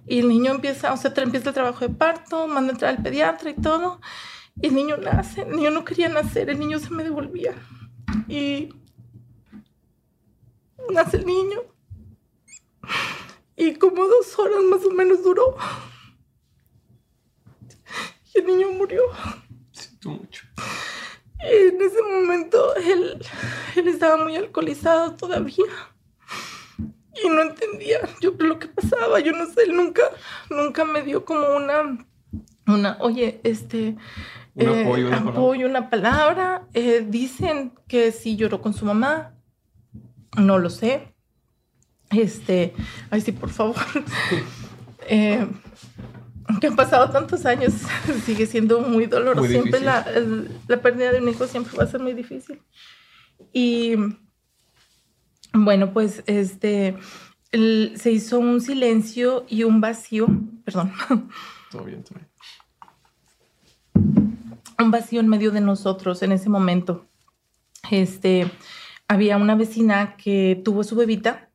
y 0.05 0.19
el 0.19 0.27
niño 0.27 0.51
empieza, 0.51 0.91
o 0.91 0.97
sea, 0.97 1.13
empieza 1.15 1.49
el 1.49 1.55
trabajo 1.55 1.87
de 1.87 1.93
parto, 1.93 2.47
manda 2.47 2.71
a 2.71 2.73
entrar 2.73 2.95
al 2.95 3.03
pediatra 3.03 3.49
y 3.49 3.55
todo. 3.55 4.01
Y 4.61 4.67
el 4.67 4.75
niño 4.75 4.97
nace, 4.97 5.41
el 5.41 5.55
niño 5.55 5.71
no 5.71 5.85
quería 5.85 6.09
nacer, 6.09 6.49
el 6.49 6.59
niño 6.59 6.77
se 6.79 6.91
me 6.91 7.03
devolvía. 7.03 7.55
Y 8.27 8.69
nace 10.93 11.17
el 11.17 11.25
niño. 11.25 11.61
Y 13.55 13.75
como 13.75 14.05
dos 14.05 14.37
horas 14.37 14.63
más 14.69 14.83
o 14.83 14.91
menos 14.91 15.23
duró 15.23 15.55
y 18.33 18.39
el 18.39 18.45
niño 18.45 18.71
murió. 18.71 19.01
Siento 19.71 20.09
mucho. 20.09 20.45
En 21.39 21.81
ese 21.81 22.01
momento 22.01 22.75
él, 22.75 23.19
él 23.75 23.87
estaba 23.87 24.23
muy 24.23 24.35
alcoholizado 24.35 25.15
todavía 25.15 25.65
y 27.21 27.29
no 27.29 27.41
entendía 27.41 27.97
yo 28.21 28.33
lo 28.39 28.59
que 28.59 28.67
pasaba. 28.67 29.19
Yo 29.19 29.33
no 29.33 29.45
sé, 29.47 29.63
él 29.63 29.75
nunca, 29.75 30.03
nunca 30.49 30.85
me 30.85 31.03
dio 31.03 31.25
como 31.25 31.55
una, 31.55 32.05
una, 32.67 32.97
oye, 32.99 33.39
este, 33.43 33.95
un 34.55 34.69
eh, 34.69 34.81
apoyo, 34.83 35.07
una 35.07 35.17
apoyo, 35.17 35.67
una 35.67 35.89
palabra. 35.89 36.67
Eh, 36.73 37.05
dicen 37.07 37.73
que 37.87 38.11
sí 38.11 38.35
lloró 38.35 38.61
con 38.61 38.73
su 38.73 38.85
mamá. 38.85 39.33
No 40.37 40.57
lo 40.57 40.69
sé. 40.69 41.13
Este, 42.09 42.73
ay 43.09 43.21
sí, 43.21 43.31
por 43.31 43.49
favor. 43.49 43.75
eh, 45.07 45.47
aunque 46.47 46.67
han 46.67 46.75
pasado 46.75 47.09
tantos 47.09 47.45
años, 47.45 47.73
sigue 48.25 48.45
siendo 48.45 48.81
muy 48.81 49.05
doloroso. 49.05 49.47
siempre 49.47 49.79
la, 49.79 50.05
la, 50.67 50.81
pérdida 50.81 51.11
de 51.11 51.21
un 51.21 51.29
hijo 51.29 51.47
siempre 51.47 51.77
va 51.77 51.83
a 51.83 51.87
ser 51.87 52.01
muy 52.01 52.13
difícil. 52.13 52.61
Y 53.51 53.95
bueno, 55.53 55.93
pues 55.93 56.23
este 56.25 56.97
se 57.51 58.11
hizo 58.11 58.39
un 58.39 58.61
silencio 58.61 59.45
y 59.47 59.63
un 59.63 59.79
vacío, 59.79 60.27
perdón. 60.65 60.91
Todo 61.71 61.85
bien, 61.85 62.03
todo 62.03 62.19
bien. 62.19 62.29
Un 64.77 64.91
vacío 64.91 65.19
en 65.19 65.27
medio 65.27 65.51
de 65.51 65.61
nosotros 65.61 66.21
en 66.21 66.31
ese 66.31 66.49
momento. 66.49 67.07
Este, 67.89 68.51
había 69.07 69.37
una 69.37 69.55
vecina 69.55 70.15
que 70.15 70.61
tuvo 70.63 70.83
su 70.83 70.95
bebita 70.95 71.49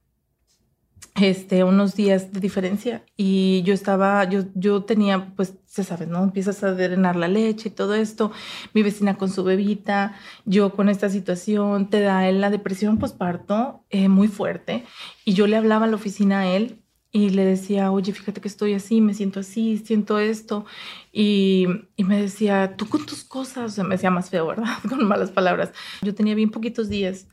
este, 1.21 1.65
unos 1.65 1.95
días 1.95 2.33
de 2.33 2.41
diferencia 2.41 3.05
y 3.17 3.63
yo 3.63 3.75
estaba, 3.75 4.25
yo, 4.25 4.45
yo 4.55 4.85
tenía, 4.85 5.33
pues, 5.37 5.55
se 5.67 5.85
sabe, 5.85 6.07
¿no? 6.07 6.23
Empiezas 6.23 6.63
a 6.65 6.73
drenar 6.73 7.17
la 7.17 7.29
leche 7.29 7.69
y 7.69 7.73
todo 7.73 7.95
esto, 7.95 8.33
mi 8.75 8.83
vecina 8.83 9.17
con 9.17 9.31
su 9.31 9.45
bebita, 9.45 10.17
yo 10.45 10.75
con 10.75 10.89
esta 10.89 11.09
situación, 11.09 11.91
te 11.91 12.01
da 12.01 12.31
la 12.33 12.51
depresión 12.51 12.99
postparto 12.99 13.85
eh, 13.91 14.09
muy 14.09 14.29
fuerte 14.29 14.85
y 15.25 15.35
yo 15.35 15.47
le 15.47 15.57
hablaba 15.57 15.85
a 15.85 15.89
la 15.89 15.97
oficina 15.97 16.41
a 16.41 16.47
él 16.47 16.83
y 17.11 17.31
le 17.31 17.45
decía, 17.45 17.91
oye, 17.91 18.13
fíjate 18.13 18.41
que 18.41 18.49
estoy 18.49 18.75
así, 18.75 19.01
me 19.01 19.15
siento 19.15 19.41
así, 19.41 19.79
siento 19.79 20.19
esto. 20.19 20.67
Y, 21.11 21.67
y 21.97 22.05
me 22.05 22.21
decía, 22.21 22.77
tú 22.77 22.87
con 22.89 23.07
tus 23.07 23.25
cosas, 23.25 23.73
o 23.73 23.75
sea, 23.75 23.85
me 23.85 23.95
decía 23.95 24.11
más 24.11 24.29
feo, 24.29 24.47
¿verdad? 24.47 24.77
con 24.89 25.07
malas 25.07 25.31
palabras. 25.31 25.73
Yo 26.03 26.15
tenía 26.15 26.35
bien 26.35 26.51
poquitos 26.51 26.89
días. 26.91 27.27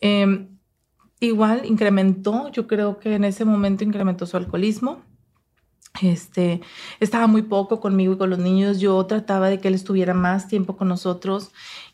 Eh, 0.00 0.48
igual 1.20 1.62
incrementó, 1.64 2.50
yo 2.50 2.66
creo 2.66 2.98
que 2.98 3.14
en 3.14 3.24
ese 3.24 3.44
momento 3.44 3.84
incrementó 3.84 4.26
su 4.26 4.36
alcoholismo. 4.36 5.02
Este, 6.02 6.60
estaba 7.00 7.26
muy 7.26 7.42
poco 7.42 7.80
conmigo 7.80 8.14
y 8.14 8.18
con 8.18 8.30
los 8.30 8.38
niños. 8.38 8.80
Yo 8.80 9.04
trataba 9.06 9.50
de 9.50 9.60
que 9.60 9.68
él 9.68 9.74
estuviera 9.74 10.14
más 10.14 10.48
tiempo 10.48 10.76
con 10.76 10.88
nosotros 10.88 11.50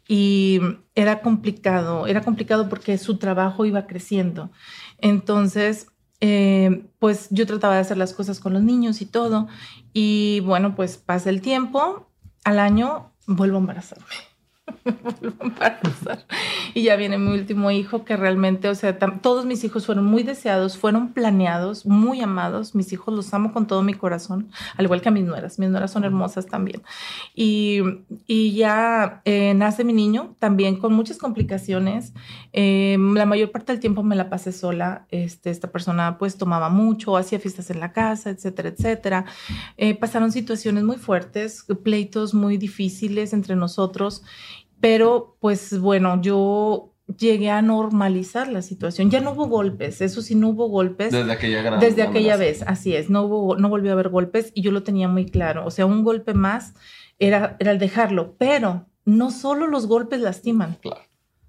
y 0.07 0.61
era 0.95 1.21
complicado, 1.23 2.07
era 2.07 2.21
complicado 2.23 2.69
porque 2.69 2.99
su 2.99 3.19
trabajo 3.19 3.65
iba 3.65 3.87
creciendo. 3.87 4.51
Entonces, 4.99 5.89
eh, 6.21 6.87
pues 6.99 7.29
yo 7.31 7.47
trataba 7.47 7.75
de 7.75 7.81
hacer 7.81 7.97
las 7.97 8.13
cosas 8.13 8.39
con 8.41 8.53
los 8.53 8.63
niños 8.63 9.01
y 9.01 9.07
todo. 9.07 9.49
Y 9.93 10.41
bueno, 10.41 10.75
pues 10.75 10.99
pasa 10.99 11.31
el 11.31 11.41
tiempo, 11.41 12.09
al 12.45 12.59
año 12.59 13.13
vuelvo 13.27 13.57
a 13.57 13.61
embarazarme. 13.61 14.07
Y 16.75 16.83
ya 16.83 16.97
viene 16.97 17.19
mi 17.19 17.33
último 17.33 17.71
hijo 17.71 18.05
que 18.05 18.17
realmente, 18.17 18.69
o 18.69 18.75
sea, 18.75 18.99
todos 18.99 19.47
mis 19.47 19.65
hijos 19.65 19.87
fueron 19.87 20.05
muy 20.05 20.23
deseados, 20.23 20.77
fueron 20.77 21.13
planeados, 21.13 21.87
muy 21.87 22.21
amados. 22.21 22.75
Mis 22.75 22.93
hijos 22.93 23.15
los 23.15 23.33
amo 23.35 23.53
con 23.53 23.67
todo 23.67 23.83
mi 23.83 23.95
corazón, 23.95 24.51
al 24.77 24.85
igual 24.85 25.01
que 25.01 25.09
a 25.09 25.13
mis 25.13 25.25
nueras. 25.25 25.59
Mis 25.59 25.71
nueras 25.71 25.91
son 25.91 26.05
hermosas 26.05 26.47
también. 26.47 26.83
Y, 27.35 27.81
y 28.27 28.55
ya 28.55 29.23
eh, 29.25 29.55
nace 29.55 29.85
mi 29.85 29.93
niño, 29.93 30.37
también 30.39 30.77
con 30.77 30.93
muchas 30.93 31.19
complicaciones. 31.19 32.13
Eh, 32.53 32.97
la 32.99 33.27
mayor 33.27 33.51
parte 33.51 33.73
del 33.73 33.81
tiempo 33.81 34.03
me 34.03 34.17
la 34.17 34.29
pasé 34.29 34.53
sola. 34.53 35.07
Este, 35.11 35.51
esta 35.51 35.71
persona 35.71 36.19
pues 36.19 36.37
tomaba 36.37 36.69
mucho, 36.69 37.17
hacía 37.17 37.39
fiestas 37.39 37.71
en 37.71 37.81
la 37.81 37.93
casa, 37.93 38.31
etcétera, 38.31 38.69
etcétera. 38.71 39.25
Eh, 39.77 39.95
pasaron 39.95 40.33
situaciones 40.33 40.85
muy 40.85 40.97
fuertes, 40.97 41.65
pleitos 41.83 42.35
muy 42.35 42.57
difíciles 42.59 43.33
entre 43.33 43.57
nosotros. 43.57 44.23
Pero 44.81 45.37
pues 45.41 45.79
bueno, 45.79 46.21
yo 46.21 46.93
llegué 47.19 47.51
a 47.51 47.63
normalizar 47.63 48.49
la 48.49 48.63
situación. 48.63 49.11
Ya 49.11 49.21
no 49.21 49.33
hubo 49.33 49.47
golpes, 49.47 50.01
eso 50.01 50.23
sí, 50.23 50.35
no 50.35 50.49
hubo 50.49 50.69
golpes. 50.69 51.13
Desde 51.13 51.33
aquella 51.33 51.77
Desde 51.77 52.03
aquella 52.03 52.37
vez, 52.37 52.63
así 52.67 52.95
es, 52.95 53.11
no, 53.11 53.23
hubo, 53.23 53.57
no 53.57 53.69
volvió 53.69 53.91
a 53.91 53.95
haber 53.95 54.09
golpes 54.09 54.53
y 54.55 54.63
yo 54.63 54.73
lo 54.73 54.83
tenía 54.83 55.09
muy 55.09 55.27
claro. 55.27 55.65
O 55.67 55.71
sea, 55.71 55.87
un 55.87 56.03
golpe 56.03 56.35
más 56.35 56.75
era, 57.19 57.57
era 57.59 57.71
el 57.71 57.79
dejarlo, 57.79 58.35
pero 58.39 58.87
no 59.05 59.31
solo 59.31 59.67
los 59.67 59.87
golpes 59.87 60.21
lastiman. 60.21 60.79
Claro. 60.81 61.01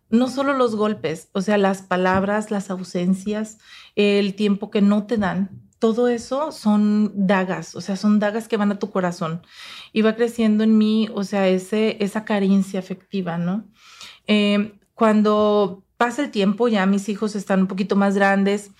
No 0.10 0.30
solo 0.30 0.54
los 0.54 0.76
golpes, 0.76 1.30
o 1.34 1.42
sea, 1.42 1.58
las 1.58 1.82
palabras, 1.82 2.50
las 2.50 2.70
ausencias, 2.70 3.58
el 3.96 4.36
tiempo 4.36 4.72
que 4.72 4.82
no 4.82 5.06
te 5.06 5.18
dan, 5.18 5.66
todo 5.80 6.08
eso 6.08 6.52
son 6.52 7.12
dagas, 7.28 7.76
o 7.76 7.82
sea, 7.82 7.96
son 7.96 8.20
dagas 8.20 8.48
que 8.48 8.58
van 8.58 8.72
a 8.72 8.80
tu 8.80 8.90
corazón. 8.90 9.42
Y 9.94 10.02
va 10.02 10.16
creciendo 10.16 10.63
en 10.63 10.78
mí, 10.78 11.10
o 11.13 11.24
sea, 11.24 11.48
ese, 11.48 12.04
esa 12.04 12.26
carencia 12.26 12.80
afectiva, 12.80 13.38
¿no? 13.38 13.66
Eh, 14.26 14.80
cuando 14.94 15.84
pasa 15.98 16.24
el 16.24 16.32
tiempo, 16.32 16.68
ya 16.68 16.86
mis 16.86 17.10
hijos 17.10 17.36
están 17.36 17.62
un 17.62 17.68
poquito 17.68 17.96
más 17.96 18.16
grandes, 18.16 18.72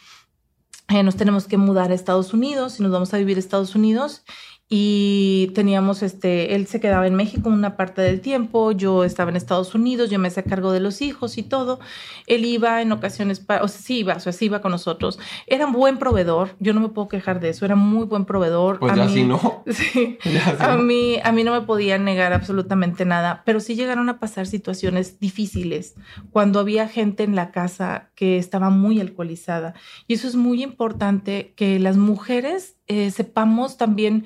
eh, 0.90 1.04
nos 1.04 1.18
tenemos 1.18 1.48
que 1.48 1.58
mudar 1.58 1.92
a 1.92 1.96
Estados 1.96 2.34
Unidos 2.34 2.80
y 2.80 2.84
nos 2.84 2.92
vamos 2.92 3.14
a 3.14 3.18
vivir 3.18 3.38
a 3.38 3.40
Estados 3.42 3.76
Unidos 3.76 4.24
y 4.69 5.51
teníamos 5.56 6.03
este, 6.03 6.53
él 6.56 6.67
se 6.67 6.82
quedaba 6.82 7.08
en 7.08 7.15
México 7.15 7.47
una 7.47 7.77
parte 7.77 8.01
del 8.01 8.19
tiempo, 8.19 8.73
yo 8.73 9.06
estaba 9.06 9.30
en 9.32 9.38
Estados 9.38 9.73
Unidos, 9.75 10.10
yo 10.10 10.19
me 10.19 10.27
hacía 10.27 10.43
cargo 10.43 10.73
de 10.73 10.82
los 10.82 11.01
hijos 11.01 11.38
y 11.38 11.43
todo. 11.43 11.80
Él 12.25 12.43
iba 12.43 12.82
en 12.82 12.91
ocasiones, 12.91 13.45
o 13.47 13.67
sea, 13.69 13.82
sí 13.82 13.99
iba, 13.99 14.15
o 14.15 14.19
sea, 14.19 14.34
sí 14.34 14.45
iba 14.45 14.62
con 14.62 14.71
nosotros. 14.71 15.19
Era 15.45 15.67
un 15.67 15.71
buen 15.71 15.97
proveedor, 15.99 16.58
yo 16.60 16.73
no 16.73 16.82
me 16.82 16.89
puedo 16.89 17.08
quejar 17.08 17.39
de 17.39 17.49
eso, 17.49 17.63
era 17.63 17.75
muy 17.75 18.06
buen 18.06 18.25
proveedor. 18.25 18.80
Pues 18.80 18.91
a 18.91 18.95
ya 18.97 19.06
mí, 19.06 19.13
sí 19.13 19.23
no. 19.23 19.63
Sí, 19.71 20.17
Ya 20.25 20.41
sí 20.41 20.56
a 20.60 20.75
no. 20.75 20.84
mí, 20.84 21.17
a 21.23 21.32
mí 21.32 21.45
no 21.45 21.53
me 21.53 21.62
podían 21.65 22.03
negar 22.03 22.34
absolutamente 22.34 23.06
nada, 23.06 23.43
pero 23.45 23.62
sí 23.62 23.75
llegaron 23.75 24.10
a 24.10 24.19
pasar 24.19 24.47
situaciones 24.47 25.19
difíciles 25.19 25.95
cuando 26.32 26.60
había 26.60 26.89
gente 26.89 27.23
en 27.23 27.36
la 27.36 27.51
casa 27.51 28.10
que 28.15 28.38
estaba 28.38 28.69
muy 28.69 28.99
alcoholizada. 28.99 29.75
Y 30.08 30.15
eso 30.15 30.27
es 30.27 30.36
muy 30.36 30.62
importante 30.62 31.53
que 31.56 31.80
las 31.80 31.95
mujeres 31.95 32.77
eh, 32.88 33.12
sepamos 33.12 33.78
también 33.78 34.26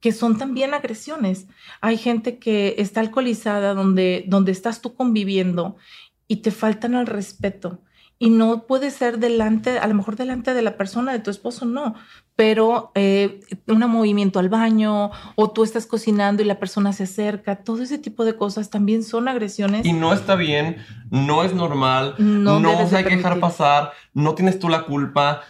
que 0.00 0.12
son 0.12 0.38
también 0.38 0.72
agresiones. 0.74 1.46
Hay 1.80 1.98
gente 1.98 2.38
que 2.38 2.76
está 2.78 3.00
alcoholizada 3.00 3.74
donde, 3.74 4.24
donde 4.26 4.52
estás 4.52 4.80
tú 4.80 4.94
conviviendo 4.94 5.76
y 6.26 6.36
te 6.36 6.50
faltan 6.50 6.94
al 6.94 7.06
respeto. 7.06 7.82
Y 8.22 8.28
no 8.28 8.66
puede 8.66 8.90
ser 8.90 9.18
delante, 9.18 9.78
a 9.78 9.86
lo 9.86 9.94
mejor 9.94 10.16
delante 10.16 10.52
de 10.52 10.60
la 10.60 10.76
persona, 10.76 11.12
de 11.12 11.20
tu 11.20 11.30
esposo, 11.30 11.64
no, 11.64 11.94
pero 12.36 12.92
eh, 12.94 13.40
un 13.66 13.78
movimiento 13.90 14.38
al 14.38 14.50
baño 14.50 15.10
o 15.36 15.50
tú 15.50 15.64
estás 15.64 15.86
cocinando 15.86 16.42
y 16.42 16.46
la 16.46 16.58
persona 16.58 16.92
se 16.92 17.04
acerca, 17.04 17.64
todo 17.64 17.82
ese 17.82 17.96
tipo 17.96 18.26
de 18.26 18.36
cosas 18.36 18.68
también 18.68 19.04
son 19.04 19.26
agresiones. 19.26 19.86
Y 19.86 19.94
no 19.94 20.12
está 20.12 20.34
bien, 20.34 20.76
no 21.10 21.44
es 21.44 21.54
normal, 21.54 22.14
No 22.18 22.60
no, 22.60 22.88
se 22.88 22.98
hay 22.98 23.04
que 23.04 23.16
dejar 23.16 23.40
pasar, 23.40 23.92
no 24.12 24.34
tienes 24.34 24.58
tú 24.58 24.68
la 24.68 24.84
culpa. 24.84 25.40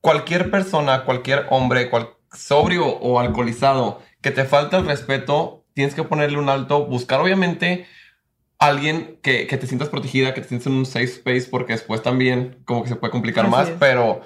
Cualquier 0.00 0.50
persona, 0.50 1.04
cualquier 1.04 1.46
hombre, 1.50 1.90
cual, 1.90 2.10
sobrio 2.32 2.86
o 2.86 3.18
alcoholizado, 3.18 4.00
que 4.20 4.30
te 4.30 4.44
falta 4.44 4.78
el 4.78 4.86
respeto, 4.86 5.64
tienes 5.74 5.94
que 5.94 6.04
ponerle 6.04 6.38
un 6.38 6.48
alto, 6.48 6.86
buscar 6.86 7.20
obviamente 7.20 7.86
alguien 8.58 9.18
que, 9.22 9.46
que 9.46 9.56
te 9.56 9.66
sientas 9.66 9.88
protegida, 9.88 10.34
que 10.34 10.42
te 10.42 10.48
sientas 10.48 10.66
en 10.66 10.74
un 10.74 10.86
safe 10.86 11.04
space, 11.04 11.48
porque 11.50 11.72
después 11.72 12.02
también 12.02 12.62
como 12.64 12.82
que 12.82 12.90
se 12.90 12.96
puede 12.96 13.10
complicar 13.10 13.46
Así 13.46 13.52
más, 13.52 13.68
es. 13.68 13.76
pero 13.80 14.20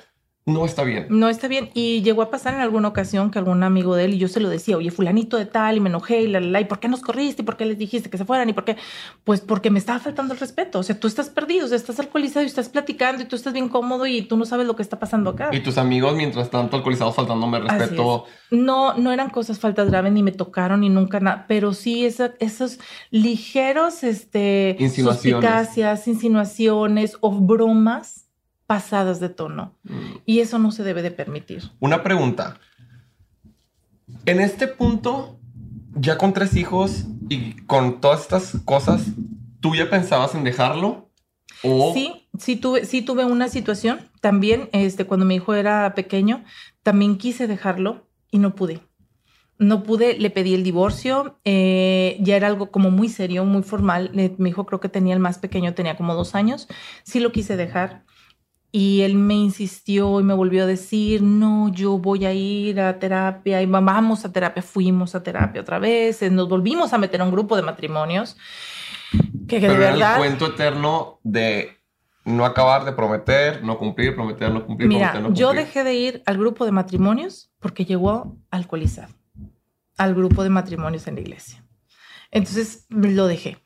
no 0.47 0.67
está 0.67 0.85
bien. 0.85 1.07
No 1.09 1.31
está 1.31 1.49
bien. 1.49 1.71
Y 1.73 2.03
llegó 2.03 2.21
a 2.21 2.31
pasar 2.31 2.53
en 2.55 2.61
alguna 2.61 2.89
ocasión 2.89 3.31
que 3.31 3.39
algún 3.39 3.63
amigo 3.63 3.97
de 3.97 4.05
él 4.05 4.15
y 4.15 4.19
yo 4.19 4.29
se 4.29 4.41
lo 4.41 4.51
decía, 4.51 4.77
oye, 4.77 4.91
fulanito 4.91 5.39
de 5.39 5.47
tal, 5.47 5.77
y 5.77 5.81
me 5.81 5.89
enojé, 5.89 6.21
y 6.21 6.27
la, 6.27 6.39
la, 6.41 6.49
la, 6.49 6.61
¿y 6.61 6.67
por 6.67 6.81
qué 6.81 6.89
nos 6.89 7.01
corriste? 7.01 7.41
¿Y 7.41 7.45
por 7.47 7.57
qué 7.57 7.65
les 7.65 7.79
dijiste 7.79 8.11
que 8.11 8.19
se 8.19 8.27
fueran? 8.27 8.49
¿Y 8.51 8.53
por 8.53 8.65
qué? 8.65 8.77
Pues 9.25 9.41
porque 9.41 9.71
me 9.71 9.79
estaba 9.79 9.99
faltando 10.01 10.35
el 10.35 10.41
respeto. 10.41 10.81
O 10.81 10.83
sea, 10.83 11.01
tú 11.01 11.09
estás 11.09 11.31
perdido, 11.31 11.65
o 11.65 11.69
sea, 11.69 11.77
estás 11.79 11.99
alcoholizado 11.99 12.43
y 12.45 12.47
estás 12.49 12.69
platicando 12.69 13.23
y 13.23 13.25
tú 13.25 13.37
estás 13.37 13.55
bien 13.55 13.71
cómodo 13.71 14.07
y 14.07 14.21
tú 14.23 14.37
no 14.37 14.45
sabes 14.45 14.67
lo 14.67 14.77
que 14.77 14.83
está 14.83 14.99
pasando 14.99 15.31
acá. 15.31 15.49
Y 15.53 15.61
tus 15.61 15.79
amigos, 15.79 16.15
mientras 16.15 16.51
tanto, 16.51 16.77
alcoholizados, 16.77 17.15
faltándome 17.17 17.59
el 17.59 17.69
respeto. 17.69 18.27
No, 18.51 18.95
no 18.99 19.13
eran 19.13 19.31
cosas 19.31 19.59
faltas 19.59 19.89
graves, 19.89 20.13
ni 20.13 20.23
me 20.23 20.33
tocaron, 20.33 20.81
ni 20.81 20.91
nunca 20.91 21.21
nada, 21.21 21.47
pero 21.49 21.73
sí 21.73 22.05
esa- 22.05 22.35
esos 22.39 22.79
ligeros, 23.11 24.05
este, 24.05 24.77
Insinuaciones. 24.79 26.07
insinuaciones 26.07 27.17
o 27.21 27.31
bromas 27.33 28.24
pasadas 28.66 29.20
de 29.20 29.29
tono. 29.29 29.74
Mm. 29.85 30.16
Y 30.27 30.40
eso 30.40 30.59
no 30.59 30.72
se 30.72 30.83
debe 30.83 31.03
de 31.03 31.11
permitir. 31.11 31.70
Una 31.81 32.03
pregunta. 32.03 32.59
En 34.27 34.40
este 34.40 34.66
punto, 34.68 35.38
ya 35.94 36.18
con 36.18 36.33
tres 36.33 36.57
hijos 36.57 37.07
y 37.29 37.53
con 37.62 38.00
todas 38.00 38.22
estas 38.22 38.57
cosas, 38.64 39.07
¿tú 39.61 39.74
ya 39.74 39.88
pensabas 39.88 40.35
en 40.35 40.44
dejarlo? 40.44 41.11
O 41.62 41.92
Sí, 41.94 42.29
sí 42.38 42.57
tuve, 42.57 42.85
sí 42.85 43.03
tuve 43.03 43.24
una 43.24 43.48
situación 43.48 44.11
también, 44.20 44.68
este, 44.72 45.07
cuando 45.07 45.27
mi 45.27 45.37
hijo 45.37 45.55
era 45.55 45.94
pequeño, 45.94 46.44
también 46.83 47.16
quise 47.16 47.46
dejarlo 47.46 48.07
y 48.31 48.38
no 48.38 48.55
pude. 48.55 48.81
No 49.59 49.85
pude, 49.85 50.18
le 50.18 50.31
pedí 50.31 50.55
el 50.55 50.64
divorcio, 50.64 51.38
eh, 51.44 52.16
ya 52.20 52.37
era 52.37 52.48
algo 52.48 52.70
como 52.70 52.90
muy 52.90 53.09
serio, 53.09 53.44
muy 53.44 53.62
formal. 53.62 54.11
Eh, 54.14 54.35
mi 54.38 54.50
hijo 54.50 54.66
creo 54.66 54.81
que 54.81 54.88
tenía 54.88 55.14
el 55.14 55.20
más 55.20 55.38
pequeño, 55.38 55.74
tenía 55.74 55.96
como 55.96 56.14
dos 56.14 56.35
años, 56.35 56.68
sí 57.05 57.20
lo 57.20 57.33
quise 57.33 57.57
dejar. 57.57 58.05
Y 58.77 59.03
él 59.03 59.15
me 59.15 59.35
insistió 59.35 60.19
y 60.19 60.25
me 60.25 60.35
volvió 60.35 60.65
a 60.65 60.67
decir, 60.67 61.23
no, 61.23 61.69
yo 61.73 61.97
voy 61.97 62.25
a 62.25 62.33
ir 62.33 62.81
a 62.81 62.99
terapia 62.99 63.63
y 63.63 63.67
va- 63.67 63.79
vamos 63.81 64.25
a 64.25 64.33
terapia. 64.33 64.65
Fuimos 64.65 65.15
a 65.15 65.23
terapia 65.23 65.61
otra 65.61 65.79
vez, 65.79 66.21
eh, 66.23 66.31
nos 66.31 66.49
volvimos 66.49 66.93
a 66.93 66.99
meter 66.99 67.21
a 67.21 67.25
un 67.25 67.31
grupo 67.31 67.55
de 67.55 67.63
matrimonios. 67.63 68.37
Que, 69.47 69.61
que 69.61 69.69
de 69.69 69.75
era 69.77 70.15
el 70.15 70.19
cuento 70.19 70.47
eterno 70.47 71.21
de 71.23 71.77
no 72.25 72.45
acabar 72.45 72.85
de 72.85 72.91
prometer, 72.93 73.63
no 73.63 73.79
cumplir, 73.79 74.17
prometer, 74.17 74.51
no 74.51 74.67
cumplir, 74.67 74.89
Mira, 74.89 75.13
prometer, 75.13 75.31
no 75.31 75.37
yo 75.37 75.47
cumplir. 75.49 75.67
dejé 75.67 75.85
de 75.85 75.95
ir 75.95 76.23
al 76.27 76.37
grupo 76.39 76.65
de 76.65 76.73
matrimonios 76.73 77.53
porque 77.61 77.85
llegó 77.85 78.37
alcoholizado 78.51 79.15
al 79.97 80.15
grupo 80.17 80.43
de 80.43 80.49
matrimonios 80.51 81.07
en 81.07 81.15
la 81.15 81.21
iglesia. 81.21 81.63
Entonces 82.33 82.87
lo 82.91 83.29
dejé. 83.29 83.59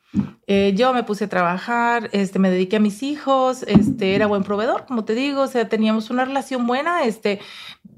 Eh, 0.47 0.73
yo 0.75 0.93
me 0.93 1.03
puse 1.03 1.25
a 1.25 1.29
trabajar, 1.29 2.09
este, 2.11 2.39
me 2.39 2.49
dediqué 2.49 2.77
a 2.77 2.79
mis 2.79 3.03
hijos, 3.03 3.63
este, 3.67 4.15
era 4.15 4.25
buen 4.25 4.43
proveedor, 4.43 4.85
como 4.87 5.05
te 5.05 5.13
digo, 5.13 5.43
o 5.43 5.47
sea, 5.47 5.69
teníamos 5.69 6.09
una 6.09 6.25
relación 6.25 6.65
buena, 6.65 7.03
este, 7.03 7.39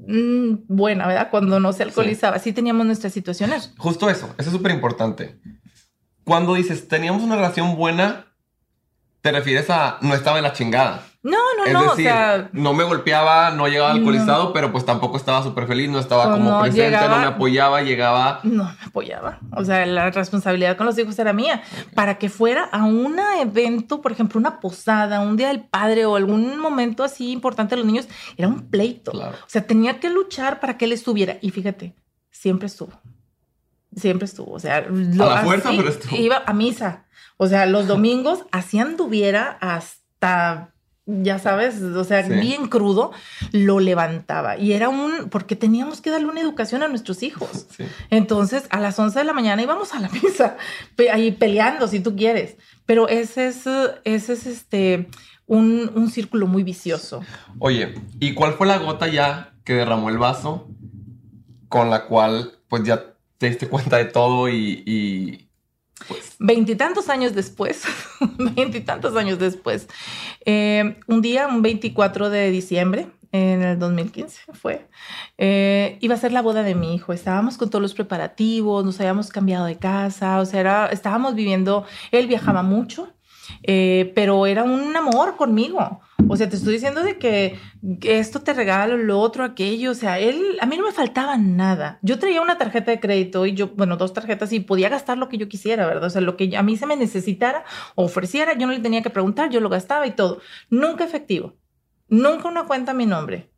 mm, 0.07 0.65
buena, 0.67 1.07
¿verdad? 1.07 1.29
Cuando 1.31 1.59
no 1.59 1.71
se 1.71 1.83
alcoholizaba, 1.83 2.39
sí, 2.39 2.51
teníamos 2.51 2.85
nuestras 2.85 3.13
situaciones. 3.13 3.73
Justo 3.77 4.09
eso, 4.09 4.33
eso 4.37 4.49
es 4.49 4.55
súper 4.55 4.73
importante. 4.73 5.39
Cuando 6.25 6.53
dices 6.53 6.87
teníamos 6.87 7.23
una 7.23 7.35
relación 7.35 7.77
buena, 7.77 8.27
te 9.21 9.31
refieres 9.31 9.69
a 9.69 9.97
no 10.01 10.13
estaba 10.13 10.37
en 10.37 10.43
la 10.43 10.53
chingada. 10.53 11.03
No, 11.23 11.37
no, 11.55 11.65
es 11.65 11.73
no, 11.73 11.81
decir, 11.81 12.07
o 12.07 12.09
sea, 12.09 12.49
no 12.51 12.73
me 12.73 12.83
golpeaba, 12.83 13.51
no 13.51 13.67
llegaba 13.67 13.89
No. 13.91 13.97
alcoholizado, 13.97 14.53
pero 14.53 14.71
pues 14.71 14.85
tampoco 14.85 15.17
estaba 15.17 15.43
súper 15.43 15.67
feliz, 15.67 15.87
no 15.87 15.99
estaba 15.99 16.27
O 16.27 16.31
como 16.31 16.61
presente, 16.61 16.81
llegaba- 16.89 17.15
no 17.15 17.21
me 17.21 17.27
apoyaba, 17.27 17.81
llegaba. 17.83 18.39
no 18.41 18.63
me 18.63 18.85
apoyaba. 18.87 19.39
O 19.55 19.63
sea, 19.63 19.85
la 19.85 20.09
responsabilidad 20.09 20.77
con 20.77 20.87
los 20.87 20.97
hijos 20.97 21.19
era 21.19 21.31
mía. 21.31 21.61
Para 21.93 22.17
que 22.17 22.27
fuera 22.29 22.63
a 22.71 22.85
un 22.85 23.19
evento, 23.39 24.01
por 24.01 24.11
ejemplo, 24.11 24.39
una 24.39 24.59
posada, 24.59 25.19
un 25.19 25.37
día 25.37 25.49
del 25.49 25.61
padre 25.63 26.05
o 26.07 26.15
algún 26.15 26.57
momento 26.57 27.03
así 27.03 27.31
importante 27.31 27.75
de 27.75 27.81
los 27.83 27.85
niños, 27.85 28.07
era 28.35 28.47
un 28.47 28.71
pleito. 28.71 29.11
Claro. 29.11 29.35
O 29.45 29.49
sea, 29.49 29.67
tenía 29.67 29.99
que 29.99 30.09
luchar 30.09 30.59
para 30.59 30.75
que 30.79 30.85
él 30.85 30.91
estuviera. 30.91 31.37
Y 31.41 31.51
fíjate, 31.51 31.93
siempre 32.31 32.65
estuvo. 32.65 32.93
Siempre 33.95 34.25
estuvo. 34.25 34.53
O 34.53 34.59
sea, 34.59 34.81
lo- 34.89 35.25
la 35.29 35.43
fuerza, 35.43 35.69
pero 35.75 35.89
estuvo. 35.89 36.15
Iba 36.15 36.41
a 36.47 36.53
misa. 36.53 37.05
O 37.37 37.45
sea, 37.47 37.67
los 37.67 37.85
domingos 37.87 38.45
así 38.51 38.79
anduviera 38.79 39.57
hasta, 39.61 40.73
ya 41.05 41.39
sabes, 41.39 41.81
o 41.81 42.03
sea, 42.03 42.23
Sí. 42.25 42.33
bien 42.33 42.67
crudo, 42.67 43.11
lo 43.51 43.79
levantaba. 43.79 44.57
Y 44.57 44.73
era 44.73 44.89
un, 44.89 45.29
porque 45.29 45.55
teníamos 45.55 45.99
que 46.01 46.09
darle 46.11 46.27
una 46.27 46.41
educación 46.41 46.83
a 46.83 46.87
nuestros 46.87 47.23
hijos. 47.23 47.65
Sí. 47.75 47.85
Entonces, 48.09 48.65
a 48.69 48.79
las 48.79 48.97
11 48.99 49.19
de 49.19 49.25
la 49.25 49.33
mañana 49.33 49.61
íbamos 49.61 49.93
a 49.93 49.99
la 49.99 50.09
misa, 50.23 50.57
ahí 51.11 51.31
peleando 51.31 51.87
si 51.87 51.99
tú 51.99 52.15
quieres. 52.15 52.57
Pero 52.85 53.07
ese 53.07 53.47
es, 53.47 53.65
ese 54.03 54.33
es 54.33 54.45
este, 54.45 55.07
un, 55.47 55.91
un 55.95 56.09
círculo 56.09 56.47
muy 56.47 56.63
vicioso. 56.63 57.21
Oye, 57.59 57.95
¿y 58.19 58.33
cuál 58.33 58.53
fue 58.53 58.67
la 58.67 58.77
gota 58.77 59.07
ya 59.07 59.53
que 59.63 59.73
derramó 59.73 60.09
el 60.09 60.17
vaso 60.17 60.67
con 61.67 61.89
la 61.89 62.05
cual 62.05 62.53
pues 62.67 62.83
ya 62.83 63.15
te 63.37 63.47
diste 63.49 63.67
cuenta 63.67 63.97
de 63.97 64.05
todo 64.05 64.49
y, 64.49 64.83
y, 64.85 65.49
Veintitantos 66.39 67.09
años 67.09 67.33
después, 67.33 67.83
veintitantos 68.55 69.15
años 69.15 69.39
después, 69.39 69.87
eh, 70.45 70.99
un 71.07 71.21
día, 71.21 71.47
un 71.47 71.61
24 71.61 72.29
de 72.29 72.51
diciembre, 72.51 73.07
en 73.31 73.61
el 73.61 73.79
2015 73.79 74.41
fue, 74.53 74.87
eh, 75.37 75.97
iba 76.01 76.15
a 76.15 76.17
ser 76.17 76.33
la 76.33 76.41
boda 76.41 76.63
de 76.63 76.75
mi 76.75 76.95
hijo. 76.95 77.13
Estábamos 77.13 77.57
con 77.57 77.69
todos 77.69 77.81
los 77.81 77.93
preparativos, 77.93 78.83
nos 78.83 78.99
habíamos 78.99 79.29
cambiado 79.29 79.65
de 79.65 79.77
casa, 79.77 80.39
o 80.39 80.45
sea, 80.45 80.87
estábamos 80.87 81.35
viviendo, 81.35 81.85
él 82.11 82.27
viajaba 82.27 82.63
mucho. 82.63 83.13
Eh, 83.63 84.11
pero 84.15 84.45
era 84.45 84.63
un 84.63 84.95
amor 84.95 85.35
conmigo. 85.35 86.01
O 86.27 86.37
sea, 86.37 86.47
te 86.47 86.55
estoy 86.55 86.73
diciendo 86.73 87.03
de 87.03 87.17
que, 87.17 87.59
esto 88.03 88.41
te 88.41 88.53
regalo, 88.53 88.97
lo 88.97 89.19
otro, 89.19 89.43
aquello. 89.43 89.91
O 89.91 89.95
sea, 89.95 90.19
él, 90.19 90.57
a 90.61 90.65
mí 90.65 90.77
no 90.77 90.85
me 90.85 90.91
faltaba 90.91 91.37
nada. 91.37 91.99
Yo 92.01 92.19
traía 92.19 92.41
una 92.41 92.57
tarjeta 92.57 92.91
de 92.91 92.99
crédito 92.99 93.45
y 93.45 93.53
yo, 93.53 93.69
bueno, 93.69 93.97
dos 93.97 94.13
tarjetas 94.13 94.53
y 94.53 94.59
podía 94.59 94.89
gastar 94.89 95.17
lo 95.17 95.29
que 95.29 95.37
yo 95.37 95.49
quisiera, 95.49 95.85
¿verdad? 95.85 96.05
O 96.05 96.09
sea, 96.09 96.21
lo 96.21 96.37
que 96.37 96.55
a 96.55 96.63
mí 96.63 96.77
se 96.77 96.85
me 96.85 96.95
necesitara 96.95 97.65
o 97.95 98.05
ofreciera, 98.05 98.53
yo 98.57 98.67
no 98.67 98.73
le 98.73 98.79
tenía 98.79 99.01
que 99.01 99.09
preguntar, 99.09 99.49
yo 99.49 99.59
lo 99.59 99.69
gastaba 99.69 100.07
y 100.07 100.11
todo. 100.11 100.39
Nunca 100.69 101.03
efectivo. 101.03 101.55
Nunca 102.07 102.47
una 102.47 102.65
cuenta 102.65 102.91
a 102.91 102.95
mi 102.95 103.05
nombre 103.05 103.51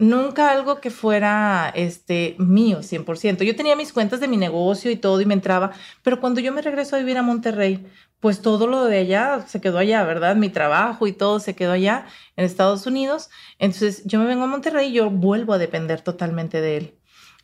nunca 0.00 0.50
algo 0.50 0.80
que 0.80 0.90
fuera 0.90 1.70
este 1.76 2.34
mío 2.38 2.78
100%. 2.78 3.44
Yo 3.44 3.54
tenía 3.54 3.76
mis 3.76 3.92
cuentas 3.92 4.18
de 4.18 4.28
mi 4.28 4.36
negocio 4.36 4.90
y 4.90 4.96
todo 4.96 5.20
y 5.20 5.26
me 5.26 5.34
entraba, 5.34 5.72
pero 6.02 6.20
cuando 6.20 6.40
yo 6.40 6.52
me 6.52 6.62
regreso 6.62 6.96
a 6.96 6.98
vivir 6.98 7.18
a 7.18 7.22
Monterrey, 7.22 7.86
pues 8.20 8.42
todo 8.42 8.66
lo 8.66 8.84
de 8.84 8.98
allá 8.98 9.44
se 9.46 9.60
quedó 9.60 9.78
allá, 9.78 10.04
¿verdad? 10.04 10.36
Mi 10.36 10.48
trabajo 10.48 11.06
y 11.06 11.12
todo 11.12 11.40
se 11.40 11.56
quedó 11.56 11.72
allá 11.72 12.06
en 12.36 12.44
Estados 12.44 12.86
Unidos. 12.86 13.30
Entonces 13.58 14.02
yo 14.04 14.18
me 14.18 14.26
vengo 14.26 14.44
a 14.44 14.46
Monterrey 14.46 14.88
y 14.88 14.92
yo 14.92 15.10
vuelvo 15.10 15.54
a 15.54 15.58
depender 15.58 16.02
totalmente 16.02 16.60
de 16.60 16.76
él. 16.76 16.94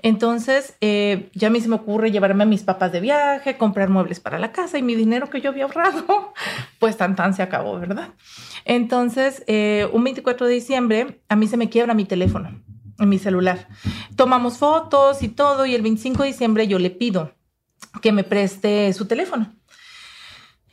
Entonces, 0.02 0.76
eh, 0.82 1.30
ya 1.34 1.48
a 1.48 1.50
mí 1.50 1.58
se 1.60 1.68
me 1.68 1.76
ocurre 1.76 2.10
llevarme 2.10 2.42
a 2.42 2.46
mis 2.46 2.62
papás 2.62 2.92
de 2.92 3.00
viaje, 3.00 3.56
comprar 3.56 3.88
muebles 3.88 4.20
para 4.20 4.38
la 4.38 4.52
casa 4.52 4.76
y 4.78 4.82
mi 4.82 4.94
dinero 4.94 5.30
que 5.30 5.40
yo 5.40 5.50
había 5.50 5.64
ahorrado, 5.64 6.34
pues 6.78 6.98
tan 6.98 7.16
tan 7.16 7.32
se 7.32 7.42
acabó, 7.42 7.78
¿verdad? 7.80 8.10
Entonces, 8.66 9.42
eh, 9.46 9.88
un 9.92 10.04
24 10.04 10.46
de 10.46 10.52
diciembre, 10.52 11.22
a 11.28 11.36
mí 11.36 11.46
se 11.46 11.56
me 11.56 11.70
quiebra 11.70 11.94
mi 11.94 12.04
teléfono 12.04 12.62
mi 13.04 13.18
celular. 13.18 13.68
Tomamos 14.14 14.56
fotos 14.58 15.22
y 15.22 15.28
todo 15.28 15.66
y 15.66 15.74
el 15.74 15.82
25 15.82 16.22
de 16.22 16.28
diciembre 16.28 16.66
yo 16.66 16.78
le 16.78 16.90
pido 16.90 17.34
que 18.00 18.12
me 18.12 18.24
preste 18.24 18.92
su 18.94 19.06
teléfono. 19.06 19.55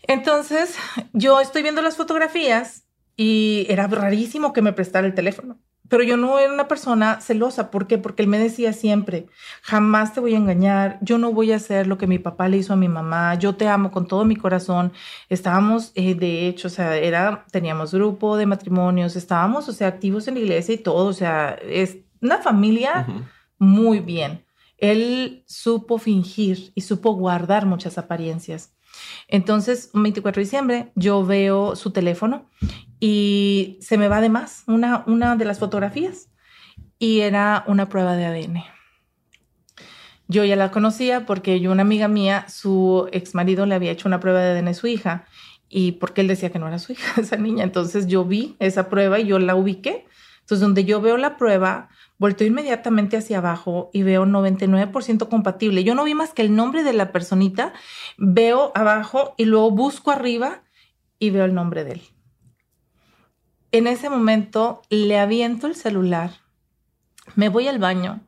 Entonces, 0.04 0.76
yo 1.14 1.40
estoy 1.40 1.64
viendo 1.64 1.82
las 1.82 1.98
fotografías 1.98 2.84
y 3.16 3.66
era 3.70 3.88
rarísimo 3.88 4.54
que 4.54 4.62
me 4.62 4.74
prestara 4.74 5.08
el 5.08 5.16
teléfono. 5.16 5.58
Pero 5.90 6.04
yo 6.04 6.18
no 6.18 6.40
era 6.40 6.52
una 6.52 6.68
persona 6.68 7.20
celosa. 7.22 7.70
¿Por 7.70 7.88
qué? 7.88 7.98
Porque 7.98 8.24
él 8.24 8.28
me 8.28 8.40
decía 8.40 8.74
siempre, 8.74 9.28
jamás 9.62 10.14
te 10.14 10.22
voy 10.22 10.34
a 10.34 10.38
engañar, 10.38 10.98
yo 11.02 11.18
no 11.18 11.32
voy 11.34 11.52
a 11.52 11.58
hacer 11.58 11.88
lo 11.88 11.98
que 11.98 12.08
mi 12.08 12.20
papá 12.20 12.48
le 12.48 12.58
hizo 12.58 12.74
a 12.74 12.78
mi 12.78 12.88
mamá, 12.88 13.36
yo 13.36 13.56
te 13.56 13.68
amo 13.68 13.92
con 13.92 14.08
todo 14.08 14.26
mi 14.26 14.36
corazón. 14.36 14.92
Estábamos, 15.30 15.92
eh, 15.96 16.16
de 16.16 16.48
hecho, 16.48 16.68
o 16.68 16.72
sea, 16.72 16.98
era, 16.98 17.46
teníamos 17.52 17.94
grupo 17.94 18.38
de 18.38 18.46
matrimonios, 18.46 19.16
estábamos, 19.16 19.70
o 19.70 19.74
sea, 19.74 19.90
activos 19.90 20.28
en 20.28 20.36
la 20.36 20.40
iglesia 20.40 20.74
y 20.74 20.80
todo, 20.80 21.08
o 21.08 21.14
sea, 21.14 21.60
es 21.62 21.98
una 22.22 22.40
familia 22.40 23.06
muy 23.60 24.00
bien. 24.00 24.46
Él 24.78 25.44
supo 25.46 25.98
fingir 25.98 26.72
y 26.76 26.82
supo 26.82 27.14
guardar 27.14 27.66
muchas 27.66 27.98
apariencias. 27.98 28.74
Entonces, 29.28 29.90
un 29.94 30.04
24 30.04 30.40
de 30.40 30.44
diciembre, 30.44 30.92
yo 30.96 31.26
veo 31.26 31.76
su 31.76 31.92
teléfono 31.92 32.50
y 33.00 33.78
se 33.82 33.98
me 33.98 34.08
va 34.08 34.22
de 34.22 34.30
más 34.30 34.64
una, 34.68 35.04
una 35.08 35.36
de 35.36 35.46
las 35.46 35.60
fotografías 35.60 36.30
y 37.00 37.22
era 37.22 37.64
una 37.68 37.90
prueba 37.90 38.16
de 38.16 38.26
ADN. 38.26 38.64
Yo 40.28 40.46
ya 40.46 40.56
la 40.56 40.72
conocía 40.72 41.26
porque 41.26 41.60
yo, 41.60 41.72
una 41.72 41.82
amiga 41.82 42.08
mía, 42.08 42.46
su 42.48 43.10
ex 43.12 43.36
marido 43.36 43.66
le 43.66 43.76
había 43.76 43.92
hecho 43.92 44.08
una 44.08 44.20
prueba 44.20 44.40
de 44.40 44.58
ADN 44.58 44.70
a 44.70 44.74
su 44.74 44.88
hija 44.88 45.26
y 45.70 45.94
porque 45.94 46.22
él 46.22 46.28
decía 46.28 46.52
que 46.52 46.60
no 46.60 46.68
era 46.68 46.80
su 46.80 46.94
hija, 46.94 47.20
esa 47.22 47.36
niña. 47.36 47.64
Entonces 47.64 48.08
yo 48.08 48.24
vi 48.26 48.56
esa 48.60 48.90
prueba 48.90 49.20
y 49.20 49.28
yo 49.28 49.40
la 49.40 49.56
ubiqué. 49.56 50.06
Entonces, 50.42 50.62
donde 50.62 50.84
yo 50.84 51.00
veo 51.00 51.18
la 51.18 51.38
prueba, 51.38 51.90
volteo 52.24 52.48
inmediatamente 52.48 53.18
hacia 53.18 53.40
abajo 53.40 53.90
y 53.94 54.04
veo 54.04 54.26
99% 54.26 55.28
compatible. 55.30 55.84
Yo 55.84 55.94
no 55.94 56.04
vi 56.04 56.14
más 56.14 56.34
que 56.34 56.42
el 56.42 56.56
nombre 56.56 56.84
de 56.84 56.94
la 56.94 57.12
personita, 57.12 57.74
veo 58.18 58.72
abajo 58.76 59.36
y 59.38 59.46
luego 59.46 59.72
busco 59.72 60.12
arriba 60.12 60.64
y 61.20 61.30
veo 61.30 61.46
el 61.46 61.54
nombre 61.54 61.84
de 61.84 61.92
él 61.94 62.02
en 63.74 63.88
ese 63.88 64.08
momento 64.08 64.84
le 64.90 65.20
aviento 65.20 65.66
el 65.66 65.76
celular, 65.76 66.30
me 67.36 67.50
voy 67.50 67.68
al 67.68 67.80
baño 67.80 68.22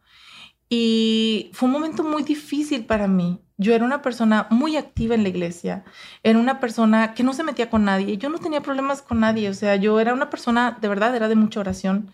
y 0.78 1.52
fue 1.54 1.68
un 1.68 1.74
momento 1.74 2.04
muy 2.04 2.24
difícil 2.24 2.86
para 2.86 3.08
mí. 3.08 3.40
Yo 3.58 3.74
era 3.74 3.86
una 3.86 4.02
persona 4.02 4.48
muy 4.50 4.76
activa 4.76 5.16
en 5.16 5.24
la 5.24 5.30
iglesia, 5.30 5.86
era 6.22 6.38
una 6.38 6.60
persona 6.60 7.14
que 7.14 7.24
no 7.24 7.32
se 7.32 7.46
metía 7.46 7.70
con 7.70 7.86
nadie, 7.86 8.18
yo 8.18 8.28
no 8.28 8.40
tenía 8.40 8.60
problemas 8.60 9.02
con 9.02 9.22
nadie, 9.22 9.48
o 9.48 9.54
sea, 9.54 9.78
yo 9.78 10.02
era 10.02 10.14
una 10.14 10.30
persona, 10.30 10.78
de 10.82 10.90
verdad, 10.90 11.16
era 11.16 11.30
de 11.30 11.36
mucha 11.36 11.62
oración. 11.62 12.12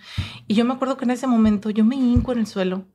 Y 0.47 0.53
yo 0.53 0.63
me 0.63 0.73
acuerdo 0.73 0.97
que 0.97 1.05
en 1.05 1.11
ese 1.11 1.25
momento 1.25 1.71
yo 1.71 1.83
me 1.83 1.95
hinco 1.95 2.33
en 2.33 2.39
el 2.39 2.45
suelo 2.45 2.85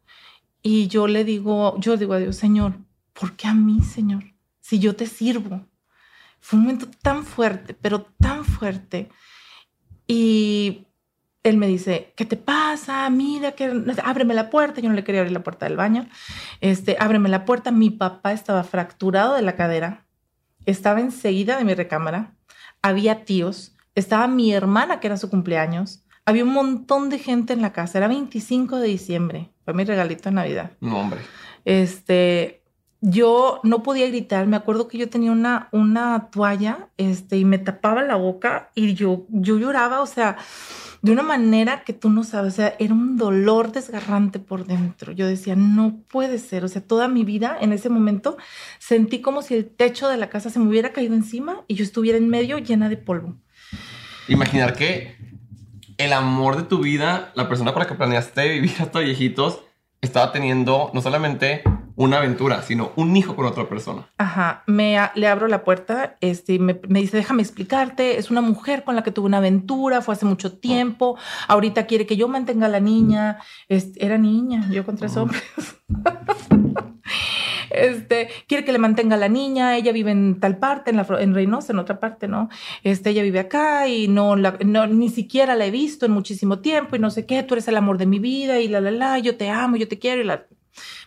y 0.63 0.87
yo 0.87 1.09
le 1.09 1.25
digo, 1.25 1.77
yo 1.81 1.97
digo 1.97 2.15
a 2.15 2.19
Dios, 2.19 2.37
Señor, 2.37 2.75
¿por 3.13 3.33
qué 3.33 3.49
a 3.49 3.55
mí, 3.55 3.83
Señor? 3.83 4.23
Si 4.61 4.79
yo 4.79 4.95
te 4.95 5.07
sirvo. 5.07 5.67
Fue 6.39 6.59
un 6.61 6.67
momento 6.67 6.87
tan 7.03 7.25
fuerte, 7.25 7.75
pero 7.75 8.03
tan 8.21 8.45
fuerte 8.45 9.09
y 10.07 10.87
él 11.49 11.59
me 11.59 11.69
dice, 11.69 12.13
¿qué 12.17 12.25
te 12.25 12.37
pasa? 12.37 13.09
Mira, 13.09 13.53
que 13.53 13.71
ábreme 14.03 14.35
la 14.35 14.51
puerta. 14.51 14.81
Yo 14.81 14.89
no 14.89 14.97
le 14.97 15.05
quería 15.05 15.21
abrir 15.21 15.33
la 15.33 15.45
puerta 15.45 15.67
del 15.67 15.77
baño. 15.77 16.09
Este, 16.61 16.97
ábreme 16.99 17.29
la 17.29 17.45
puerta. 17.45 17.71
Mi 17.71 17.91
papá 17.91 18.33
estaba 18.33 18.65
fracturado 18.65 19.35
de 19.35 19.43
la 19.43 19.55
cadera. 19.55 20.07
Estaba 20.65 21.01
enseguida 21.01 21.57
de 21.57 21.65
mi 21.65 21.75
recámara. 21.75 22.35
Había 22.83 23.25
tíos. 23.25 23.77
Estaba 23.95 24.27
mi 24.27 24.53
hermana, 24.53 24.99
que 24.99 25.07
era 25.07 25.17
su 25.17 25.31
cumpleaños. 25.31 26.03
Había 26.25 26.43
un 26.43 26.53
montón 26.53 27.11
de 27.11 27.19
gente 27.21 27.53
en 27.53 27.63
la 27.63 27.73
casa. 27.73 27.99
Era 27.99 28.09
25 28.09 28.79
de 28.79 28.89
diciembre. 28.89 29.51
Fue 29.65 29.73
mi 29.73 29.85
regalito 29.85 30.29
de 30.29 30.35
Navidad. 30.35 30.73
No, 30.81 30.99
hombre. 30.99 31.21
Este, 31.65 32.65
yo 33.01 33.61
no 33.63 33.85
podía 33.85 34.09
gritar. 34.09 34.49
Me 34.49 34.57
acuerdo 34.57 34.89
que 34.89 34.99
yo 34.99 35.09
tenía 35.09 35.31
una, 35.31 35.69
una 35.71 36.29
toalla 36.33 36.89
este, 36.97 37.39
y 37.39 37.45
me 37.45 37.59
tapaba 37.59 38.03
la 38.03 38.17
boca 38.17 38.71
y 38.75 38.95
yo, 38.95 39.27
yo 39.29 39.59
lloraba, 39.59 40.01
o 40.01 40.07
sea, 40.07 40.37
de 41.07 41.13
una 41.13 41.23
manera 41.23 41.85
que 41.85 41.93
tú 41.93 42.11
no 42.11 42.25
sabes, 42.25 42.55
o 42.55 42.57
sea, 42.57 42.75
era 42.81 42.93
un 42.93 43.17
dolor 43.17 43.71
desgarrante 43.71 44.41
por 44.41 44.67
dentro. 44.67 45.13
Yo 45.13 45.29
decía, 45.29 45.55
no 45.55 46.01
puede 46.09 46.41
ser, 46.41 46.65
o 46.65 46.69
sea, 46.69 46.83
toda 46.83 47.07
mi 47.07 47.23
vida 47.23 47.57
en 47.61 47.73
ese 47.73 47.89
momento 47.89 48.37
sentí 48.81 49.21
como 49.21 49.41
si 49.41 49.55
el 49.55 49.67
techo 49.67 50.09
de 50.09 50.17
la 50.17 50.29
casa 50.31 50.51
se 50.51 50.59
me 50.59 50.67
hubiera 50.67 50.93
caído 50.93 51.15
encima 51.15 51.63
y 51.69 51.77
yo 51.77 51.85
estuviera 51.85 52.19
en 52.19 52.29
medio 52.29 52.59
llena 52.59 52.89
de 52.89 52.97
polvo. 52.97 53.37
Imaginar 54.27 54.75
que 54.75 55.15
el 55.97 56.13
amor 56.13 56.57
de 56.57 56.65
tu 56.65 56.81
vida, 56.81 57.31
la 57.37 57.49
persona 57.49 57.73
con 57.73 57.83
la 57.83 57.87
que 57.87 57.95
planeaste 57.95 58.49
vivir 58.49 58.75
hasta 58.81 58.99
viejitos, 58.99 59.61
estaba 60.01 60.33
teniendo 60.33 60.91
no 60.93 61.03
solamente 61.03 61.63
una 61.97 62.19
aventura, 62.19 62.63
sino 62.63 62.93
un 62.97 63.17
hijo 63.17 63.35
con 63.35 63.47
otra 63.47 63.69
persona. 63.69 64.09
Ajá, 64.19 64.63
me, 64.67 64.99
le 65.15 65.29
abro 65.29 65.49
la 65.49 65.65
puerta, 65.65 66.17
este, 66.21 66.59
me, 66.59 66.79
me, 66.89 67.01
dice, 67.01 67.17
déjame 67.17 67.43
explicarte, 67.43 68.19
es 68.19 68.31
una 68.31 68.43
mujer 68.43 68.85
con 68.85 68.95
la 68.95 69.03
que 69.03 69.11
tuve 69.11 69.27
una 69.27 69.39
aventura, 69.39 70.03
fue 70.03 70.15
hace 70.15 70.27
mucho 70.27 70.59
tiempo, 70.59 71.17
ahorita 71.49 71.87
quiere 71.87 72.07
que 72.07 72.17
yo 72.17 72.29
mantenga 72.29 72.67
a 72.67 72.71
la 72.71 72.81
niña, 72.81 73.39
este, 73.69 74.05
era 74.05 74.19
niña, 74.19 74.69
yo 74.71 74.85
con 74.85 74.97
tres 74.97 75.17
hombres. 75.17 75.43
este, 77.71 78.29
quiere 78.47 78.65
que 78.65 78.73
le 78.73 78.79
mantenga 78.79 79.17
a 79.17 79.19
la 79.19 79.29
niña, 79.29 79.77
ella 79.77 79.93
vive 79.93 80.11
en 80.11 80.39
tal 80.39 80.59
parte, 80.59 80.91
en, 80.91 80.99
la, 80.99 81.07
en 81.19 81.35
Reynosa, 81.35 81.73
en 81.73 81.79
otra 81.79 81.99
parte, 81.99 82.29
¿no? 82.29 82.51
Este, 82.83 83.11
ella 83.11 83.23
vive 83.23 83.39
acá 83.39 83.89
y 83.89 84.09
no, 84.09 84.37
la, 84.37 84.59
no, 84.65 84.87
ni 84.87 85.09
siquiera 85.09 85.55
la 85.55 85.65
he 85.65 85.71
visto 85.71 86.05
en 86.05 86.13
muchísimo 86.13 86.59
tiempo 86.59 86.97
y 86.97 86.99
no 86.99 87.11
sé 87.11 87.25
qué, 87.25 87.43
tú 87.43 87.55
eres 87.55 87.69
el 87.69 87.77
amor 87.77 87.97
de 87.97 88.07
mi 88.07 88.19
vida 88.19 88.61
y 88.61 88.69
la, 88.69 88.81
la, 88.81 88.91
la, 88.91 89.19
yo 89.19 89.37
te 89.37 89.49
amo, 89.49 89.77
yo 89.77 89.89
te 89.89 89.99
quiero 89.99 90.21
y 90.21 90.25
la 90.25 90.47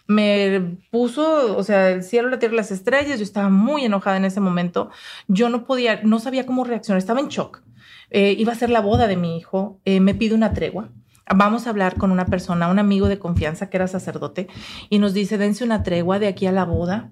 me 0.10 0.80
puso, 0.90 1.56
o 1.56 1.64
sea, 1.64 1.92
el 1.92 2.02
cielo, 2.02 2.30
la 2.30 2.40
tierra, 2.40 2.56
las 2.56 2.72
estrellas, 2.72 3.20
yo 3.20 3.24
estaba 3.24 3.50
muy 3.50 3.86
enojada 3.86 4.18
en 4.18 4.26
ese 4.26 4.40
momento, 4.40 4.90
yo 5.28 5.50
no 5.50 5.66
podía, 5.66 6.02
no 6.02 6.20
sabía 6.20 6.48
cómo 6.48 6.64
reaccionar, 6.64 6.98
estaba 6.98 7.20
en 7.20 7.28
shock. 7.28 7.62
Eh, 8.10 8.36
iba 8.40 8.52
a 8.52 8.56
ser 8.56 8.72
la 8.72 8.82
boda 8.82 9.06
de 9.06 9.18
mi 9.18 9.38
hijo, 9.38 9.80
eh, 9.86 10.00
me 10.00 10.16
pide 10.16 10.34
una 10.34 10.52
tregua. 10.52 10.90
Vamos 11.32 11.68
a 11.68 11.70
hablar 11.70 11.96
con 11.98 12.10
una 12.10 12.26
persona, 12.26 12.70
un 12.70 12.80
amigo 12.80 13.08
de 13.08 13.20
confianza 13.20 13.70
que 13.70 13.78
era 13.78 13.88
sacerdote, 13.88 14.48
y 14.90 14.98
nos 14.98 15.14
dice, 15.14 15.38
dense 15.38 15.64
una 15.64 15.84
tregua 15.84 16.18
de 16.18 16.28
aquí 16.28 16.48
a 16.48 16.52
la 16.52 16.66
boda 16.66 17.12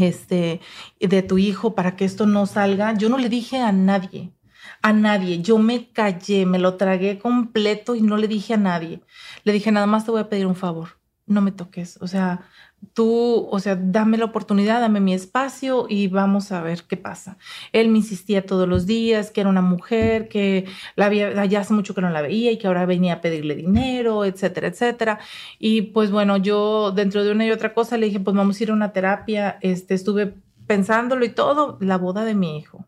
este, 0.00 0.60
de 1.00 1.22
tu 1.22 1.38
hijo 1.38 1.74
para 1.74 1.96
que 1.96 2.04
esto 2.04 2.24
no 2.26 2.46
salga. 2.46 2.94
Yo 2.94 3.08
no 3.08 3.18
le 3.18 3.28
dije 3.28 3.58
a 3.58 3.72
nadie, 3.72 4.32
a 4.80 4.92
nadie. 4.92 5.42
Yo 5.42 5.58
me 5.58 5.90
callé, 5.90 6.46
me 6.46 6.60
lo 6.60 6.76
tragué 6.76 7.18
completo 7.18 7.96
y 7.96 8.02
no 8.02 8.16
le 8.16 8.28
dije 8.28 8.54
a 8.54 8.58
nadie. 8.58 9.02
Le 9.42 9.52
dije, 9.52 9.72
nada 9.72 9.86
más 9.86 10.04
te 10.04 10.12
voy 10.12 10.20
a 10.20 10.28
pedir 10.28 10.46
un 10.46 10.54
favor 10.54 11.04
no 11.26 11.40
me 11.40 11.52
toques, 11.52 11.98
o 12.00 12.06
sea, 12.06 12.46
tú, 12.92 13.48
o 13.50 13.58
sea, 13.58 13.76
dame 13.76 14.16
la 14.18 14.26
oportunidad, 14.26 14.80
dame 14.80 15.00
mi 15.00 15.12
espacio 15.14 15.86
y 15.88 16.08
vamos 16.08 16.52
a 16.52 16.62
ver 16.62 16.84
qué 16.84 16.96
pasa. 16.96 17.36
Él 17.72 17.88
me 17.88 17.98
insistía 17.98 18.46
todos 18.46 18.68
los 18.68 18.86
días 18.86 19.30
que 19.30 19.40
era 19.40 19.50
una 19.50 19.62
mujer, 19.62 20.28
que 20.28 20.66
la 20.94 21.06
había, 21.06 21.44
ya 21.46 21.60
hace 21.60 21.74
mucho 21.74 21.94
que 21.94 22.00
no 22.00 22.10
la 22.10 22.22
veía 22.22 22.52
y 22.52 22.58
que 22.58 22.66
ahora 22.66 22.86
venía 22.86 23.14
a 23.14 23.20
pedirle 23.20 23.56
dinero, 23.56 24.24
etcétera, 24.24 24.68
etcétera. 24.68 25.18
Y 25.58 25.82
pues 25.82 26.10
bueno, 26.10 26.36
yo 26.36 26.92
dentro 26.92 27.24
de 27.24 27.32
una 27.32 27.46
y 27.46 27.50
otra 27.50 27.74
cosa 27.74 27.96
le 27.96 28.06
dije, 28.06 28.20
pues 28.20 28.36
vamos 28.36 28.60
a 28.60 28.62
ir 28.62 28.70
a 28.70 28.74
una 28.74 28.92
terapia, 28.92 29.58
este, 29.62 29.94
estuve 29.94 30.34
pensándolo 30.66 31.24
y 31.24 31.30
todo, 31.30 31.78
la 31.80 31.98
boda 31.98 32.24
de 32.24 32.34
mi 32.34 32.58
hijo. 32.58 32.86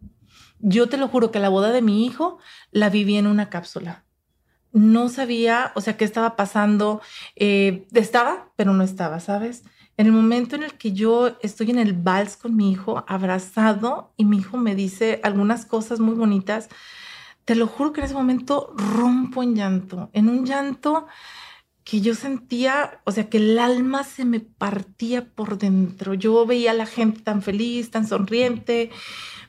Yo 0.61 0.89
te 0.89 0.97
lo 0.97 1.09
juro 1.09 1.31
que 1.31 1.39
la 1.39 1.49
boda 1.49 1.71
de 1.71 1.83
mi 1.83 2.05
hijo 2.05 2.39
la 2.73 2.91
viví 2.91 3.17
en 3.17 3.27
una 3.27 3.49
cápsula 3.49 4.05
no 4.73 5.09
sabía, 5.09 5.73
o 5.75 5.81
sea, 5.81 5.97
qué 5.97 6.05
estaba 6.05 6.37
pasando. 6.37 7.01
Eh, 7.37 7.87
estaba, 7.95 8.51
pero 8.57 8.73
no 8.73 8.85
estaba, 8.85 9.21
¿sabes? 9.21 9.65
En 9.97 10.07
el 10.07 10.13
momento 10.13 10.55
en 10.57 10.63
el 10.63 10.75
que 10.75 10.93
yo 10.93 11.37
estoy 11.43 11.71
en 11.71 11.79
el 11.79 11.93
vals 11.93 12.37
con 12.37 12.55
mi 12.55 12.71
hijo, 12.71 13.05
abrazado, 13.09 14.13
y 14.17 14.25
mi 14.25 14.39
hijo 14.39 14.57
me 14.57 14.75
dice 14.75 15.21
algunas 15.25 15.67
cosas 15.67 15.99
muy 15.99 16.15
bonitas, 16.15 16.69
te 17.45 17.55
lo 17.55 17.67
juro 17.67 17.93
que 17.93 18.01
en 18.01 18.07
ese 18.07 18.15
momento 18.15 18.73
rompo 18.77 19.43
en 19.43 19.57
llanto, 19.57 20.11
en 20.13 20.29
un 20.29 20.45
llanto 20.45 21.07
que 21.89 22.03
yo 22.03 22.15
sentía, 22.15 23.01
o 23.05 23.13
sea, 23.13 23.31
que 23.31 23.39
el 23.39 23.59
alma 23.59 24.05
se 24.05 24.27
me 24.27 24.41
partía 24.41 25.25
por 25.25 25.57
dentro. 25.57 26.13
Yo 26.13 26.45
veía 26.45 26.73
a 26.73 26.75
la 26.75 26.85
gente 26.85 27.23
tan 27.23 27.41
feliz, 27.41 27.91
tan 27.91 28.07
sonriente, 28.07 28.91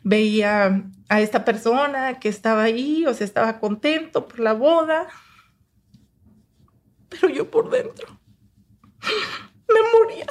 veía 0.03 0.85
a 1.09 1.19
esta 1.19 1.43
persona 1.43 2.17
que 2.19 2.29
estaba 2.29 2.63
ahí, 2.63 3.05
o 3.05 3.13
sea, 3.13 3.25
estaba 3.25 3.59
contento 3.59 4.25
por 4.29 4.39
la 4.39 4.53
boda, 4.53 5.09
pero 7.09 7.27
yo 7.27 7.51
por 7.51 7.69
dentro 7.69 8.07
me 9.67 9.81
moría. 9.99 10.27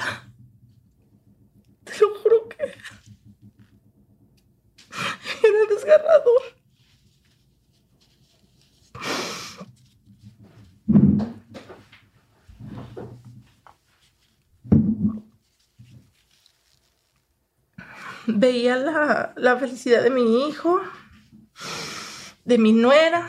Te 1.84 1.92
lo 2.00 2.14
juro 2.20 2.48
que 2.48 2.62
era 5.46 5.66
desgarrador. 5.68 6.58
Veía 18.28 18.76
la, 18.76 19.56
felicidad 19.58 20.02
de 20.02 20.10
mi 20.10 20.48
hijo, 20.48 20.80
de 22.44 22.58
mi 22.58 22.72
nuera, 22.72 23.28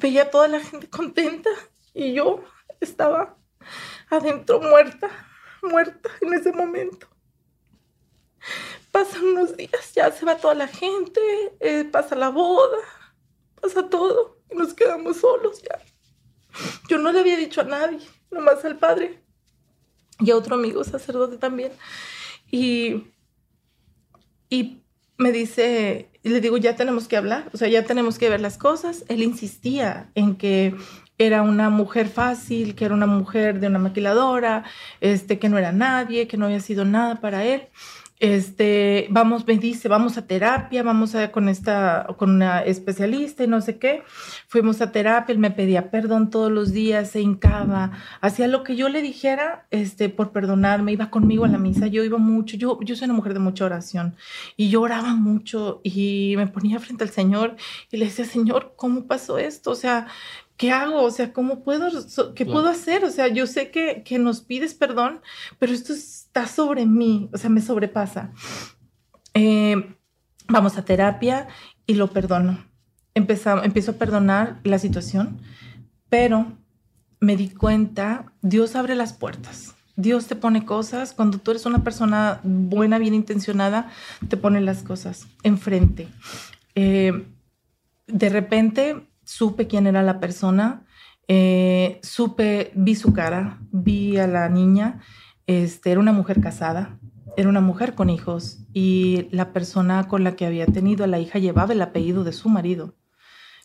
veía 0.00 0.30
toda 0.30 0.48
la 0.48 0.60
gente 0.60 0.90
contenta 0.90 1.50
y 1.94 2.14
yo 2.14 2.44
estaba 2.80 3.36
adentro 4.10 4.60
muerta, 4.60 5.08
muerta 5.62 6.10
en 6.20 6.34
ese 6.34 6.52
momento. 6.52 7.06
Pasan 8.90 9.24
unos 9.24 9.56
días, 9.56 9.92
ya 9.94 10.10
se 10.10 10.24
va 10.24 10.36
toda 10.36 10.54
la 10.54 10.68
gente, 10.68 11.20
eh, 11.60 11.84
pasa 11.84 12.14
la 12.14 12.28
boda, 12.28 12.78
pasa 13.60 13.88
todo 13.88 14.40
y 14.50 14.56
nos 14.56 14.74
quedamos 14.74 15.18
solos 15.18 15.62
ya. 15.62 15.80
Yo 16.88 16.98
no 16.98 17.12
le 17.12 17.20
había 17.20 17.36
dicho 17.36 17.60
a 17.60 17.64
nadie, 17.64 18.00
nomás 18.30 18.64
al 18.64 18.78
padre 18.78 19.22
y 20.20 20.30
a 20.30 20.36
otro 20.36 20.56
amigo 20.56 20.84
sacerdote 20.84 21.38
también. 21.38 21.72
Y 22.50 23.13
y 24.54 24.82
me 25.18 25.32
dice, 25.32 26.08
le 26.22 26.40
digo, 26.40 26.56
ya 26.56 26.76
tenemos 26.76 27.08
que 27.08 27.16
hablar, 27.16 27.50
o 27.52 27.56
sea, 27.56 27.68
ya 27.68 27.84
tenemos 27.84 28.18
que 28.18 28.28
ver 28.28 28.40
las 28.40 28.56
cosas. 28.58 29.04
Él 29.08 29.22
insistía 29.22 30.10
en 30.14 30.36
que 30.36 30.74
era 31.18 31.42
una 31.42 31.70
mujer 31.70 32.08
fácil, 32.08 32.74
que 32.74 32.84
era 32.84 32.94
una 32.94 33.06
mujer 33.06 33.60
de 33.60 33.68
una 33.68 33.78
maquiladora, 33.78 34.64
este, 35.00 35.38
que 35.38 35.48
no 35.48 35.58
era 35.58 35.72
nadie, 35.72 36.26
que 36.26 36.36
no 36.36 36.46
había 36.46 36.60
sido 36.60 36.84
nada 36.84 37.20
para 37.20 37.44
él 37.44 37.68
este, 38.24 39.06
vamos, 39.10 39.46
me 39.46 39.58
dice, 39.58 39.86
vamos 39.86 40.16
a 40.16 40.26
terapia, 40.26 40.82
vamos 40.82 41.14
a 41.14 41.30
con 41.30 41.50
esta, 41.50 42.06
con 42.16 42.30
una 42.30 42.62
especialista 42.62 43.44
y 43.44 43.48
no 43.48 43.60
sé 43.60 43.78
qué. 43.78 44.02
Fuimos 44.48 44.80
a 44.80 44.92
terapia, 44.92 45.34
él 45.34 45.38
me 45.38 45.50
pedía 45.50 45.90
perdón 45.90 46.30
todos 46.30 46.50
los 46.50 46.72
días, 46.72 47.10
se 47.10 47.20
hincaba, 47.20 47.92
hacía 48.22 48.48
lo 48.48 48.64
que 48.64 48.76
yo 48.76 48.88
le 48.88 49.02
dijera, 49.02 49.66
este, 49.70 50.08
por 50.08 50.32
perdonarme, 50.32 50.92
iba 50.92 51.10
conmigo 51.10 51.44
a 51.44 51.48
la 51.48 51.58
misa, 51.58 51.86
yo 51.86 52.02
iba 52.02 52.16
mucho, 52.16 52.56
yo, 52.56 52.78
yo 52.80 52.96
soy 52.96 53.04
una 53.04 53.14
mujer 53.14 53.34
de 53.34 53.40
mucha 53.40 53.66
oración 53.66 54.16
y 54.56 54.70
yo 54.70 54.80
oraba 54.80 55.14
mucho 55.14 55.82
y 55.84 56.32
me 56.38 56.46
ponía 56.46 56.80
frente 56.80 57.04
al 57.04 57.10
Señor 57.10 57.56
y 57.90 57.98
le 57.98 58.06
decía, 58.06 58.24
Señor, 58.24 58.72
¿cómo 58.76 59.06
pasó 59.06 59.36
esto? 59.36 59.70
O 59.70 59.74
sea, 59.74 60.06
¿qué 60.56 60.72
hago? 60.72 61.02
O 61.02 61.10
sea, 61.10 61.34
¿cómo 61.34 61.62
puedo, 61.62 61.90
qué 62.34 62.46
puedo 62.46 62.68
hacer? 62.68 63.04
O 63.04 63.10
sea, 63.10 63.28
yo 63.28 63.46
sé 63.46 63.70
que, 63.70 64.02
que 64.02 64.18
nos 64.18 64.40
pides 64.40 64.72
perdón, 64.72 65.20
pero 65.58 65.74
esto 65.74 65.92
está 66.34 66.48
sobre 66.48 66.84
mí, 66.84 67.30
o 67.32 67.38
sea, 67.38 67.48
me 67.48 67.60
sobrepasa. 67.60 68.32
Eh, 69.34 69.96
vamos 70.48 70.76
a 70.76 70.84
terapia 70.84 71.46
y 71.86 71.94
lo 71.94 72.10
perdono. 72.10 72.58
Empezamos, 73.14 73.64
empiezo 73.64 73.92
a 73.92 73.94
perdonar 73.94 74.58
la 74.64 74.80
situación, 74.80 75.38
pero 76.08 76.58
me 77.20 77.36
di 77.36 77.50
cuenta, 77.50 78.32
Dios 78.42 78.74
abre 78.74 78.96
las 78.96 79.12
puertas. 79.12 79.76
Dios 79.94 80.26
te 80.26 80.34
pone 80.34 80.64
cosas, 80.64 81.12
cuando 81.12 81.38
tú 81.38 81.52
eres 81.52 81.66
una 81.66 81.84
persona 81.84 82.40
buena, 82.42 82.98
bien 82.98 83.14
intencionada, 83.14 83.92
te 84.28 84.36
pone 84.36 84.60
las 84.60 84.82
cosas 84.82 85.28
enfrente. 85.44 86.08
Eh, 86.74 87.28
de 88.08 88.28
repente 88.28 89.06
supe 89.22 89.68
quién 89.68 89.86
era 89.86 90.02
la 90.02 90.18
persona, 90.18 90.84
eh, 91.28 92.00
supe, 92.02 92.72
vi 92.74 92.96
su 92.96 93.12
cara, 93.12 93.60
vi 93.70 94.18
a 94.18 94.26
la 94.26 94.48
niña, 94.48 95.00
este, 95.46 95.90
era 95.90 96.00
una 96.00 96.12
mujer 96.12 96.40
casada, 96.40 96.98
era 97.36 97.48
una 97.48 97.60
mujer 97.60 97.94
con 97.94 98.10
hijos 98.10 98.58
y 98.72 99.28
la 99.30 99.52
persona 99.52 100.06
con 100.08 100.24
la 100.24 100.36
que 100.36 100.46
había 100.46 100.66
tenido 100.66 101.04
a 101.04 101.08
la 101.08 101.18
hija 101.18 101.38
llevaba 101.38 101.72
el 101.72 101.82
apellido 101.82 102.24
de 102.24 102.32
su 102.32 102.48
marido. 102.48 102.94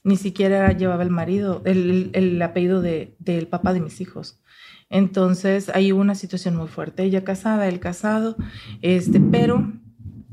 Ni 0.03 0.15
siquiera 0.15 0.71
llevaba 0.71 1.03
el 1.03 1.09
marido, 1.09 1.61
el, 1.65 2.09
el 2.13 2.41
apellido 2.41 2.81
de, 2.81 3.15
del 3.19 3.47
papá 3.47 3.73
de 3.73 3.81
mis 3.81 4.01
hijos. 4.01 4.41
Entonces 4.89 5.69
hay 5.69 5.91
una 5.91 6.15
situación 6.15 6.55
muy 6.55 6.67
fuerte. 6.67 7.03
Ella 7.03 7.23
casada, 7.23 7.67
él 7.67 7.79
casado, 7.79 8.35
este, 8.81 9.19
pero 9.19 9.71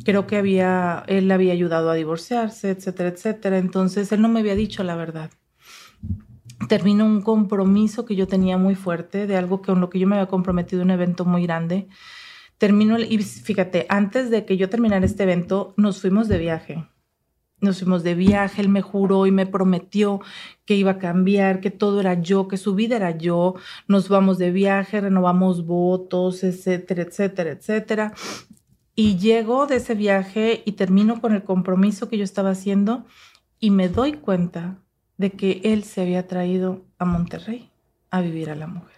creo 0.05 0.27
que 0.27 0.37
había, 0.37 1.05
él 1.09 1.31
había 1.31 1.53
ayudado 1.53 1.91
a 1.91 1.95
divorciarse, 1.95 2.71
etcétera, 2.71 3.11
etcétera. 3.11 3.59
Entonces 3.59 4.11
él 4.13 4.23
no 4.23 4.29
me 4.29 4.41
había 4.41 4.55
dicho 4.55 4.83
la 4.83 4.97
verdad. 4.97 5.31
Terminó 6.69 7.05
un 7.05 7.23
compromiso 7.23 8.05
que 8.05 8.17
yo 8.17 8.27
tenía 8.27 8.59
muy 8.59 8.75
fuerte, 8.75 9.27
de 9.27 9.37
algo 9.37 9.63
con 9.63 9.81
lo 9.81 9.91
que 9.91 9.99
yo 9.99 10.07
me 10.07 10.17
había 10.17 10.29
comprometido, 10.29 10.83
un 10.83 10.91
evento 10.91 11.25
muy 11.25 11.43
grande. 11.43 11.89
Terminó, 12.59 12.99
y 12.99 13.19
fíjate, 13.19 13.87
antes 13.89 14.31
de 14.31 14.45
que 14.45 14.57
yo 14.57 14.69
terminara 14.69 15.05
este 15.05 15.25
evento, 15.25 15.75
nos 15.77 16.01
fuimos 16.01 16.29
de 16.29 16.39
viaje. 16.39 16.89
Nos 17.61 17.79
fuimos 17.79 18.03
de 18.03 18.15
viaje, 18.15 18.61
él 18.61 18.69
me 18.69 18.83
juró 18.83 19.27
y 19.27 19.31
me 19.31 19.47
prometió 19.47 20.21
que 20.65 20.75
iba 20.75 20.93
a 20.93 20.99
cambiar, 20.99 21.61
que 21.61 21.71
todo 21.71 22.01
era 22.01 22.15
yo, 22.21 22.49
que 22.49 22.57
su 22.57 22.75
vida 22.75 22.97
era 22.97 23.17
yo. 23.17 23.55
Nos 23.89 24.09
vamos 24.09 24.39
de 24.39 24.51
viaje, 24.51 25.01
renovamos 25.01 25.65
votos, 25.67 26.45
etcétera, 26.45 27.03
etcétera, 27.03 27.51
etcétera. 27.53 28.15
Y 28.95 29.17
llego 29.19 29.67
de 29.67 29.77
ese 29.77 29.95
viaje 29.95 30.63
y 30.65 30.73
termino 30.73 31.21
con 31.21 31.35
el 31.35 31.45
compromiso 31.45 32.09
que 32.09 32.19
yo 32.19 32.25
estaba 32.25 32.51
haciendo 32.51 33.07
y 33.59 33.71
me 33.71 33.89
doy 33.89 34.15
cuenta 34.15 34.83
de 35.19 35.33
que 35.33 35.61
él 35.65 35.85
se 35.85 36.03
había 36.03 36.27
traído 36.27 36.85
a 36.99 37.05
Monterrey 37.05 37.71
a 38.11 38.21
vivir 38.21 38.51
a 38.51 38.55
la 38.55 38.67
mujer. 38.67 38.97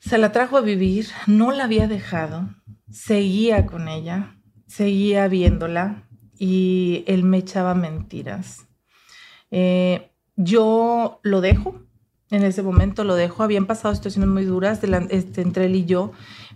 Se 0.00 0.18
la 0.18 0.32
trajo 0.32 0.56
a 0.56 0.62
vivir, 0.62 1.06
no 1.26 1.52
la 1.52 1.64
había 1.64 1.86
dejado, 1.86 2.48
seguía 2.90 3.66
con 3.66 3.88
ella, 3.88 4.36
seguía 4.66 5.28
viéndola 5.28 6.02
y 6.36 7.04
él 7.06 7.22
me 7.22 7.38
echaba 7.38 7.74
mentiras. 7.74 8.66
Eh, 9.50 10.10
yo 10.36 11.20
lo 11.22 11.40
dejo, 11.40 11.80
en 12.30 12.42
ese 12.42 12.62
momento 12.62 13.04
lo 13.04 13.14
dejo, 13.14 13.42
habían 13.42 13.66
pasado 13.66 13.94
situaciones 13.94 14.28
muy 14.28 14.44
duras 14.44 14.80
este, 14.82 15.42
entre 15.42 15.66
él 15.66 15.76
y 15.76 15.84
yo 15.84 16.12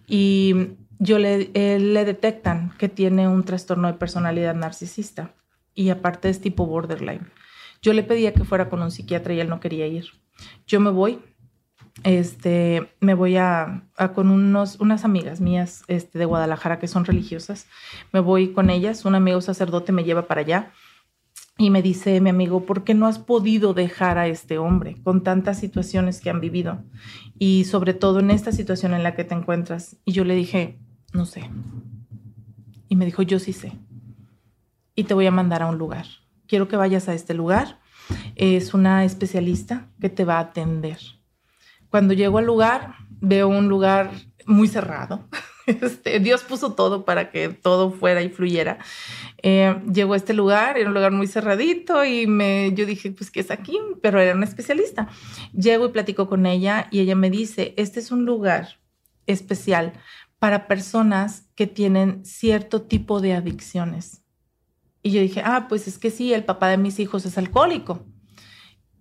y 0.06 0.70
yo 0.98 1.18
le, 1.18 1.50
le 1.78 2.04
detectan 2.04 2.72
que 2.78 2.88
tiene 2.88 3.28
un 3.28 3.44
trastorno 3.44 3.86
de 3.86 3.94
personalidad 3.94 4.54
narcisista 4.54 5.34
y 5.74 5.90
aparte 5.90 6.30
es 6.30 6.40
tipo 6.40 6.66
borderline. 6.66 7.30
Yo 7.86 7.92
le 7.92 8.02
pedía 8.02 8.34
que 8.34 8.42
fuera 8.42 8.68
con 8.68 8.82
un 8.82 8.90
psiquiatra 8.90 9.32
y 9.32 9.38
él 9.38 9.48
no 9.48 9.60
quería 9.60 9.86
ir. 9.86 10.06
Yo 10.66 10.80
me 10.80 10.90
voy, 10.90 11.20
este, 12.02 12.90
me 12.98 13.14
voy 13.14 13.36
a, 13.36 13.84
con 14.12 14.30
unos, 14.30 14.80
unas 14.80 15.04
amigas 15.04 15.40
mías 15.40 15.84
este, 15.86 16.18
de 16.18 16.24
Guadalajara 16.24 16.80
que 16.80 16.88
son 16.88 17.04
religiosas. 17.04 17.68
Me 18.12 18.18
voy 18.18 18.48
con 18.48 18.70
ellas, 18.70 19.04
un 19.04 19.14
amigo 19.14 19.40
sacerdote 19.40 19.92
me 19.92 20.02
lleva 20.02 20.26
para 20.26 20.40
allá 20.40 20.72
y 21.58 21.70
me 21.70 21.80
dice 21.80 22.20
mi 22.20 22.28
amigo, 22.28 22.66
¿por 22.66 22.82
qué 22.82 22.92
no 22.94 23.06
has 23.06 23.20
podido 23.20 23.72
dejar 23.72 24.18
a 24.18 24.26
este 24.26 24.58
hombre 24.58 24.96
con 25.04 25.22
tantas 25.22 25.60
situaciones 25.60 26.20
que 26.20 26.28
han 26.28 26.40
vivido? 26.40 26.82
Y 27.38 27.66
sobre 27.66 27.94
todo 27.94 28.18
en 28.18 28.32
esta 28.32 28.50
situación 28.50 28.94
en 28.94 29.04
la 29.04 29.14
que 29.14 29.22
te 29.22 29.36
encuentras. 29.36 29.96
Y 30.04 30.10
yo 30.10 30.24
le 30.24 30.34
dije, 30.34 30.80
no 31.12 31.24
sé. 31.24 31.48
Y 32.88 32.96
me 32.96 33.04
dijo, 33.04 33.22
yo 33.22 33.38
sí 33.38 33.52
sé. 33.52 33.78
Y 34.96 35.04
te 35.04 35.14
voy 35.14 35.26
a 35.26 35.30
mandar 35.30 35.62
a 35.62 35.68
un 35.68 35.78
lugar. 35.78 36.06
Quiero 36.46 36.68
que 36.68 36.76
vayas 36.76 37.08
a 37.08 37.14
este 37.14 37.34
lugar. 37.34 37.80
Es 38.36 38.74
una 38.74 39.04
especialista 39.04 39.88
que 40.00 40.08
te 40.08 40.24
va 40.24 40.36
a 40.36 40.40
atender. 40.40 40.98
Cuando 41.90 42.14
llego 42.14 42.38
al 42.38 42.46
lugar, 42.46 42.94
veo 43.20 43.48
un 43.48 43.68
lugar 43.68 44.10
muy 44.46 44.68
cerrado. 44.68 45.28
Este, 45.66 46.20
Dios 46.20 46.44
puso 46.44 46.74
todo 46.74 47.04
para 47.04 47.32
que 47.32 47.48
todo 47.48 47.90
fuera 47.90 48.22
y 48.22 48.28
fluyera. 48.28 48.78
Eh, 49.42 49.82
llegó 49.92 50.14
a 50.14 50.16
este 50.16 50.32
lugar, 50.32 50.78
era 50.78 50.86
un 50.86 50.94
lugar 50.94 51.10
muy 51.10 51.26
cerradito 51.26 52.04
y 52.04 52.28
me, 52.28 52.72
yo 52.72 52.86
dije, 52.86 53.10
pues, 53.10 53.32
¿qué 53.32 53.40
es 53.40 53.50
aquí? 53.50 53.76
Pero 54.00 54.20
era 54.20 54.36
una 54.36 54.44
especialista. 54.44 55.08
Llego 55.52 55.86
y 55.86 55.88
platico 55.88 56.28
con 56.28 56.46
ella 56.46 56.86
y 56.92 57.00
ella 57.00 57.16
me 57.16 57.30
dice, 57.30 57.74
este 57.76 57.98
es 57.98 58.12
un 58.12 58.24
lugar 58.24 58.78
especial 59.26 59.92
para 60.38 60.68
personas 60.68 61.48
que 61.56 61.66
tienen 61.66 62.24
cierto 62.24 62.82
tipo 62.82 63.20
de 63.20 63.34
adicciones. 63.34 64.22
Y 65.06 65.12
yo 65.12 65.20
dije, 65.20 65.40
ah, 65.44 65.66
pues 65.68 65.86
es 65.86 65.98
que 65.98 66.10
sí, 66.10 66.34
el 66.34 66.44
papá 66.44 66.68
de 66.68 66.78
mis 66.78 66.98
hijos 66.98 67.24
es 67.26 67.38
alcohólico. 67.38 68.04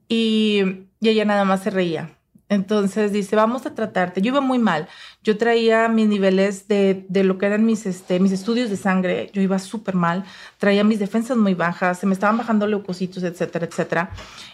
y, 0.08 0.62
y 1.00 1.10
ella 1.10 1.26
nada 1.26 1.46
más 1.46 1.64
se 1.64 1.72
reía. 1.72 2.16
Entonces 2.48 3.12
dice, 3.12 3.36
vamos 3.36 3.66
a 3.66 3.74
tratarte. 3.74 4.22
Yo 4.22 4.28
iba 4.28 4.40
muy 4.40 4.60
mal. 4.60 4.88
Yo 5.24 5.36
traía 5.36 5.88
mis 5.88 6.08
niveles 6.08 6.68
de, 6.68 7.08
de 7.10 7.24
lo 7.24 7.40
que 7.40 7.48
eran 7.48 7.66
mis, 7.66 7.88
este, 7.88 8.20
mis 8.20 8.32
estudios 8.32 8.70
de 8.70 8.78
sangre. 8.78 9.32
Yo 9.34 9.42
iba 9.42 9.58
súper 9.58 9.96
mal. 9.96 10.26
Traía 10.60 10.84
mis 10.84 11.00
defensas 11.00 11.38
muy 11.38 11.56
bajas. 11.56 11.98
Se 11.98 12.06
me 12.06 12.14
estaban 12.14 12.38
bajando 12.38 12.68
leucocitos, 12.68 13.24
etcétera, 13.24 13.66
etcétera. 13.66 14.12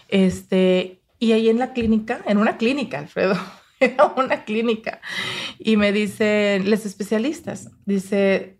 Este, 0.08 1.02
y 1.18 1.32
ahí 1.32 1.50
en 1.50 1.58
la 1.58 1.74
clínica, 1.74 2.22
en 2.26 2.38
una 2.38 2.56
clínica, 2.56 2.98
Alfredo, 2.98 3.36
era 3.78 4.06
una 4.16 4.44
clínica. 4.44 5.02
Y 5.58 5.76
me 5.76 5.92
dicen, 5.92 6.70
los 6.70 6.86
especialistas, 6.86 7.70
dice, 7.84 8.56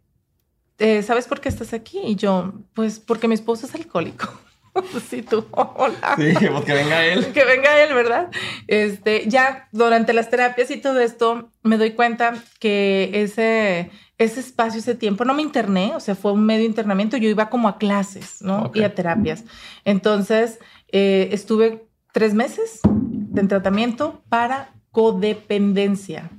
eh, 0.79 1.03
¿sabes 1.03 1.27
por 1.27 1.41
qué 1.41 1.49
estás 1.49 1.73
aquí? 1.73 2.01
Y 2.05 2.17
yo, 2.17 2.53
pues 2.75 2.99
porque 2.99 3.29
mi 3.29 3.35
esposo 3.35 3.67
es 3.67 3.75
alcohólico. 3.75 4.29
sí, 5.11 5.23
tú, 5.23 5.45
hola. 5.53 6.17
Sí, 6.17 6.35
pues 6.35 6.65
que 6.65 6.75
venga 6.75 7.05
él. 7.05 7.33
Que 7.33 7.45
venga 7.45 7.83
él, 7.83 7.95
¿verdad? 7.95 8.31
Este, 8.67 9.29
ya 9.29 9.69
durante 9.73 10.13
las 10.13 10.31
terapias 10.31 10.71
y 10.71 10.79
todo 10.79 11.01
esto, 11.01 11.51
me 11.63 11.77
doy 11.77 11.93
cuenta 11.93 12.35
que 12.59 13.11
ese, 13.13 13.91
ese 14.19 14.41
espacio, 14.41 14.81
ese 14.81 14.95
tiempo, 14.95 15.25
no 15.25 15.35
me 15.35 15.43
interné, 15.43 15.95
o 15.95 16.01
sea, 16.01 16.15
fue 16.15 16.33
un 16.33 16.47
medio 16.47 16.65
internamiento, 16.65 17.17
yo 17.17 17.29
iba 17.29 17.51
como 17.51 17.69
a 17.69 17.79
clases, 17.79 18.41
¿no? 18.41 18.71
Y 18.75 18.83
a 18.83 18.95
terapias. 18.95 19.45
Entonces, 19.85 20.59
eh, 20.91 21.29
estuve 21.33 21.87
tres 22.13 22.35
meses 22.35 22.81
en 22.85 23.49
tratamiento 23.49 24.23
para 24.29 24.73
codependencia. 24.91 26.31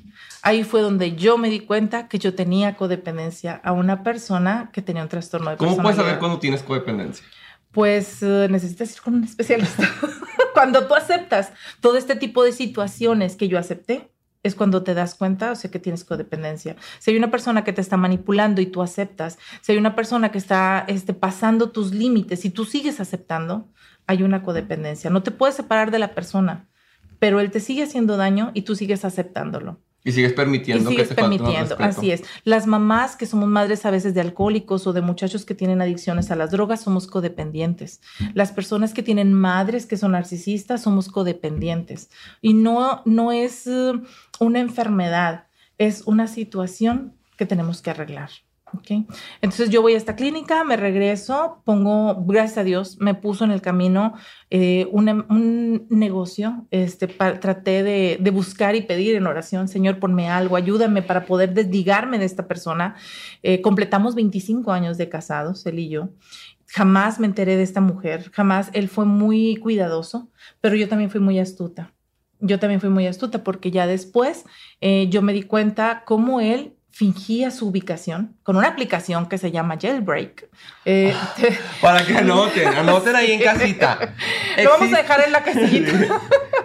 Ahí 0.46 0.66
fue 0.66 0.82
donde 0.82 1.16
yo 1.16 1.38
me 1.38 1.50
di 1.50 1.62
cuenta 1.62 2.10
que 2.10 2.20
yo 2.20 2.36
tenía 2.36 2.76
codependencia 2.76 3.62
a 3.64 3.72
una 3.72 4.04
persona 4.04 4.72
que 4.74 4.82
tenía 4.82 5.02
un 5.02 5.08
trastorno 5.08 5.50
de 5.50 5.56
¿Cómo 5.56 5.78
puedes 5.78 5.96
saber 5.96 6.20
cuando 6.20 6.38
tienes 6.38 6.62
codependencia? 6.62 7.26
Pues 7.72 8.22
uh, 8.22 8.48
necesitas 8.50 8.94
ir 8.94 9.02
con 9.02 9.16
un 9.16 9.24
especialista. 9.24 9.90
cuando 10.54 10.86
tú 10.86 10.96
aceptas 10.96 11.54
todo 11.80 11.96
este 11.96 12.18
tipo 12.18 12.44
de 12.44 12.52
situaciones 12.52 13.38
que 13.38 13.48
yo 13.48 13.58
acepté, 13.58 14.12
es 14.44 14.56
cuando 14.56 14.84
te 14.84 14.94
das 14.94 15.16
cuenta, 15.16 15.54
o 15.54 15.56
sea, 15.56 15.72
que 15.72 15.80
tienes 15.80 16.04
codependencia. 16.04 16.76
Si 17.00 17.12
hay 17.12 17.18
una 17.18 17.32
persona 17.32 17.64
que 17.64 17.72
te 17.72 17.80
está 17.80 17.96
manipulando 17.96 18.60
y 18.60 18.66
tú 18.66 18.82
aceptas, 18.82 19.40
si 19.62 19.72
hay 19.72 19.78
una 19.78 19.96
persona 19.96 20.30
que 20.30 20.38
está 20.38 20.84
este, 20.90 21.14
pasando 21.14 21.70
tus 21.70 21.94
límites 21.94 22.44
y 22.44 22.50
tú 22.50 22.66
sigues 22.66 23.00
aceptando, 23.00 23.70
hay 24.08 24.24
una 24.24 24.44
codependencia. 24.44 25.10
No 25.10 25.24
te 25.24 25.32
puedes 25.32 25.56
separar 25.56 25.90
de 25.90 26.00
la 26.00 26.14
persona, 26.14 26.68
pero 27.20 27.40
él 27.40 27.50
te 27.50 27.62
sigue 27.62 27.84
haciendo 27.84 28.18
daño 28.18 28.52
y 28.54 28.64
tú 28.64 28.76
sigues 28.76 29.06
aceptándolo. 29.06 29.80
Y 30.06 30.12
sigues 30.12 30.34
permitiendo 30.34 30.90
y 30.90 30.94
sigues 30.94 31.10
que 31.10 31.16
te 31.16 31.22
permitiendo, 31.22 31.78
así 31.80 32.12
es. 32.12 32.24
Las 32.44 32.68
mamás 32.68 33.16
que 33.16 33.26
somos 33.26 33.48
madres 33.48 33.86
a 33.86 33.92
veces 33.92 34.14
de 34.14 34.22
alcohólicos 34.22 34.86
o 34.86 34.94
de 34.94 35.02
muchachos 35.02 35.46
que 35.46 35.56
tienen 35.56 35.82
adicciones 35.82 36.30
a 36.30 36.36
las 36.36 36.52
drogas 36.52 36.82
somos 36.82 37.08
codependientes. 37.08 38.02
Las 38.34 38.52
personas 38.52 38.94
que 38.94 39.04
tienen 39.04 39.34
madres 39.34 39.86
que 39.86 39.98
son 39.98 40.12
narcisistas 40.12 40.82
somos 40.82 41.08
codependientes. 41.08 42.10
Y 42.42 42.54
no, 42.54 43.02
no 43.06 43.32
es 43.32 43.66
uh, 43.66 44.02
una 44.40 44.60
enfermedad, 44.60 45.48
es 45.78 46.04
una 46.06 46.28
situación 46.28 47.16
que 47.38 47.46
tenemos 47.46 47.82
que 47.82 47.92
arreglar. 47.92 48.30
Okay. 48.80 49.06
Entonces 49.42 49.70
yo 49.70 49.82
voy 49.82 49.94
a 49.94 49.98
esta 49.98 50.16
clínica, 50.16 50.64
me 50.64 50.78
regreso, 50.78 51.62
pongo, 51.64 52.24
gracias 52.26 52.58
a 52.58 52.64
Dios, 52.64 52.98
me 53.00 53.14
puso 53.14 53.44
en 53.44 53.52
el 53.52 53.62
camino 53.62 54.14
eh, 54.50 54.88
un, 54.92 55.86
negocio, 55.90 56.66
este, 56.72 57.08
traté 57.08 57.84
de, 57.84 58.18
de, 58.20 58.32
buscar 58.32 58.76
y 58.76 58.82
pedir 58.82 59.16
en 59.16 59.28
oración, 59.28 59.68
Señor, 59.68 60.00
ponme 60.00 60.30
algo, 60.30 60.56
ayúdame 60.56 61.04
para 61.04 61.26
poder 61.26 61.54
desligarme 61.54 62.18
de 62.18 62.26
esta 62.26 62.48
persona. 62.48 62.96
Eh, 63.44 63.62
completamos 63.62 64.16
25 64.16 64.72
años 64.72 64.98
de 64.98 65.08
casados, 65.08 65.66
él 65.66 65.80
y 65.80 65.90
yo. 65.90 66.10
Jamás 66.68 67.20
me 67.20 67.28
enteré 67.28 67.56
de 67.56 67.64
esta 67.64 67.82
mujer, 67.82 68.32
jamás, 68.32 68.72
él 68.74 68.90
fue 68.90 69.06
muy 69.06 69.58
cuidadoso, 69.58 70.32
pero 70.62 70.76
yo 70.76 70.88
también 70.88 71.12
fui 71.12 71.20
muy 71.20 71.38
astuta. 71.38 71.94
Yo 72.40 72.60
también 72.60 72.82
fui 72.82 72.90
muy 72.90 73.08
astuta 73.08 73.44
porque 73.44 73.72
ya 73.72 73.88
después 73.88 74.44
eh, 74.82 75.08
yo 75.10 75.22
me 75.22 75.32
di 75.32 75.44
cuenta 75.44 76.04
cómo 76.06 76.42
él 76.42 76.73
fingía 76.94 77.50
su 77.50 77.70
ubicación 77.70 78.38
con 78.44 78.56
una 78.56 78.68
aplicación 78.68 79.28
que 79.28 79.40
se 79.40 79.52
llama 79.52 79.80
Jailbreak. 79.82 80.48
Eh, 80.86 81.12
Para 81.82 82.06
que 82.06 82.16
anoten, 82.16 82.68
anoten 82.68 83.16
ahí 83.16 83.32
en 83.32 83.42
casita. 83.42 84.14
Lo 84.64 84.70
vamos 84.70 84.94
a 84.94 84.98
dejar 84.98 85.24
en 85.26 85.32
la 85.32 85.44
casita. 85.44 86.22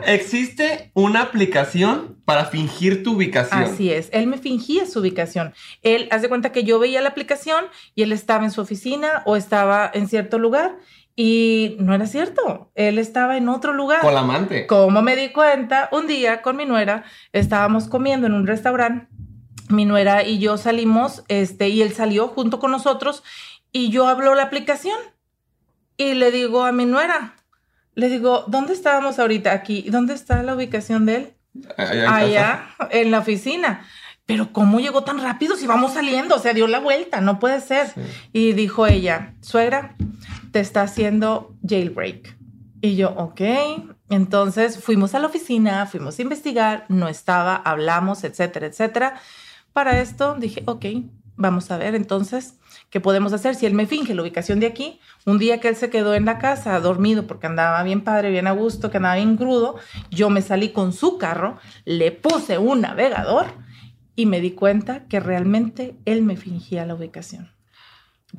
Existe 0.07 0.91
una 0.93 1.23
aplicación 1.23 2.19
para 2.27 2.45
fingir 2.45 3.03
tu 3.03 3.15
ubicación. 3.15 3.63
Así 3.63 3.91
es, 3.91 4.11
él 4.13 4.27
me 4.27 4.37
fingía 4.37 4.85
su 4.85 5.01
ubicación. 5.01 5.55
Él 5.83 6.09
hace 6.11 6.29
cuenta 6.29 6.53
que 6.53 6.63
yo 6.63 6.79
veía 6.79 7.01
la 7.01 7.09
aplicación 7.09 7.65
y 7.95 8.03
él 8.03 8.13
estaba 8.13 8.45
en 8.45 8.51
su 8.51 8.61
oficina 8.61 9.23
o 9.25 9.35
estaba 9.35 9.91
en 9.95 10.09
cierto 10.09 10.39
lugar 10.39 10.77
y 11.17 11.77
no 11.81 11.95
era 11.95 12.07
cierto, 12.07 12.71
él 12.75 12.99
estaba 12.99 13.39
en 13.39 13.49
otro 13.49 13.73
lugar. 13.73 14.03
Con 14.03 14.15
la 14.15 14.21
amante. 14.21 14.67
Como 14.67 15.01
me 15.01 15.17
di 15.17 15.31
cuenta, 15.31 15.89
un 15.91 16.07
día 16.07 16.43
con 16.43 16.57
mi 16.57 16.67
nuera 16.67 17.05
estábamos 17.33 17.89
comiendo 17.89 18.27
en 18.27 18.35
un 18.35 18.47
restaurante 18.47 19.18
mi 19.69 19.85
nuera 19.85 20.25
y 20.25 20.39
yo 20.39 20.57
salimos, 20.57 21.25
este, 21.29 21.69
y 21.69 21.83
él 21.83 21.93
salió 21.93 22.29
junto 22.29 22.59
con 22.59 22.71
nosotros 22.71 23.23
y 23.73 23.91
yo 23.91 24.09
hablo 24.09 24.35
la 24.35 24.45
aplicación 24.45 24.99
y 25.97 26.15
le 26.15 26.31
digo 26.31 26.65
a 26.65 26.73
mi 26.73 26.87
nuera, 26.87 27.35
le 27.95 28.09
digo, 28.09 28.45
¿dónde 28.47 28.73
estábamos 28.73 29.19
ahorita? 29.19 29.53
Aquí, 29.53 29.87
¿dónde 29.91 30.15
está 30.15 30.43
la 30.43 30.55
ubicación 30.55 31.05
de 31.07 31.17
él? 31.17 31.35
Allá, 31.77 32.69
en, 32.91 33.11
la 33.11 33.19
oficina. 33.19 33.85
Pero 34.25 34.53
¿cómo 34.53 34.79
llegó 34.79 35.03
tan 35.03 35.21
rápido 35.21 35.57
si 35.57 35.67
vamos 35.67 35.95
saliendo? 35.95 36.37
O 36.37 36.39
sea, 36.39 36.53
dio 36.53 36.69
la 36.69 36.79
vuelta, 36.79 37.21
no 37.21 37.41
puede 37.41 37.61
ser. 37.61 37.93
Y 38.33 38.53
dijo 38.53 38.87
ella, 38.87 39.35
suegra, 39.41 39.97
te 40.53 40.61
está 40.61 40.83
haciendo 40.83 41.57
jailbreak. 41.69 42.37
Y 42.81 42.95
yo, 42.95 43.11
ok. 43.11 43.41
Entonces 44.11 44.83
fuimos 44.83 45.15
a 45.15 45.19
la 45.19 45.27
oficina, 45.27 45.87
fuimos 45.87 46.19
a 46.19 46.23
investigar, 46.23 46.85
no 46.89 47.09
estaba, 47.09 47.57
hablamos, 47.57 48.23
etcétera, 48.23 48.67
etcétera. 48.67 49.21
Para 49.79 50.01
esto 50.01 50.35
dije, 50.35 50.65
ok, 50.65 50.87
vamos 51.37 51.71
a 51.71 51.79
ver 51.79 51.95
entonces 51.95 52.55
qué 52.91 52.99
podemos 52.99 53.33
hacer. 53.33 53.55
Si 53.55 53.65
él 53.65 53.75
me 53.75 53.87
finge 53.87 54.13
la 54.13 54.23
ubicación 54.23 54.59
de 54.59 54.67
aquí, 54.67 54.99
un 55.25 55.39
día 55.39 55.61
que 55.61 55.69
él 55.69 55.77
se 55.77 55.89
quedó 55.89 56.17
en 56.17 56.25
la 56.25 56.39
casa 56.41 56.81
dormido 56.81 57.29
porque 57.29 57.47
andaba 57.47 57.81
bien 57.85 58.01
padre, 58.01 58.33
bien 58.33 58.49
a 58.49 58.51
gusto, 58.51 58.91
que 58.91 58.97
andaba 58.97 59.15
bien 59.15 59.37
crudo, 59.37 59.77
yo 60.11 60.31
me 60.31 60.43
salí 60.43 60.71
con 60.71 60.93
su 60.93 61.17
carro, 61.17 61.59
le 61.85 62.11
puse 62.11 62.59
un 62.59 62.81
navegador 62.81 63.47
y 64.17 64.27
me 64.27 64.41
di 64.41 64.51
cuenta 64.51 65.07
que 65.07 65.21
realmente 65.21 65.95
él 66.07 66.23
me 66.23 66.37
fingía 66.37 66.85
la 66.85 66.97
ubicación. 66.97 67.53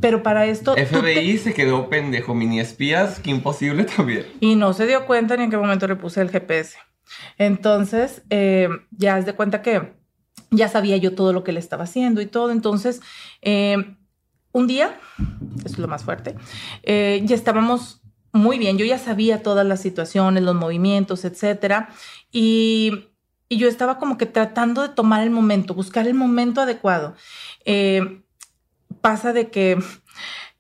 Pero 0.02 0.24
para 0.24 0.46
esto... 0.46 0.76
FBI 0.76 1.38
se 1.38 1.54
quedó 1.54 1.88
pendejo, 1.88 2.36
mini 2.36 2.60
espías, 2.60 3.22
que 3.22 3.30
imposible 3.30 3.86
también. 3.96 4.26
Y 4.42 4.56
no 4.56 4.74
se 4.74 4.86
dio 4.88 5.06
cuenta 5.06 5.38
ni 5.38 5.46
en 5.46 5.52
qué 5.52 5.56
momento 5.56 5.88
le 5.88 5.96
puse 5.96 6.20
el 6.20 6.32
GPS. 6.32 6.76
Entonces, 7.38 8.24
eh, 8.30 8.68
ya 8.92 9.18
es 9.18 9.26
de 9.26 9.32
cuenta 9.32 9.62
que 9.62 9.99
ya 10.52 10.68
sabía 10.70 10.98
yo 10.98 11.16
todo 11.16 11.34
lo 11.34 11.44
que 11.44 11.52
le 11.52 11.60
estaba 11.60 11.84
haciendo 11.84 12.22
y 12.22 12.26
todo. 12.26 12.52
Entonces, 12.52 13.02
eh, 13.42 13.96
un 14.52 14.68
día, 14.68 15.00
eso 15.60 15.76
es 15.76 15.80
lo 15.80 15.88
más 15.88 16.04
fuerte, 16.04 16.36
eh, 16.84 17.22
ya 17.24 17.36
estábamos 17.36 18.02
muy 18.32 18.60
bien, 18.60 18.78
yo 18.78 18.86
ya 18.86 18.98
sabía 18.98 19.42
todas 19.42 19.66
las 19.66 19.82
situaciones, 19.82 20.44
los 20.44 20.56
movimientos, 20.56 21.26
etcétera, 21.26 21.90
y, 22.32 23.06
yo 23.52 23.68
estaba 23.68 23.98
como 23.98 24.16
que 24.20 24.28
tratando 24.28 24.84
de 24.84 24.90
tomar 24.90 25.24
el 25.24 25.32
momento, 25.32 25.74
buscar 25.74 26.06
el 26.06 26.14
momento 26.14 26.62
adecuado. 26.62 27.16
Eh, 27.66 28.22
pasa 29.02 29.34
de 29.34 29.50
que 29.50 29.80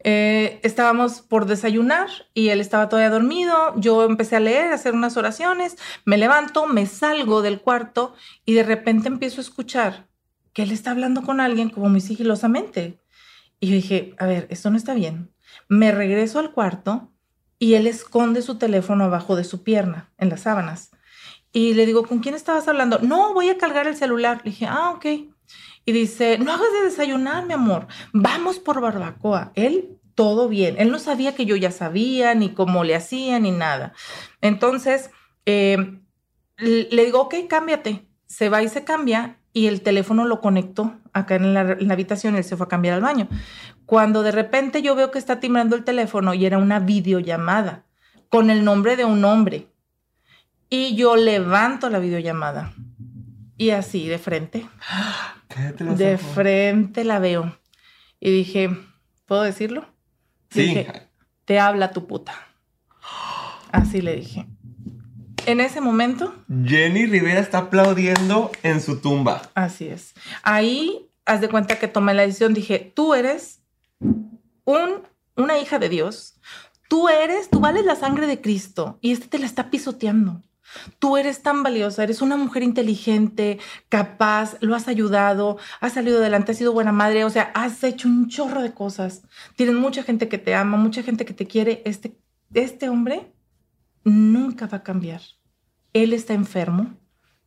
eh, 0.01 0.61
estábamos 0.63 1.21
por 1.21 1.45
desayunar 1.45 2.07
y 2.33 2.49
él 2.49 2.61
estaba 2.61 2.87
todavía 2.87 3.09
dormido. 3.09 3.73
Yo 3.75 4.05
empecé 4.05 4.37
a 4.37 4.39
leer, 4.39 4.71
a 4.71 4.75
hacer 4.75 4.93
unas 4.93 5.17
oraciones, 5.17 5.77
me 6.05 6.17
levanto, 6.17 6.67
me 6.67 6.85
salgo 6.85 7.41
del 7.41 7.61
cuarto 7.61 8.13
y 8.45 8.53
de 8.53 8.63
repente 8.63 9.07
empiezo 9.07 9.41
a 9.41 9.43
escuchar 9.43 10.07
que 10.53 10.63
él 10.63 10.71
está 10.71 10.91
hablando 10.91 11.21
con 11.23 11.39
alguien 11.39 11.69
como 11.69 11.89
muy 11.89 12.01
sigilosamente. 12.01 13.01
Y 13.59 13.67
yo 13.67 13.73
dije, 13.73 14.15
a 14.17 14.25
ver, 14.25 14.47
esto 14.49 14.69
no 14.69 14.77
está 14.77 14.93
bien. 14.93 15.33
Me 15.67 15.91
regreso 15.91 16.39
al 16.39 16.51
cuarto 16.51 17.11
y 17.59 17.73
él 17.73 17.87
esconde 17.87 18.41
su 18.41 18.57
teléfono 18.57 19.03
abajo 19.03 19.35
de 19.35 19.43
su 19.43 19.63
pierna, 19.63 20.11
en 20.17 20.29
las 20.29 20.41
sábanas. 20.41 20.91
Y 21.51 21.73
le 21.73 21.85
digo, 21.85 22.05
¿con 22.05 22.19
quién 22.19 22.35
estabas 22.35 22.67
hablando? 22.67 22.99
No, 22.99 23.33
voy 23.33 23.49
a 23.49 23.57
cargar 23.57 23.87
el 23.87 23.97
celular. 23.97 24.41
Le 24.43 24.51
dije, 24.51 24.65
ah, 24.67 24.91
ok 24.91 25.05
y 25.89 25.91
dice, 25.91 26.37
no 26.37 26.53
hagas 26.53 26.71
de 26.71 26.83
desayunar, 26.83 27.47
mi 27.47 27.53
amor, 27.53 27.87
vamos 28.13 28.59
por 28.59 28.79
barbacoa. 28.79 29.51
Él, 29.55 29.97
todo 30.13 30.47
bien. 30.47 30.75
Él 30.77 30.91
no 30.91 30.99
sabía 30.99 31.33
que 31.33 31.47
yo 31.47 31.55
ya 31.55 31.71
sabía, 31.71 32.35
ni 32.35 32.49
cómo 32.49 32.83
le 32.83 32.93
hacía, 32.93 33.39
ni 33.39 33.49
nada. 33.49 33.93
Entonces, 34.39 35.09
eh, 35.47 35.99
le 36.57 37.05
digo, 37.05 37.21
ok, 37.21 37.33
cámbiate. 37.49 38.07
Se 38.27 38.49
va 38.49 38.61
y 38.61 38.69
se 38.69 38.83
cambia 38.83 39.39
y 39.51 39.65
el 39.65 39.81
teléfono 39.81 40.25
lo 40.25 40.41
conectó 40.41 40.93
acá 41.11 41.37
en 41.37 41.55
la, 41.55 41.61
en 41.61 41.87
la 41.87 41.93
habitación, 41.95 42.35
él 42.35 42.43
se 42.43 42.55
fue 42.55 42.67
a 42.67 42.69
cambiar 42.69 42.93
al 42.93 43.01
baño. 43.01 43.27
Cuando 43.87 44.21
de 44.21 44.31
repente 44.31 44.83
yo 44.83 44.93
veo 44.93 45.09
que 45.09 45.17
está 45.17 45.39
timbrando 45.39 45.75
el 45.75 45.83
teléfono 45.83 46.35
y 46.35 46.45
era 46.45 46.59
una 46.59 46.79
videollamada 46.79 47.85
con 48.29 48.51
el 48.51 48.63
nombre 48.63 48.95
de 48.95 49.05
un 49.05 49.25
hombre. 49.25 49.69
Y 50.69 50.95
yo 50.95 51.15
levanto 51.15 51.89
la 51.89 51.97
videollamada 51.97 52.75
y 53.59 53.71
así 53.71 54.07
de 54.07 54.17
frente. 54.17 54.65
De 55.79 56.17
frente 56.17 57.03
la 57.03 57.19
veo. 57.19 57.59
Y 58.19 58.31
dije, 58.31 58.69
¿puedo 59.25 59.43
decirlo? 59.43 59.85
Sí. 60.49 60.87
te 61.45 61.59
habla 61.59 61.91
tu 61.91 62.07
puta. 62.07 62.33
Así 63.71 64.01
le 64.01 64.15
dije. 64.15 64.47
en 65.45 65.59
ese 65.59 65.81
momento. 65.81 66.33
Jenny 66.63 67.05
Rivera 67.05 67.41
está 67.41 67.59
aplaudiendo 67.59 68.49
en 68.63 68.81
su 68.81 69.01
tumba. 69.01 69.41
Así 69.55 69.89
es. 69.89 70.13
Ahí, 70.41 71.09
haz 71.25 71.41
de 71.41 71.49
cuenta 71.49 71.77
que 71.77 71.89
tomé 71.89 72.13
la 72.13 72.23
decisión, 72.23 72.53
dije, 72.53 72.91
tú 72.95 73.13
eres 73.13 73.61
un, 74.63 75.01
una 75.35 75.59
hija 75.59 75.79
de 75.79 75.89
Dios. 75.89 76.39
Tú 76.87 77.09
eres, 77.09 77.49
tú 77.49 77.59
vales 77.59 77.83
la 77.83 77.97
sangre 77.97 78.25
de 78.25 78.39
Cristo 78.39 78.97
y 79.01 79.11
este 79.11 79.27
te 79.27 79.37
la 79.37 79.45
está 79.45 79.69
pisoteando. 79.69 80.41
Tú 80.99 81.17
eres 81.17 81.41
tan 81.41 81.63
valiosa, 81.63 82.03
eres 82.03 82.21
una 82.21 82.37
mujer 82.37 82.63
inteligente, 82.63 83.59
capaz, 83.89 84.57
lo 84.61 84.75
has 84.75 84.87
ayudado, 84.87 85.57
has 85.79 85.93
salido 85.93 86.19
adelante, 86.19 86.51
has 86.51 86.57
sido 86.57 86.73
buena 86.73 86.91
madre, 86.91 87.23
o 87.25 87.29
sea, 87.29 87.51
has 87.53 87.83
hecho 87.83 88.07
un 88.07 88.27
chorro 88.27 88.61
de 88.61 88.73
cosas. 88.73 89.23
Tienes 89.55 89.75
mucha 89.75 90.03
gente 90.03 90.27
que 90.27 90.37
te 90.37 90.55
ama, 90.55 90.77
mucha 90.77 91.03
gente 91.03 91.25
que 91.25 91.33
te 91.33 91.47
quiere. 91.47 91.81
Este, 91.85 92.17
este 92.53 92.89
hombre 92.89 93.31
nunca 94.03 94.67
va 94.67 94.77
a 94.77 94.83
cambiar. 94.83 95.21
Él 95.93 96.13
está 96.13 96.33
enfermo 96.33 96.97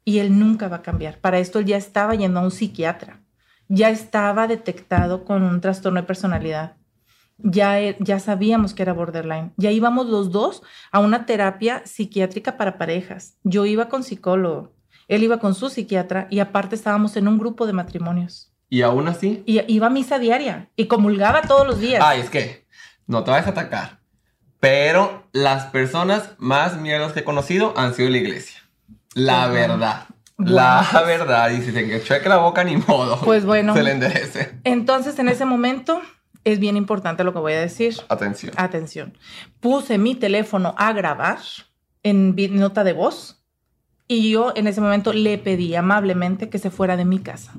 y 0.05 0.19
él 0.19 0.39
nunca 0.39 0.69
va 0.69 0.77
a 0.77 0.83
cambiar. 0.83 1.21
Para 1.21 1.39
esto 1.39 1.59
él 1.59 1.67
ya 1.67 1.77
estaba 1.77 2.15
yendo 2.15 2.41
a 2.41 2.43
un 2.43 2.51
psiquiatra, 2.51 3.23
ya 3.69 3.91
estaba 3.91 4.47
detectado 4.47 5.25
con 5.25 5.43
un 5.43 5.61
trastorno 5.61 6.01
de 6.01 6.07
personalidad. 6.07 6.77
Ya, 7.39 7.77
ya 7.99 8.19
sabíamos 8.19 8.75
que 8.75 8.83
era 8.83 8.93
borderline. 8.93 9.53
Ya 9.57 9.71
íbamos 9.71 10.07
los 10.07 10.31
dos 10.31 10.63
a 10.91 11.01
una 11.01 11.27
terapia 11.27 11.83
psiquiátrica 11.85 12.57
para 12.57 12.79
parejas. 12.79 13.37
Yo 13.43 13.67
iba 13.67 13.89
con 13.89 14.03
psicólogo, 14.03 14.73
él 15.09 15.23
iba 15.23 15.39
con 15.39 15.55
su 15.55 15.69
psiquiatra 15.69 16.29
y 16.31 16.39
aparte 16.39 16.75
estábamos 16.75 17.17
en 17.17 17.29
un 17.29 17.39
grupo 17.39 17.67
de 17.67 17.73
matrimonios. 17.73 18.53
¿Y 18.69 18.83
aún 18.83 19.09
así? 19.09 19.43
Y 19.45 19.61
iba 19.73 19.89
a 19.89 19.91
misa 19.91 20.19
diaria 20.19 20.71
y 20.77 20.87
comulgaba 20.87 21.43
todos 21.43 21.67
los 21.67 21.79
días. 21.79 22.03
Ay, 22.03 22.21
es 22.21 22.31
que 22.31 22.67
no 23.07 23.23
te 23.23 23.31
vas 23.31 23.47
a 23.47 23.51
atacar. 23.51 23.99
Pero 24.61 25.25
las 25.33 25.67
personas 25.67 26.31
más 26.39 26.81
miedos 26.81 27.13
que 27.13 27.21
he 27.21 27.25
conocido 27.25 27.75
han 27.77 27.95
sido 27.95 28.09
la 28.09 28.19
iglesia. 28.19 28.61
La 29.15 29.49
verdad. 29.49 30.07
la 30.39 31.03
verdad. 31.05 31.51
Y 31.51 31.63
si 31.63 31.73
se 31.73 32.03
cheque 32.05 32.29
la 32.29 32.39
boca, 32.39 32.65
ni 32.65 32.77
modo. 32.77 33.21
Pues 33.21 33.45
bueno. 33.45 33.75
Se 33.75 33.83
le 33.83 33.91
enderece. 33.91 34.61
Entonces, 34.65 35.19
en 35.19 35.29
ese 35.29 35.45
momento, 35.45 36.01
es 36.45 36.59
bien 36.59 36.77
importante 36.77 37.25
lo 37.25 37.33
que 37.33 37.39
voy 37.39 37.53
a 37.53 37.61
decir. 37.61 37.97
Atención. 38.09 38.53
Atención. 38.57 39.19
Puse 39.61 39.99
mi 39.99 40.15
teléfono 40.15 40.75
a 40.77 40.93
grabar 40.93 41.39
en 42.03 42.35
nota 42.59 42.85
de 42.85 42.93
voz 42.93 43.43
y 44.09 44.31
yo 44.31 44.53
en 44.57 44.67
ese 44.67 44.81
momento 44.81 45.13
le 45.13 45.39
pedí 45.39 45.75
amablemente 45.75 46.51
que 46.51 46.59
se 46.59 46.71
fuera 46.71 46.97
de 46.97 47.05
mi 47.05 47.19
casa. 47.19 47.55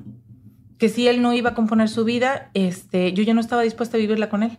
Que 0.78 0.88
si 0.88 1.08
él 1.08 1.22
no 1.22 1.32
iba 1.32 1.50
a 1.50 1.54
componer 1.54 1.88
su 1.88 2.04
vida, 2.04 2.50
este, 2.54 3.12
yo 3.12 3.22
ya 3.22 3.34
no 3.34 3.40
estaba 3.40 3.62
dispuesta 3.62 3.96
a 3.96 4.00
vivirla 4.00 4.28
con 4.28 4.42
él. 4.42 4.58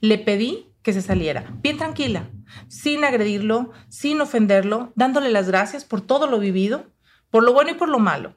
Le 0.00 0.18
pedí 0.18 0.74
que 0.82 0.92
se 0.92 1.02
saliera, 1.02 1.50
bien 1.62 1.78
tranquila, 1.78 2.30
sin 2.68 3.04
agredirlo, 3.04 3.72
sin 3.88 4.20
ofenderlo, 4.20 4.92
dándole 4.96 5.30
las 5.30 5.48
gracias 5.48 5.84
por 5.84 6.02
todo 6.02 6.26
lo 6.26 6.38
vivido, 6.38 6.92
por 7.30 7.42
lo 7.42 7.54
bueno 7.54 7.70
y 7.70 7.74
por 7.74 7.88
lo 7.88 7.98
malo, 7.98 8.36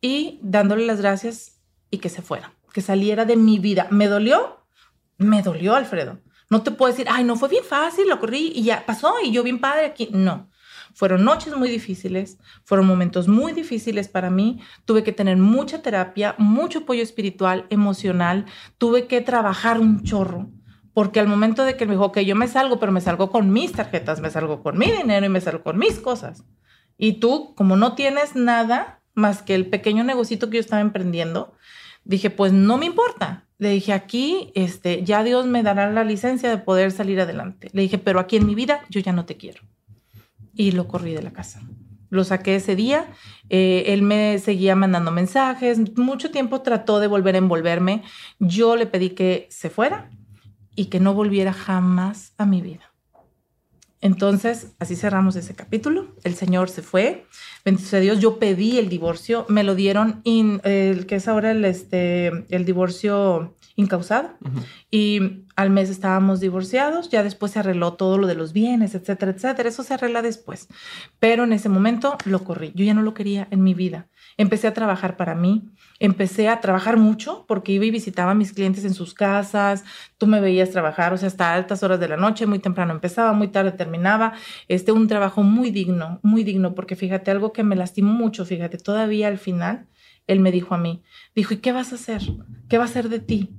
y 0.00 0.40
dándole 0.42 0.86
las 0.86 1.02
gracias 1.02 1.60
y 1.90 1.98
que 1.98 2.08
se 2.08 2.22
fuera, 2.22 2.54
que 2.72 2.80
saliera 2.80 3.26
de 3.26 3.36
mi 3.36 3.58
vida. 3.58 3.88
¿Me 3.90 4.08
dolió? 4.08 4.61
Me 5.22 5.42
dolió, 5.42 5.74
Alfredo. 5.74 6.20
No 6.50 6.62
te 6.62 6.70
puedo 6.70 6.92
decir, 6.92 7.06
ay, 7.10 7.24
no 7.24 7.36
fue 7.36 7.48
bien 7.48 7.64
fácil, 7.64 8.08
lo 8.08 8.20
corrí 8.20 8.52
y 8.54 8.64
ya 8.64 8.84
pasó 8.84 9.14
y 9.24 9.32
yo 9.32 9.42
bien 9.42 9.60
padre 9.60 9.86
aquí. 9.86 10.08
No. 10.12 10.50
Fueron 10.94 11.24
noches 11.24 11.56
muy 11.56 11.70
difíciles, 11.70 12.38
fueron 12.64 12.86
momentos 12.86 13.26
muy 13.26 13.52
difíciles 13.52 14.08
para 14.08 14.28
mí. 14.28 14.60
Tuve 14.84 15.02
que 15.02 15.12
tener 15.12 15.38
mucha 15.38 15.80
terapia, 15.80 16.34
mucho 16.36 16.80
apoyo 16.80 17.02
espiritual, 17.02 17.66
emocional. 17.70 18.44
Tuve 18.76 19.06
que 19.06 19.22
trabajar 19.22 19.80
un 19.80 20.02
chorro 20.02 20.50
porque 20.94 21.20
al 21.20 21.28
momento 21.28 21.64
de 21.64 21.76
que 21.76 21.86
me 21.86 21.92
dijo, 21.92 22.12
que 22.12 22.24
yo 22.24 22.36
me 22.36 22.48
salgo, 22.48 22.78
pero 22.78 22.92
me 22.92 23.00
salgo 23.00 23.30
con 23.30 23.50
mis 23.50 23.72
tarjetas, 23.72 24.20
me 24.20 24.30
salgo 24.30 24.62
con 24.62 24.76
mi 24.76 24.90
dinero 24.90 25.24
y 25.24 25.30
me 25.30 25.40
salgo 25.40 25.62
con 25.62 25.78
mis 25.78 25.98
cosas. 25.98 26.44
Y 26.98 27.14
tú, 27.14 27.54
como 27.56 27.76
no 27.76 27.94
tienes 27.94 28.36
nada 28.36 29.02
más 29.14 29.42
que 29.42 29.54
el 29.54 29.68
pequeño 29.68 30.04
negocito 30.04 30.50
que 30.50 30.56
yo 30.56 30.60
estaba 30.60 30.82
emprendiendo, 30.82 31.54
dije, 32.04 32.30
pues 32.30 32.52
no 32.52 32.78
me 32.78 32.86
importa. 32.86 33.46
Le 33.58 33.70
dije, 33.70 33.92
aquí, 33.92 34.50
este, 34.54 35.04
ya 35.04 35.22
Dios 35.22 35.46
me 35.46 35.62
dará 35.62 35.90
la 35.90 36.04
licencia 36.04 36.50
de 36.50 36.58
poder 36.58 36.90
salir 36.90 37.20
adelante. 37.20 37.70
Le 37.72 37.82
dije, 37.82 37.98
pero 37.98 38.18
aquí 38.18 38.36
en 38.36 38.46
mi 38.46 38.54
vida 38.54 38.80
yo 38.90 39.00
ya 39.00 39.12
no 39.12 39.24
te 39.24 39.36
quiero. 39.36 39.62
Y 40.54 40.72
lo 40.72 40.88
corrí 40.88 41.14
de 41.14 41.22
la 41.22 41.32
casa. 41.32 41.62
Lo 42.10 42.24
saqué 42.24 42.56
ese 42.56 42.76
día. 42.76 43.06
Eh, 43.48 43.84
él 43.86 44.02
me 44.02 44.38
seguía 44.38 44.76
mandando 44.76 45.10
mensajes. 45.12 45.96
Mucho 45.96 46.30
tiempo 46.30 46.60
trató 46.60 47.00
de 47.00 47.06
volver 47.06 47.36
a 47.36 47.38
envolverme. 47.38 48.02
Yo 48.38 48.76
le 48.76 48.86
pedí 48.86 49.10
que 49.10 49.46
se 49.50 49.70
fuera 49.70 50.10
y 50.74 50.86
que 50.86 51.00
no 51.00 51.14
volviera 51.14 51.52
jamás 51.52 52.34
a 52.36 52.44
mi 52.44 52.60
vida. 52.60 52.91
Entonces, 54.02 54.74
así 54.80 54.96
cerramos 54.96 55.36
ese 55.36 55.54
capítulo. 55.54 56.08
El 56.24 56.34
Señor 56.34 56.68
se 56.68 56.82
fue. 56.82 57.24
Bendito 57.64 57.88
sea 57.88 58.00
Dios. 58.00 58.18
Yo 58.18 58.40
pedí 58.40 58.78
el 58.78 58.88
divorcio. 58.88 59.46
Me 59.48 59.62
lo 59.62 59.76
dieron, 59.76 60.20
el 60.24 61.06
que 61.06 61.14
es 61.14 61.28
ahora 61.28 61.52
el, 61.52 61.64
este, 61.64 62.26
el 62.54 62.64
divorcio 62.64 63.56
incausado. 63.76 64.30
Y 64.90 65.44
al 65.54 65.70
mes 65.70 65.88
estábamos 65.88 66.40
divorciados. 66.40 67.10
Ya 67.10 67.22
después 67.22 67.52
se 67.52 67.60
arregló 67.60 67.94
todo 67.94 68.18
lo 68.18 68.26
de 68.26 68.34
los 68.34 68.52
bienes, 68.52 68.96
etcétera, 68.96 69.30
etcétera. 69.30 69.68
Eso 69.68 69.84
se 69.84 69.94
arregla 69.94 70.20
después. 70.20 70.66
Pero 71.20 71.44
en 71.44 71.52
ese 71.52 71.68
momento 71.68 72.18
lo 72.24 72.42
corrí. 72.42 72.72
Yo 72.74 72.84
ya 72.84 72.94
no 72.94 73.02
lo 73.02 73.14
quería 73.14 73.46
en 73.52 73.62
mi 73.62 73.72
vida. 73.72 74.08
Empecé 74.36 74.68
a 74.68 74.74
trabajar 74.74 75.16
para 75.16 75.34
mí 75.34 75.72
empecé 76.02 76.48
a 76.48 76.60
trabajar 76.60 76.96
mucho 76.96 77.44
porque 77.46 77.70
iba 77.70 77.84
y 77.84 77.92
visitaba 77.92 78.32
a 78.32 78.34
mis 78.34 78.52
clientes 78.52 78.84
en 78.84 78.92
sus 78.92 79.14
casas, 79.14 79.84
tú 80.18 80.26
me 80.26 80.40
veías 80.40 80.70
trabajar, 80.70 81.12
o 81.12 81.16
sea, 81.16 81.28
hasta 81.28 81.54
altas 81.54 81.84
horas 81.84 82.00
de 82.00 82.08
la 82.08 82.16
noche, 82.16 82.44
muy 82.44 82.58
temprano 82.58 82.92
empezaba, 82.92 83.32
muy 83.34 83.46
tarde 83.46 83.70
terminaba, 83.70 84.32
este, 84.66 84.90
un 84.90 85.06
trabajo 85.06 85.44
muy 85.44 85.70
digno, 85.70 86.18
muy 86.24 86.42
digno, 86.42 86.74
porque 86.74 86.96
fíjate, 86.96 87.30
algo 87.30 87.52
que 87.52 87.62
me 87.62 87.76
lastimó 87.76 88.12
mucho, 88.12 88.44
fíjate, 88.44 88.78
todavía 88.78 89.28
al 89.28 89.38
final, 89.38 89.86
él 90.26 90.40
me 90.40 90.50
dijo 90.50 90.74
a 90.74 90.78
mí, 90.78 91.04
dijo, 91.36 91.54
¿y 91.54 91.58
qué 91.58 91.70
vas 91.70 91.92
a 91.92 91.94
hacer? 91.94 92.22
¿Qué 92.68 92.78
va 92.78 92.84
a 92.84 92.86
hacer 92.88 93.08
de 93.08 93.20
ti? 93.20 93.54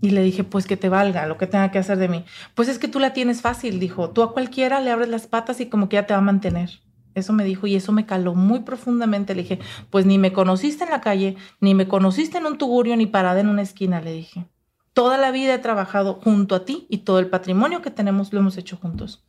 Y 0.00 0.10
le 0.10 0.22
dije, 0.22 0.44
pues 0.44 0.66
que 0.66 0.78
te 0.78 0.88
valga 0.88 1.26
lo 1.26 1.36
que 1.36 1.46
tenga 1.46 1.70
que 1.70 1.78
hacer 1.78 1.98
de 1.98 2.08
mí. 2.08 2.24
Pues 2.54 2.68
es 2.68 2.78
que 2.78 2.88
tú 2.88 3.00
la 3.00 3.12
tienes 3.12 3.42
fácil, 3.42 3.78
dijo, 3.78 4.10
tú 4.10 4.22
a 4.22 4.32
cualquiera 4.32 4.80
le 4.80 4.90
abres 4.90 5.10
las 5.10 5.26
patas 5.26 5.60
y 5.60 5.66
como 5.66 5.90
que 5.90 5.96
ya 5.96 6.06
te 6.06 6.14
va 6.14 6.18
a 6.18 6.22
mantener. 6.22 6.70
Eso 7.14 7.32
me 7.32 7.44
dijo 7.44 7.66
y 7.66 7.74
eso 7.74 7.92
me 7.92 8.06
caló 8.06 8.34
muy 8.34 8.60
profundamente. 8.60 9.34
Le 9.34 9.42
dije, 9.42 9.58
pues 9.90 10.06
ni 10.06 10.18
me 10.18 10.32
conociste 10.32 10.84
en 10.84 10.90
la 10.90 11.00
calle, 11.00 11.36
ni 11.60 11.74
me 11.74 11.88
conociste 11.88 12.38
en 12.38 12.46
un 12.46 12.58
tugurio, 12.58 12.96
ni 12.96 13.06
parada 13.06 13.40
en 13.40 13.48
una 13.48 13.62
esquina, 13.62 14.00
le 14.00 14.12
dije. 14.12 14.46
Toda 14.92 15.16
la 15.18 15.30
vida 15.30 15.54
he 15.54 15.58
trabajado 15.58 16.14
junto 16.14 16.54
a 16.54 16.64
ti 16.64 16.86
y 16.90 16.98
todo 16.98 17.18
el 17.18 17.28
patrimonio 17.28 17.82
que 17.82 17.90
tenemos 17.90 18.32
lo 18.32 18.40
hemos 18.40 18.58
hecho 18.58 18.76
juntos. 18.76 19.24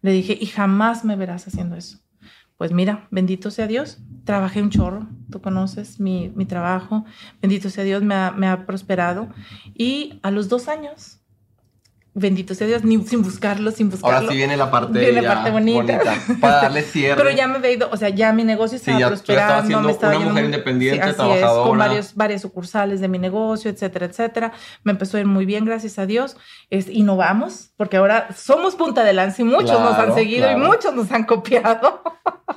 Le 0.00 0.12
dije, 0.12 0.38
y 0.40 0.46
jamás 0.46 1.04
me 1.04 1.16
verás 1.16 1.46
haciendo 1.48 1.74
eso. 1.74 1.98
Pues 2.56 2.72
mira, 2.72 3.06
bendito 3.10 3.50
sea 3.50 3.68
Dios, 3.68 3.98
trabajé 4.24 4.62
un 4.62 4.70
chorro, 4.70 5.08
tú 5.30 5.40
conoces 5.40 6.00
mi, 6.00 6.30
trabajo, 6.48 7.04
bendito 7.40 7.70
sea 7.70 7.84
Dios, 7.84 8.02
me 8.02 8.14
ha, 8.14 8.32
me 8.32 8.48
ha 8.48 8.66
prosperado. 8.66 9.28
Y 9.74 10.18
a 10.22 10.30
los 10.32 10.48
dos 10.48 10.66
años 10.66 11.20
bendito 12.18 12.54
sea 12.54 12.66
Dios, 12.66 12.84
ni 12.84 13.02
sin 13.04 13.22
buscarlo, 13.22 13.70
sin 13.70 13.90
buscarlo. 13.90 14.18
Ahora 14.18 14.28
sí 14.30 14.36
viene 14.36 14.56
la 14.56 14.70
parte, 14.70 15.12
la 15.12 15.34
parte 15.34 15.50
bonita. 15.50 16.00
Para 16.40 16.62
darle 16.62 16.82
cierre. 16.82 17.16
Pero 17.16 17.30
ya 17.34 17.46
me 17.46 17.66
he 17.66 17.72
ido, 17.72 17.88
o 17.90 17.96
sea, 17.96 18.08
ya 18.08 18.32
mi 18.32 18.44
negocio 18.44 18.76
estaba 18.76 19.08
prosperando. 19.08 19.80
me 19.80 19.92
estaba 19.92 20.16
una 20.16 20.28
mujer 20.28 20.44
independiente, 20.46 21.02
así 21.02 21.14
trabajadora. 21.14 21.62
Es, 21.62 21.68
con 21.68 21.78
varios, 21.78 22.14
varias 22.14 22.42
sucursales 22.42 23.00
de 23.00 23.08
mi 23.08 23.18
negocio, 23.18 23.70
etcétera, 23.70 24.06
etcétera. 24.06 24.52
Me 24.84 24.92
empezó 24.92 25.16
a 25.16 25.20
ir 25.20 25.26
muy 25.26 25.46
bien, 25.46 25.64
gracias 25.64 25.98
a 25.98 26.06
Dios. 26.06 26.36
Es, 26.70 26.88
innovamos, 26.88 27.70
porque 27.76 27.96
ahora 27.96 28.28
somos 28.36 28.74
punta 28.74 29.04
de 29.04 29.12
lanza 29.12 29.42
y 29.42 29.44
muchos 29.44 29.80
nos 29.80 29.94
han 29.94 30.14
seguido 30.14 30.50
y 30.50 30.56
muchos 30.56 30.94
nos 30.94 31.10
han 31.12 31.24
copiado. 31.24 32.02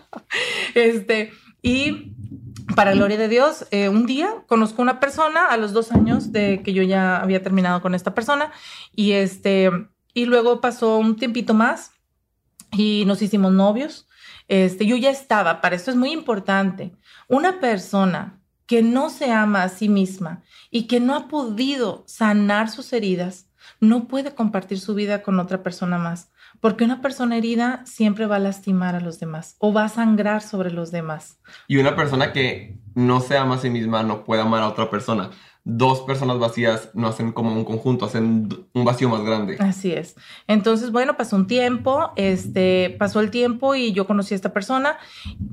este, 0.76 1.32
y 1.62 2.16
para 2.76 2.94
gloria 2.94 3.18
de 3.18 3.28
Dios, 3.28 3.68
eh, 3.72 3.90
un 3.90 4.06
día 4.06 4.44
conozco 4.48 4.82
una 4.82 5.00
persona 5.00 5.46
a 5.46 5.58
los 5.58 5.74
dos 5.74 5.92
años 5.92 6.32
de 6.32 6.62
que 6.64 6.74
yo 6.74 6.84
ya 6.84 7.18
había 7.18 7.44
terminado 7.44 7.82
con 7.82 7.96
esta 7.96 8.14
persona 8.14 8.52
y 8.96 9.12
este 9.12 9.72
y 10.14 10.26
luego 10.26 10.62
pasó 10.62 10.98
un 10.98 11.16
tiempito 11.16 11.54
más 11.54 11.92
y 12.72 13.04
nos 13.06 13.22
hicimos 13.22 13.52
novios. 13.52 14.08
Este, 14.48 14.86
yo 14.86 14.98
ya 14.98 15.10
estaba, 15.10 15.62
para 15.62 15.76
esto 15.76 15.92
es 15.92 15.98
muy 15.98 16.12
importante, 16.12 16.94
una 17.28 17.60
persona 17.60 18.42
que 18.66 18.82
no 18.82 19.10
se 19.10 19.32
ama 19.32 19.64
a 19.64 19.70
sí 19.70 19.90
misma 19.90 20.44
y 20.70 20.88
que 20.88 21.00
no 21.00 21.16
ha 21.16 21.28
podido 21.28 22.04
sanar 22.08 22.70
sus 22.70 22.94
heridas, 22.94 23.48
no 23.80 24.08
puede 24.08 24.34
compartir 24.34 24.80
su 24.80 24.96
vida 24.96 25.24
con 25.24 25.40
otra 25.40 25.64
persona 25.64 25.98
más. 25.98 26.31
Porque 26.62 26.84
una 26.84 27.02
persona 27.02 27.38
herida 27.38 27.82
siempre 27.86 28.28
va 28.28 28.38
a 28.38 28.40
lastimar 28.40 28.96
a 28.96 29.02
los 29.02 29.20
demás 29.20 29.56
o 29.60 29.74
va 29.74 29.86
a 29.86 29.90
sangrar 29.90 30.42
sobre 30.42 30.72
los 30.72 30.92
demás. 30.92 31.40
Y 31.68 31.78
una 31.78 31.96
persona 31.96 32.32
que 32.32 32.80
no 32.94 33.20
se 33.20 33.38
ama 33.38 33.56
a 33.56 33.58
sí 33.58 33.70
misma 33.70 34.04
no 34.04 34.24
puede 34.24 34.44
amar 34.44 34.62
a 34.62 34.70
otra 34.70 34.90
persona. 34.90 35.32
Dos 35.64 36.02
personas 36.02 36.40
vacías 36.40 36.90
no 36.94 37.08
hacen 37.08 37.32
como 37.32 37.54
un 37.54 37.66
conjunto, 37.66 38.06
hacen 38.06 38.50
un 38.74 38.86
vacío 38.86 39.10
más 39.10 39.24
grande. 39.24 39.58
Así 39.60 39.92
es. 39.92 40.16
Entonces, 40.48 40.92
bueno, 40.92 41.18
pasó 41.18 41.36
un 41.36 41.46
tiempo, 41.46 42.14
este, 42.16 42.96
pasó 42.98 43.20
el 43.20 43.30
tiempo 43.30 43.76
y 43.76 43.92
yo 43.92 44.08
conocí 44.08 44.34
a 44.34 44.38
esta 44.38 44.54
persona. 44.54 44.98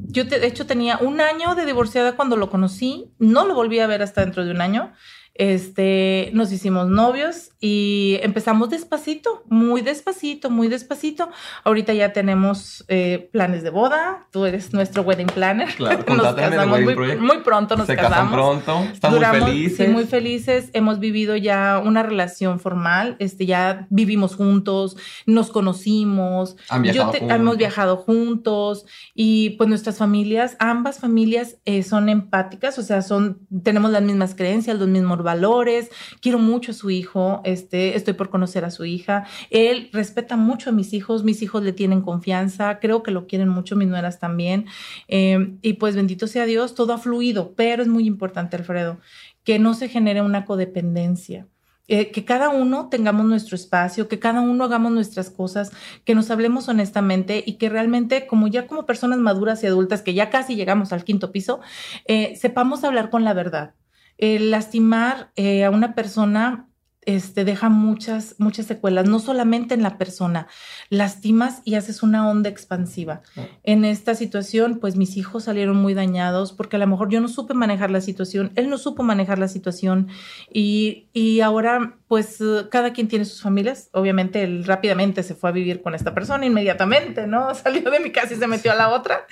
Yo, 0.06 0.24
de 0.24 0.46
hecho, 0.46 0.66
tenía 0.66 0.98
un 0.98 1.20
año 1.20 1.54
de 1.54 1.66
divorciada 1.66 2.16
cuando 2.16 2.36
lo 2.36 2.48
conocí, 2.48 3.12
no 3.18 3.46
lo 3.46 3.54
volví 3.54 3.80
a 3.80 3.86
ver 3.86 4.02
hasta 4.02 4.22
dentro 4.22 4.44
de 4.44 4.50
un 4.50 4.60
año. 4.62 4.92
Este, 5.38 6.30
nos 6.34 6.50
hicimos 6.50 6.88
novios 6.88 7.52
y 7.60 8.18
empezamos 8.22 8.70
despacito, 8.70 9.44
muy 9.48 9.82
despacito, 9.82 10.50
muy 10.50 10.66
despacito. 10.66 11.30
Ahorita 11.62 11.94
ya 11.94 12.12
tenemos 12.12 12.84
eh, 12.88 13.30
planes 13.32 13.62
de 13.62 13.70
boda, 13.70 14.26
tú 14.32 14.46
eres 14.46 14.72
nuestro 14.72 15.02
wedding 15.02 15.28
planner. 15.28 15.68
Claro, 15.76 16.04
nos 16.16 16.34
casamos 16.34 16.80
muy, 16.80 17.16
muy, 17.16 17.38
pronto, 17.44 17.76
nos 17.76 17.86
Se 17.86 17.94
casamos. 17.94 18.16
Casan 18.16 18.32
pronto, 18.32 18.92
estamos 18.92 19.20
muy 19.20 19.40
felices. 19.40 19.86
Sí, 19.86 19.92
muy 19.92 20.04
felices. 20.04 20.70
Hemos 20.72 20.98
vivido 20.98 21.36
ya 21.36 21.80
una 21.84 22.02
relación 22.02 22.58
formal, 22.58 23.14
este, 23.20 23.46
ya 23.46 23.86
vivimos 23.90 24.34
juntos, 24.34 24.96
nos 25.24 25.50
conocimos, 25.50 26.56
Yo 26.82 27.12
hemos 27.12 27.56
viajado 27.56 27.96
juntos 27.96 28.86
y 29.14 29.50
pues 29.50 29.68
nuestras 29.68 29.98
familias, 29.98 30.56
ambas 30.58 30.98
familias 30.98 31.58
eh, 31.64 31.84
son 31.84 32.08
empáticas, 32.08 32.76
o 32.78 32.82
sea, 32.82 33.02
son, 33.02 33.46
tenemos 33.62 33.92
las 33.92 34.02
mismas 34.02 34.34
creencias, 34.34 34.76
los 34.78 34.88
mismos 34.88 35.18
valores, 35.28 35.90
quiero 36.22 36.38
mucho 36.38 36.72
a 36.72 36.74
su 36.74 36.88
hijo, 36.90 37.42
este, 37.44 37.96
estoy 37.96 38.14
por 38.14 38.30
conocer 38.30 38.64
a 38.64 38.70
su 38.70 38.84
hija, 38.84 39.26
él 39.50 39.90
respeta 39.92 40.36
mucho 40.36 40.70
a 40.70 40.72
mis 40.72 40.92
hijos, 40.94 41.22
mis 41.22 41.42
hijos 41.42 41.62
le 41.62 41.72
tienen 41.72 42.00
confianza, 42.00 42.78
creo 42.78 43.02
que 43.02 43.10
lo 43.10 43.26
quieren 43.26 43.48
mucho, 43.48 43.76
mis 43.76 43.88
nueras 43.88 44.18
también, 44.18 44.66
em, 45.08 45.58
y 45.62 45.74
pues 45.74 45.94
bendito 45.94 46.26
sea 46.26 46.46
Dios, 46.46 46.74
todo 46.74 46.92
ha 46.94 46.98
fluido, 46.98 47.52
pero 47.54 47.82
es 47.82 47.88
muy 47.88 48.06
importante, 48.06 48.56
Alfredo, 48.56 48.98
que 49.44 49.58
no 49.58 49.74
se 49.74 49.88
genere 49.88 50.22
una 50.22 50.44
codependencia. 50.44 51.46
Eh, 51.90 52.10
que 52.12 52.26
cada 52.26 52.50
uno 52.50 52.90
tengamos 52.90 53.24
nuestro 53.24 53.56
espacio, 53.56 54.08
que 54.08 54.18
cada 54.18 54.42
uno 54.42 54.64
hagamos 54.64 54.92
nuestras 54.92 55.30
cosas, 55.30 55.72
que 56.04 56.14
nos 56.14 56.30
hablemos 56.30 56.68
honestamente 56.68 57.42
y 57.46 57.54
que 57.54 57.70
realmente, 57.70 58.26
como 58.26 58.46
ya 58.46 58.66
como 58.66 58.84
personas 58.84 59.18
maduras 59.20 59.64
y 59.64 59.68
adultas, 59.68 60.02
que 60.02 60.12
ya 60.12 60.28
casi 60.28 60.54
llegamos 60.54 60.92
al 60.92 61.04
quinto 61.04 61.32
piso, 61.32 61.60
eh, 62.04 62.36
sepamos 62.36 62.84
hablar 62.84 63.08
con 63.08 63.24
la 63.24 63.32
verdad. 63.32 63.74
El 64.18 64.50
lastimar 64.50 65.30
eh, 65.36 65.64
a 65.64 65.70
una 65.70 65.94
persona 65.94 66.68
este, 67.08 67.46
deja 67.46 67.70
muchas, 67.70 68.34
muchas 68.36 68.66
secuelas, 68.66 69.08
no 69.08 69.18
solamente 69.18 69.72
en 69.72 69.82
la 69.82 69.96
persona, 69.96 70.46
lastimas 70.90 71.62
y 71.64 71.76
haces 71.76 72.02
una 72.02 72.28
onda 72.28 72.50
expansiva. 72.50 73.22
En 73.62 73.86
esta 73.86 74.14
situación, 74.14 74.78
pues 74.78 74.94
mis 74.94 75.16
hijos 75.16 75.44
salieron 75.44 75.76
muy 75.76 75.94
dañados 75.94 76.52
porque 76.52 76.76
a 76.76 76.78
lo 76.78 76.86
mejor 76.86 77.08
yo 77.08 77.22
no 77.22 77.28
supe 77.28 77.54
manejar 77.54 77.90
la 77.90 78.02
situación, 78.02 78.52
él 78.56 78.68
no 78.68 78.76
supo 78.76 79.04
manejar 79.04 79.38
la 79.38 79.48
situación 79.48 80.08
y, 80.52 81.08
y 81.14 81.40
ahora, 81.40 81.96
pues 82.08 82.42
cada 82.70 82.92
quien 82.92 83.08
tiene 83.08 83.24
sus 83.24 83.40
familias. 83.40 83.88
Obviamente, 83.94 84.42
él 84.42 84.64
rápidamente 84.66 85.22
se 85.22 85.34
fue 85.34 85.48
a 85.48 85.52
vivir 85.54 85.80
con 85.80 85.94
esta 85.94 86.12
persona 86.12 86.44
inmediatamente, 86.44 87.26
¿no? 87.26 87.54
Salió 87.54 87.90
de 87.90 88.00
mi 88.00 88.12
casa 88.12 88.34
y 88.34 88.36
se 88.36 88.46
metió 88.46 88.70
a 88.70 88.74
la 88.74 88.90
otra. 88.90 89.26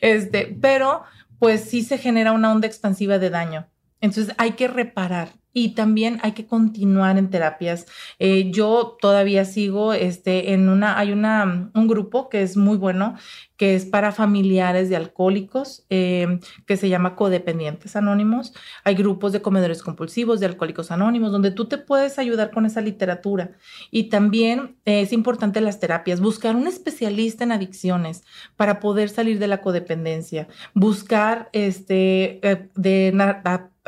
Este, 0.00 0.56
pero, 0.62 1.02
pues 1.38 1.60
sí 1.64 1.82
se 1.82 1.98
genera 1.98 2.32
una 2.32 2.50
onda 2.50 2.66
expansiva 2.66 3.18
de 3.18 3.28
daño. 3.28 3.68
Entonces 4.00 4.34
hay 4.38 4.52
que 4.52 4.68
reparar 4.68 5.30
y 5.52 5.74
también 5.74 6.18
hay 6.22 6.32
que 6.32 6.46
continuar 6.46 7.18
en 7.18 7.30
terapias. 7.30 7.86
Eh, 8.18 8.50
yo 8.50 8.96
todavía 9.00 9.44
sigo 9.44 9.92
este, 9.92 10.52
en 10.52 10.68
una, 10.68 10.98
hay 10.98 11.12
una, 11.12 11.70
un 11.74 11.88
grupo 11.88 12.28
que 12.28 12.42
es 12.42 12.56
muy 12.56 12.76
bueno, 12.76 13.16
que 13.56 13.74
es 13.74 13.84
para 13.84 14.12
familiares 14.12 14.88
de 14.88 14.96
alcohólicos, 14.96 15.84
eh, 15.90 16.38
que 16.66 16.76
se 16.76 16.88
llama 16.88 17.16
Codependientes 17.16 17.96
Anónimos. 17.96 18.52
Hay 18.84 18.94
grupos 18.94 19.32
de 19.32 19.42
comedores 19.42 19.82
compulsivos, 19.82 20.38
de 20.38 20.46
alcohólicos 20.46 20.92
anónimos, 20.92 21.32
donde 21.32 21.50
tú 21.50 21.66
te 21.66 21.78
puedes 21.78 22.18
ayudar 22.20 22.52
con 22.52 22.66
esa 22.66 22.80
literatura. 22.80 23.52
Y 23.90 24.10
también 24.10 24.76
eh, 24.84 25.00
es 25.00 25.12
importante 25.12 25.60
las 25.60 25.80
terapias, 25.80 26.20
buscar 26.20 26.54
un 26.54 26.68
especialista 26.68 27.42
en 27.42 27.52
adicciones 27.52 28.22
para 28.56 28.78
poder 28.78 29.08
salir 29.08 29.40
de 29.40 29.48
la 29.48 29.60
codependencia, 29.60 30.46
buscar 30.74 31.48
este, 31.52 32.40
de 32.76 33.12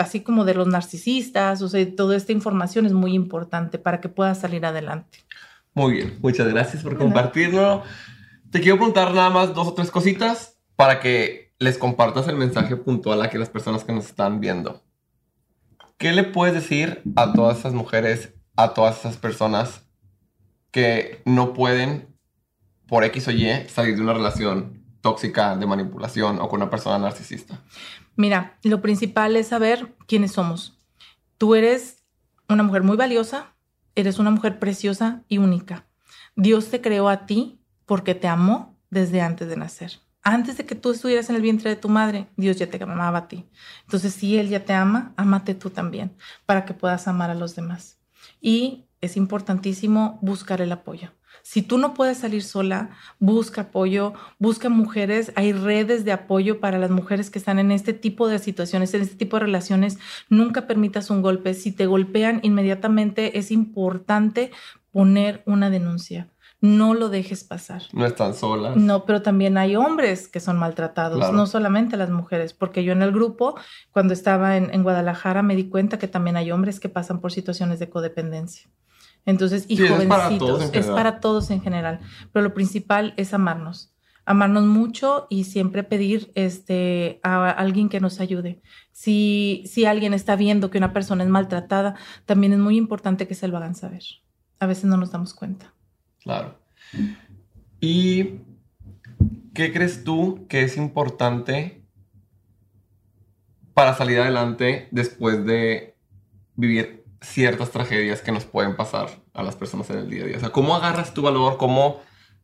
así 0.01 0.21
como 0.21 0.45
de 0.45 0.55
los 0.55 0.67
narcisistas, 0.67 1.63
o 1.63 1.69
sea, 1.69 1.95
toda 1.95 2.17
esta 2.17 2.33
información 2.33 2.87
es 2.87 2.93
muy 2.93 3.15
importante 3.15 3.79
para 3.79 4.01
que 4.01 4.09
puedas 4.09 4.39
salir 4.39 4.65
adelante. 4.65 5.19
Muy 5.75 5.93
bien, 5.93 6.19
muchas 6.21 6.49
gracias 6.49 6.83
por 6.83 6.97
compartirlo. 6.97 7.83
Te 8.51 8.61
quiero 8.61 8.77
preguntar 8.77 9.15
nada 9.15 9.31
más 9.31 9.55
dos 9.55 9.69
o 9.69 9.75
tres 9.75 9.91
cositas 9.91 10.59
para 10.75 10.99
que 10.99 11.55
les 11.59 11.79
compartas 11.79 12.27
el 12.27 12.37
mensaje 12.37 12.77
puntual 12.77 13.23
a 13.23 13.31
que 13.31 13.39
las 13.39 13.51
personas 13.51 13.85
que 13.85 13.93
nos 13.93 14.07
están 14.07 14.41
viendo. 14.41 14.83
¿Qué 15.99 16.13
le 16.13 16.25
puedes 16.25 16.55
decir 16.55 17.03
a 17.15 17.33
todas 17.33 17.59
esas 17.59 17.75
mujeres, 17.75 18.35
a 18.57 18.73
todas 18.73 18.99
esas 19.01 19.19
personas 19.19 19.87
que 20.71 21.21
no 21.27 21.53
pueden, 21.53 22.17
por 22.89 23.05
X 23.05 23.29
o 23.29 23.31
Y, 23.31 23.69
salir 23.69 23.97
de 23.97 24.03
una 24.03 24.15
relación 24.15 24.83
tóxica 25.03 25.57
de 25.57 25.67
manipulación 25.67 26.39
o 26.41 26.49
con 26.49 26.63
una 26.63 26.71
persona 26.71 26.99
narcisista? 26.99 27.63
Mira, 28.21 28.59
lo 28.65 28.83
principal 28.83 29.35
es 29.37 29.47
saber 29.47 29.97
quiénes 30.07 30.33
somos. 30.33 30.79
Tú 31.39 31.55
eres 31.55 32.05
una 32.51 32.63
mujer 32.63 32.83
muy 32.83 32.99
valiosa, 32.99 33.55
eres 33.95 34.19
una 34.19 34.31
mujer 34.31 34.59
preciosa 34.59 35.25
y 35.27 35.39
única. 35.39 35.87
Dios 36.37 36.69
te 36.69 36.83
creó 36.83 37.09
a 37.09 37.25
ti 37.25 37.63
porque 37.87 38.15
te 38.15 38.29
amó 38.29 38.79
desde 38.91 39.23
antes 39.23 39.49
de 39.49 39.57
nacer. 39.57 40.01
Antes 40.23 40.59
de 40.59 40.67
que 40.67 40.75
tú 40.75 40.91
estuvieras 40.91 41.31
en 41.31 41.37
el 41.37 41.41
vientre 41.41 41.71
de 41.71 41.77
tu 41.77 41.89
madre, 41.89 42.29
Dios 42.37 42.59
ya 42.59 42.69
te 42.69 42.83
amaba 42.83 43.21
a 43.21 43.29
ti. 43.29 43.49
Entonces, 43.85 44.13
si 44.13 44.37
Él 44.37 44.51
ya 44.51 44.67
te 44.67 44.75
ama, 44.75 45.15
ámate 45.17 45.55
tú 45.55 45.71
también 45.71 46.15
para 46.45 46.67
que 46.67 46.75
puedas 46.75 47.09
amar 47.09 47.31
a 47.31 47.35
los 47.35 47.57
demás. 47.57 48.01
Y 48.39 48.85
es 49.01 49.17
importantísimo 49.17 50.19
buscar 50.21 50.61
el 50.61 50.73
apoyo. 50.73 51.09
Si 51.51 51.63
tú 51.63 51.79
no 51.79 51.95
puedes 51.95 52.19
salir 52.19 52.45
sola, 52.45 52.91
busca 53.19 53.63
apoyo, 53.63 54.15
busca 54.39 54.69
mujeres, 54.69 55.33
hay 55.35 55.53
redes 55.53 56.05
de 56.05 56.13
apoyo 56.13 56.61
para 56.61 56.79
las 56.79 56.93
mujeres 56.93 57.29
que 57.29 57.41
están 57.41 57.59
en 57.59 57.73
este 57.73 57.93
tipo 57.93 58.29
de 58.29 58.39
situaciones, 58.39 58.95
en 58.95 59.03
este 59.03 59.17
tipo 59.17 59.37
de 59.37 59.47
relaciones. 59.47 59.99
Nunca 60.29 60.69
permitas 60.69 61.11
un 61.11 61.23
golpe. 61.23 61.55
Si 61.55 61.73
te 61.73 61.87
golpean 61.87 62.39
inmediatamente, 62.45 63.37
es 63.37 63.51
importante 63.51 64.53
poner 64.93 65.43
una 65.45 65.71
denuncia. 65.71 66.29
No 66.61 66.95
lo 66.95 67.09
dejes 67.09 67.43
pasar. 67.43 67.83
No 67.93 68.07
están 68.07 68.35
solas. 68.35 68.77
No, 68.77 69.05
pero 69.05 69.21
también 69.21 69.59
hay 69.59 69.75
hombres 69.75 70.29
que 70.29 70.39
son 70.39 70.57
maltratados, 70.57 71.33
no 71.33 71.47
solamente 71.49 71.97
las 71.97 72.11
mujeres, 72.11 72.53
porque 72.53 72.85
yo 72.85 72.93
en 72.93 73.03
el 73.03 73.11
grupo, 73.11 73.57
cuando 73.91 74.15
estaba 74.15 74.57
en, 74.57 74.73
en 74.73 74.85
Guadalajara, 74.85 75.43
me 75.43 75.57
di 75.57 75.69
cuenta 75.69 75.99
que 75.99 76.07
también 76.07 76.37
hay 76.37 76.53
hombres 76.53 76.79
que 76.79 76.89
pasan 76.89 77.21
por 77.21 77.33
situaciones 77.33 77.81
de 77.81 77.91
codependencia. 77.91 78.71
Entonces, 79.27 79.67
y 79.69 79.77
jovencitos, 79.77 80.71
es 80.73 80.87
para, 80.87 81.21
todos 81.21 81.51
en 81.51 81.61
general. 81.61 82.01
Pero 82.33 82.43
lo 82.43 82.55
principal 82.55 83.15
es 83.17 83.35
amarnos. 83.35 83.95
Amarnos 84.25 84.65
mucho 84.65 85.27
y 85.29 85.45
siempre 85.45 85.83
pedir 85.83 86.31
este, 86.35 87.21
a 87.23 87.51
alguien 87.51 87.89
que 87.89 88.01
nos 88.01 88.21
ayude. 88.21 88.61
Si, 88.93 89.65
si 89.67 89.85
alguien 89.87 90.15
está 90.15 90.37
viendo 90.37 90.71
que 90.71 90.79
una 90.79 90.93
persona 90.93 91.25
es 91.25 91.31
maltratada, 91.31 91.97
también 92.27 92.53
es 92.53 92.59
muy 92.59 92.77
importante 92.77 93.27
que 93.27 93.35
se 93.35 93.49
lo 93.49 93.57
hagan 93.57 93.75
saber. 93.75 94.03
A 94.59 94.67
veces 94.67 94.85
no 94.85 94.97
nos 94.97 95.11
damos 95.11 95.35
cuenta. 95.35 95.75
Claro. 96.23 96.59
¿Y 97.81 98.41
qué 99.55 99.73
crees 99.73 100.05
tú 100.05 100.47
que 100.49 100.63
es 100.63 100.77
importante 100.77 101.83
para 103.75 103.95
salir 103.95 104.21
adelante 104.21 104.89
después 104.91 105.45
de 105.45 105.97
vivir 106.57 107.00
ciertas 107.21 107.71
tragedias 107.71 108.23
que 108.23 108.33
nos 108.33 108.45
pueden 108.45 108.77
pasar 108.77 109.11
a 109.35 109.43
las 109.43 109.57
personas 109.57 109.91
en 109.91 109.99
el 109.99 110.11
día 110.11 110.25
a 110.25 110.27
día. 110.27 110.37
O 110.37 110.41
sea, 110.41 110.51
¿cómo 110.51 110.75
agarras 110.75 111.15
tu 111.15 111.23
valor? 111.23 111.57
¿Cómo 111.57 112.01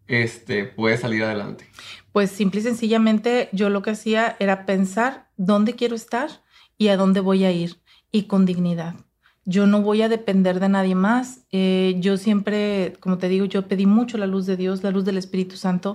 este, 0.07 0.65
puedes 0.65 1.01
salir 1.01 1.25
adelante? 1.25 1.67
Pues 2.13 2.31
simple 2.31 2.61
y 2.61 2.63
sencillamente 2.63 3.49
yo 3.53 3.69
lo 3.71 3.83
que 3.83 3.91
hacía 3.91 4.37
era 4.39 4.67
pensar 4.67 5.29
dónde 5.37 5.75
quiero 5.75 5.95
estar 5.95 6.31
y 6.79 6.89
a 6.89 6.97
dónde 6.97 7.21
voy 7.21 7.45
a 7.45 7.53
ir 7.53 7.81
y 8.13 8.25
con 8.25 8.47
dignidad. 8.47 8.95
Yo 9.49 9.67
no 9.67 9.81
voy 9.81 10.03
a 10.03 10.09
depender 10.09 10.59
de 10.59 10.69
nadie 10.69 10.97
más. 10.97 11.47
Eh, 11.53 11.95
yo 12.01 12.17
siempre, 12.17 12.95
como 12.99 13.17
te 13.19 13.29
digo, 13.29 13.45
yo 13.45 13.69
pedí 13.69 13.87
mucho 13.87 14.19
la 14.19 14.27
luz 14.27 14.45
de 14.45 14.57
Dios, 14.57 14.83
la 14.83 14.91
luz 14.91 15.05
del 15.05 15.19
Espíritu 15.19 15.57
Santo. 15.57 15.95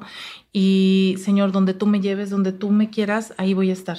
Y 0.53 1.17
Señor, 1.19 1.51
donde 1.51 1.73
tú 1.73 1.85
me 1.85 1.99
lleves, 1.99 2.29
donde 2.29 2.53
tú 2.53 2.69
me 2.69 2.89
quieras, 2.89 3.33
ahí 3.37 3.53
voy 3.53 3.69
a 3.69 3.73
estar. 3.73 3.97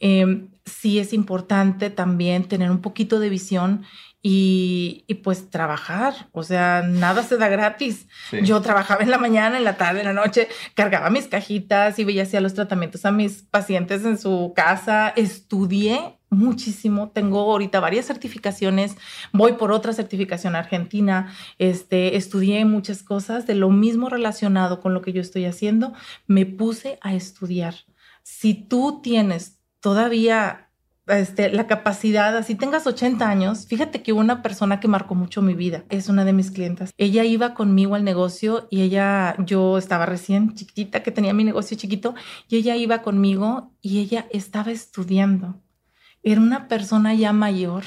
Eh, 0.00 0.48
sí 0.64 0.98
es 0.98 1.12
importante 1.12 1.90
también 1.90 2.44
tener 2.48 2.70
un 2.70 2.80
poquito 2.80 3.20
de 3.20 3.30
visión 3.30 3.84
y, 4.30 5.14
pues 5.24 5.48
trabajar, 5.48 6.28
o 6.32 6.42
sea, 6.42 6.82
nada 6.82 7.22
se 7.22 7.38
da 7.38 7.48
gratis. 7.48 8.08
Yo 8.42 8.60
trabajaba 8.60 9.02
en 9.02 9.10
la 9.10 9.16
mañana, 9.16 9.56
en 9.56 9.64
la 9.64 9.78
tarde, 9.78 10.00
en 10.00 10.06
la 10.06 10.12
noche, 10.12 10.48
cargaba 10.74 11.08
mis 11.08 11.28
cajitas 11.28 11.98
y 11.98 12.04
veía 12.04 12.24
hacía 12.24 12.42
los 12.42 12.52
tratamientos 12.52 13.06
a 13.06 13.10
mis 13.10 13.44
pacientes 13.44 14.04
en 14.04 14.18
su 14.18 14.52
casa, 14.54 15.14
estudié 15.16 16.18
muchísimo, 16.28 17.08
tengo 17.08 17.40
ahorita 17.40 17.80
varias 17.80 18.04
certificaciones, 18.04 18.98
voy 19.32 19.54
por 19.54 19.72
otra 19.72 19.94
certificación 19.94 20.56
argentina, 20.56 21.32
este, 21.56 22.18
estudié 22.18 22.66
muchas 22.66 23.02
cosas 23.02 23.46
de 23.46 23.54
lo 23.54 23.70
mismo 23.70 24.10
relacionado 24.10 24.82
con 24.82 24.92
lo 24.92 25.00
que 25.00 25.14
yo 25.14 25.22
estoy 25.22 25.46
haciendo, 25.46 25.94
me 26.26 26.44
puse 26.44 26.98
a 27.00 27.14
estudiar. 27.14 27.76
Si 28.24 28.52
tú 28.52 29.00
tienes 29.02 29.58
todavía 29.80 30.67
este, 31.08 31.50
la 31.50 31.66
capacidad, 31.66 32.36
así 32.36 32.54
tengas 32.54 32.86
80 32.86 33.28
años, 33.28 33.66
fíjate 33.66 34.02
que 34.02 34.12
una 34.12 34.42
persona 34.42 34.80
que 34.80 34.88
marcó 34.88 35.14
mucho 35.14 35.42
mi 35.42 35.54
vida 35.54 35.84
es 35.88 36.08
una 36.08 36.24
de 36.24 36.32
mis 36.32 36.50
clientas. 36.50 36.92
Ella 36.98 37.24
iba 37.24 37.54
conmigo 37.54 37.94
al 37.94 38.04
negocio 38.04 38.68
y 38.70 38.82
ella, 38.82 39.34
yo 39.44 39.78
estaba 39.78 40.06
recién 40.06 40.54
chiquitita, 40.54 41.02
que 41.02 41.10
tenía 41.10 41.32
mi 41.32 41.44
negocio 41.44 41.76
chiquito, 41.76 42.14
y 42.48 42.56
ella 42.56 42.76
iba 42.76 43.02
conmigo 43.02 43.72
y 43.80 44.00
ella 44.00 44.26
estaba 44.30 44.70
estudiando. 44.70 45.60
Era 46.22 46.40
una 46.40 46.68
persona 46.68 47.14
ya 47.14 47.32
mayor 47.32 47.84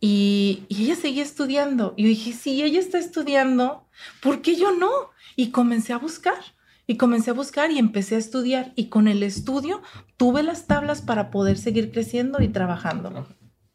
Y, 0.00 0.64
y, 0.68 0.84
ella 0.84 0.96
seguía 0.96 1.22
estudiando. 1.22 1.94
Y 1.96 2.04
dije, 2.04 2.32
si 2.32 2.62
ella 2.62 2.80
está 2.80 2.98
estudiando, 2.98 3.86
¿por 4.20 4.42
qué 4.42 4.56
yo 4.56 4.72
no? 4.72 4.90
Y 5.36 5.50
comencé 5.50 5.92
a 5.92 5.98
buscar. 5.98 6.40
Y 6.86 6.96
comencé 6.96 7.30
a 7.30 7.34
buscar 7.34 7.70
y 7.70 7.78
empecé 7.78 8.16
a 8.16 8.18
estudiar. 8.18 8.72
Y 8.76 8.88
con 8.88 9.08
el 9.08 9.22
estudio 9.22 9.82
tuve 10.16 10.42
las 10.42 10.66
tablas 10.66 11.02
para 11.02 11.30
poder 11.30 11.58
seguir 11.58 11.92
creciendo 11.92 12.42
y 12.42 12.48
trabajando. 12.48 13.26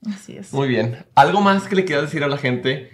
Así 0.05 0.37
es. 0.37 0.53
Muy 0.53 0.67
bien. 0.67 1.05
¿Algo 1.15 1.41
más 1.41 1.67
que 1.67 1.75
le 1.75 1.85
quieras 1.85 2.05
decir 2.05 2.23
a 2.23 2.27
la 2.27 2.37
gente 2.37 2.91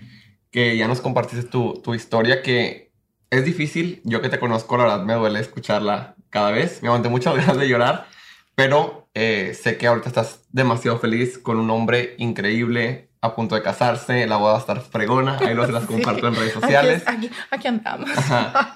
que 0.52 0.78
ya 0.78 0.88
nos 0.88 1.02
compartiste 1.02 1.48
tu, 1.48 1.82
tu 1.84 1.94
historia 1.94 2.42
que 2.42 2.92
es 3.30 3.44
difícil? 3.44 4.02
Yo 4.04 4.22
que 4.22 4.30
te 4.30 4.40
conozco, 4.40 4.78
la 4.78 4.84
verdad 4.84 5.06
me 5.06 5.14
duele 5.14 5.40
escucharla 5.40 6.16
cada 6.30 6.52
vez. 6.52 6.82
Me 6.82 6.90
aguanté 6.90 7.10
muchas 7.10 7.36
ganas 7.38 7.58
de 7.58 7.68
llorar. 7.68 8.08
Pero 8.56 9.10
eh, 9.14 9.54
sé 9.60 9.78
que 9.78 9.88
ahorita 9.88 10.10
estás 10.10 10.42
demasiado 10.52 11.00
feliz 11.00 11.38
con 11.38 11.58
un 11.58 11.70
hombre 11.70 12.16
increíble, 12.18 13.10
a 13.24 13.34
punto 13.34 13.56
de 13.56 13.62
casarse, 13.62 14.28
la 14.28 14.36
boda 14.36 14.52
va 14.52 14.58
a 14.58 14.60
estar 14.60 14.82
fregona, 14.82 15.38
ahí 15.40 15.56
lo 15.56 15.66
se 15.66 15.72
las 15.72 15.86
comparto 15.88 16.28
en 16.28 16.36
redes 16.36 16.52
sociales. 16.52 17.04
Aquí, 17.06 17.30
aquí, 17.50 17.68
andamos. 17.70 18.10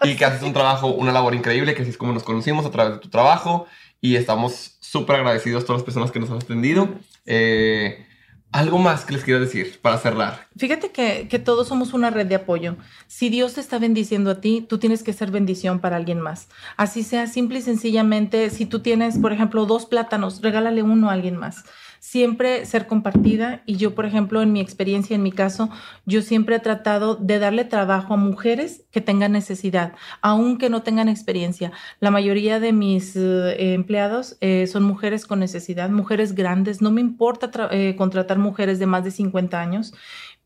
Y 0.04 0.16
que 0.16 0.24
haces 0.24 0.42
un 0.42 0.54
trabajo, 0.54 0.88
una 0.88 1.12
labor 1.12 1.36
increíble, 1.36 1.76
que 1.76 1.82
así 1.82 1.92
es 1.92 1.98
como 1.98 2.14
nos 2.14 2.24
conocimos 2.24 2.66
a 2.66 2.72
través 2.72 2.94
de 2.94 3.00
tu 3.00 3.10
trabajo 3.10 3.68
y 4.00 4.16
estamos 4.16 4.78
súper 4.80 5.18
agradecidos 5.18 5.64
a 5.64 5.68
todas 5.68 5.82
las 5.82 5.86
personas 5.86 6.12
que 6.12 6.22
nos 6.22 6.30
han 6.32 6.38
atendido. 6.38 6.88
Eh, 7.26 8.06
algo 8.54 8.78
más 8.78 9.04
que 9.04 9.16
les 9.16 9.26
quiero 9.26 9.42
decir 9.42 9.80
para 9.82 9.98
cerrar. 9.98 10.48
Fíjate 10.56 10.92
que, 10.92 11.28
que, 11.30 11.40
todos 11.40 11.68
somos 11.68 11.94
una 11.94 12.10
red 12.10 12.28
de 12.28 12.36
apoyo. 12.36 12.78
Si 13.08 13.28
Dios 13.28 13.56
te 13.56 13.60
está 13.60 13.80
bendiciendo 13.80 14.32
a 14.32 14.40
ti, 14.40 14.66
tú 14.68 14.78
tienes 14.78 15.04
que 15.04 15.12
ser 15.12 15.30
bendición 15.30 15.80
para 15.80 15.98
alguien 15.98 16.22
más. 16.22 16.48
Así 16.78 17.04
sea 17.04 17.28
simple 17.28 17.60
y 17.60 17.64
sencillamente, 17.64 18.50
si 18.50 18.66
tú 18.66 18.80
tienes, 18.80 19.20
por 19.20 19.34
ejemplo, 19.34 19.66
dos 19.66 19.86
plátanos, 19.86 20.42
regálale 20.42 20.84
uno 20.84 21.10
a 21.10 21.14
alguien 21.14 21.36
más 21.36 21.66
siempre 22.00 22.66
ser 22.66 22.88
compartida 22.88 23.62
y 23.66 23.78
yo, 23.78 23.96
por 23.96 24.06
ejemplo, 24.06 24.42
en 24.42 24.52
mi 24.52 24.60
experiencia, 24.60 25.16
en 25.16 25.24
mi 25.24 25.32
caso, 25.32 25.70
yo 26.06 26.22
siempre 26.22 26.56
he 26.56 26.60
tratado 26.60 27.16
de 27.16 27.40
darle 27.40 27.66
trabajo 27.66 28.14
a 28.14 28.18
mujeres 28.18 28.86
que 28.92 29.02
tengan 29.02 29.32
necesidad, 29.32 29.94
aunque 30.22 30.70
no 30.70 30.84
tengan 30.84 31.10
experiencia. 31.10 31.72
La 32.00 32.12
mayoría 32.12 32.60
de 32.60 32.74
mis 32.74 33.16
eh, 33.16 33.74
empleados 33.74 34.38
eh, 34.42 34.68
son 34.68 34.84
mujeres 34.84 35.26
con 35.26 35.40
necesidad, 35.40 35.90
mujeres 35.90 36.34
grandes. 36.34 36.82
No 36.82 36.92
me 36.92 37.02
importa 37.02 37.50
eh, 37.72 37.96
contratar 37.98 38.38
mujeres 38.38 38.80
de 38.80 38.86
más 38.86 39.04
de 39.04 39.12
50 39.12 39.60
años 39.60 39.94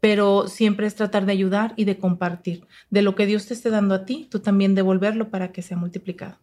pero 0.02 0.48
siempre 0.48 0.88
es 0.88 0.96
tratar 0.96 1.26
de 1.26 1.32
ayudar 1.32 1.74
y 1.78 1.86
de 1.86 1.98
compartir. 1.98 2.66
De 2.90 3.04
lo 3.04 3.16
que 3.16 3.28
Dios 3.28 3.46
te 3.46 3.54
esté 3.54 3.70
dando 3.70 3.94
a 3.94 4.04
ti, 4.04 4.28
tú 4.30 4.40
también 4.40 4.74
devolverlo 4.74 5.30
para 5.30 5.52
que 5.52 5.62
sea 5.62 5.78
multiplicado. 5.78 6.38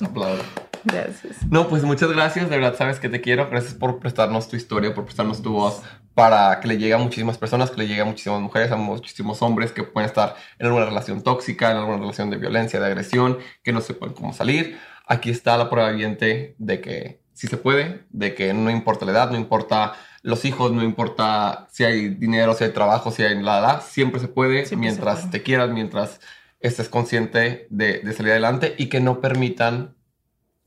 Aplaudo. 0.00 0.69
Gracias. 0.84 1.46
No, 1.50 1.68
pues 1.68 1.82
muchas 1.82 2.10
gracias, 2.10 2.48
de 2.48 2.56
verdad 2.56 2.76
sabes 2.76 3.00
que 3.00 3.08
te 3.08 3.20
quiero. 3.20 3.48
Gracias 3.50 3.74
por 3.74 3.98
prestarnos 3.98 4.48
tu 4.48 4.56
historia, 4.56 4.94
por 4.94 5.04
prestarnos 5.04 5.42
tu 5.42 5.52
voz 5.52 5.82
para 6.14 6.60
que 6.60 6.68
le 6.68 6.76
llegue 6.76 6.94
a 6.94 6.98
muchísimas 6.98 7.38
personas, 7.38 7.70
que 7.70 7.78
le 7.78 7.88
llegue 7.88 8.00
a 8.00 8.04
muchísimas 8.04 8.40
mujeres, 8.40 8.70
a 8.72 8.76
muchísimos 8.76 9.40
hombres 9.42 9.72
que 9.72 9.84
pueden 9.84 10.08
estar 10.08 10.36
en 10.58 10.66
alguna 10.66 10.84
relación 10.84 11.22
tóxica, 11.22 11.70
en 11.70 11.78
alguna 11.78 11.98
relación 11.98 12.30
de 12.30 12.36
violencia, 12.36 12.80
de 12.80 12.86
agresión, 12.86 13.38
que 13.62 13.72
no 13.72 13.80
sepan 13.80 14.12
cómo 14.12 14.32
salir. 14.32 14.78
Aquí 15.06 15.30
está 15.30 15.56
la 15.56 15.70
prueba 15.70 15.90
viviente 15.90 16.56
de 16.58 16.80
que 16.80 17.20
sí 17.32 17.46
se 17.46 17.56
puede, 17.56 18.04
de 18.10 18.34
que 18.34 18.52
no 18.52 18.70
importa 18.70 19.06
la 19.06 19.12
edad, 19.12 19.30
no 19.30 19.38
importa 19.38 19.94
los 20.22 20.44
hijos, 20.44 20.72
no 20.72 20.82
importa 20.82 21.68
si 21.70 21.84
hay 21.84 22.08
dinero, 22.08 22.54
si 22.54 22.64
hay 22.64 22.70
trabajo, 22.70 23.10
si 23.10 23.22
hay 23.22 23.40
la 23.40 23.58
edad, 23.58 23.82
siempre 23.82 24.20
se 24.20 24.28
puede 24.28 24.64
mientras 24.76 25.30
te 25.30 25.42
quieras, 25.42 25.70
mientras 25.70 26.20
estés 26.60 26.90
consciente 26.90 27.66
de, 27.70 28.00
de 28.00 28.12
salir 28.12 28.32
adelante 28.32 28.74
y 28.76 28.88
que 28.88 29.00
no 29.00 29.20
permitan 29.20 29.94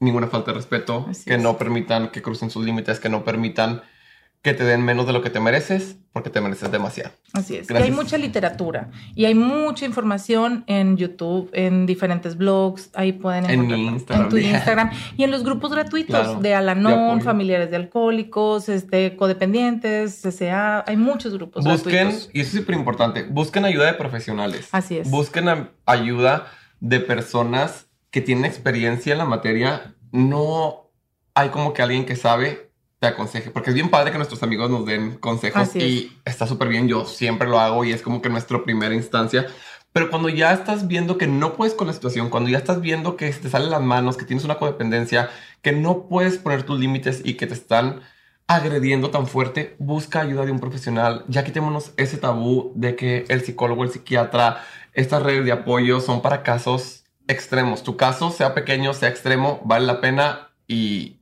ninguna 0.04 0.28
falta 0.28 0.52
de 0.52 0.58
respeto, 0.58 1.08
que 1.26 1.38
no 1.38 1.58
permitan 1.58 2.10
que 2.10 2.22
crucen 2.22 2.50
sus 2.50 2.66
límites, 2.66 3.00
que 3.00 3.10
no 3.10 3.24
permitan 3.24 3.82
que 4.44 4.54
te 4.54 4.66
den 4.66 4.84
menos 4.84 5.08
de 5.08 5.14
lo 5.14 5.22
que 5.22 5.30
te 5.30 5.40
mereces, 5.40 5.96
porque 6.12 6.30
te 6.30 6.42
mereces 6.42 6.70
demasiado. 6.70 7.12
Así 7.32 7.56
es. 7.56 7.72
Y 7.72 7.74
hay 7.74 7.92
mucha 7.92 8.18
literatura 8.18 8.92
y 9.16 9.24
hay 9.24 9.36
mucha 9.36 9.86
información 9.86 10.66
en 10.68 10.98
YouTube, 10.98 11.50
en 11.54 11.86
diferentes 11.86 12.36
blogs, 12.36 12.90
ahí 12.94 13.14
pueden 13.14 13.50
encontrar. 13.50 13.80
En 13.80 13.86
Instagram. 13.86 14.24
En 14.24 14.30
tu 14.30 14.38
Instagram 14.54 14.92
y 15.16 15.24
en 15.24 15.32
los 15.32 15.46
grupos 15.46 15.72
gratuitos 15.72 16.42
de 16.42 16.56
Alanon, 16.56 17.22
familiares 17.22 17.72
de 17.72 17.78
alcohólicos, 17.78 18.68
este, 18.68 19.16
codependientes, 19.16 20.22
CCA, 20.22 20.84
hay 20.86 20.98
muchos 20.98 21.34
grupos 21.34 21.64
busquen, 21.64 22.10
y 22.34 22.42
eso 22.42 22.50
es 22.50 22.52
súper 22.52 22.76
importante, 22.76 23.24
busquen 23.24 23.64
ayuda 23.64 23.86
de 23.86 23.94
profesionales. 23.94 24.68
Así 24.74 24.98
es. 24.98 25.10
Busquen 25.10 25.70
ayuda 25.86 26.48
de 26.82 27.00
personas 27.00 27.88
que 28.14 28.22
tienen 28.22 28.46
experiencia 28.46 29.12
en 29.12 29.18
la 29.18 29.26
materia, 29.26 29.96
no 30.12 30.92
hay 31.34 31.50
como 31.50 31.74
que 31.74 31.82
alguien 31.82 32.06
que 32.06 32.16
sabe 32.16 32.70
te 33.00 33.08
aconseje, 33.08 33.50
porque 33.50 33.72
es 33.72 33.74
bien 33.74 33.90
padre 33.90 34.12
que 34.12 34.18
nuestros 34.18 34.44
amigos 34.44 34.70
nos 34.70 34.86
den 34.86 35.18
consejos 35.18 35.76
y 35.76 36.16
está 36.24 36.46
súper 36.46 36.68
bien, 36.68 36.88
yo 36.88 37.06
siempre 37.06 37.50
lo 37.50 37.60
hago 37.60 37.84
y 37.84 37.92
es 37.92 38.04
como 38.04 38.22
que 38.22 38.30
nuestra 38.30 38.64
primera 38.64 38.94
instancia, 38.94 39.48
pero 39.94 40.12
cuando 40.12 40.30
ya 40.30 40.54
estás 40.54 40.88
viendo 40.88 41.18
que 41.18 41.26
no 41.26 41.56
puedes 41.56 41.74
con 41.74 41.88
la 41.88 41.94
situación, 41.94 42.30
cuando 42.30 42.52
ya 42.52 42.60
estás 42.60 42.82
viendo 42.82 43.18
que 43.18 43.32
te 43.32 43.50
salen 43.50 43.72
las 43.72 43.82
manos, 43.82 44.16
que 44.16 44.26
tienes 44.26 44.46
una 44.46 44.60
codependencia, 44.60 45.32
que 45.64 45.72
no 45.72 46.08
puedes 46.08 46.38
poner 46.38 46.62
tus 46.64 46.80
límites 46.80 47.24
y 47.26 47.34
que 47.34 47.48
te 47.48 47.56
están 47.56 48.02
agrediendo 48.46 49.10
tan 49.10 49.26
fuerte, 49.26 49.76
busca 49.80 50.22
ayuda 50.22 50.46
de 50.46 50.52
un 50.52 50.60
profesional. 50.60 51.26
Ya 51.30 51.44
quitémonos 51.44 51.94
ese 51.98 52.18
tabú 52.18 52.74
de 52.76 52.96
que 52.96 53.26
el 53.30 53.42
psicólogo, 53.42 53.84
el 53.84 53.90
psiquiatra, 53.90 54.64
estas 54.94 55.24
redes 55.24 55.46
de 55.46 55.52
apoyo 55.52 56.00
son 56.00 56.22
para 56.22 56.44
casos 56.44 57.03
extremos. 57.28 57.84
Tu 57.84 57.98
caso, 57.98 58.32
sea 58.32 58.54
pequeño, 58.54 58.94
sea 58.94 59.10
extremo, 59.10 59.62
vale 59.66 59.86
la 59.86 60.02
pena 60.02 60.50
y 60.68 61.20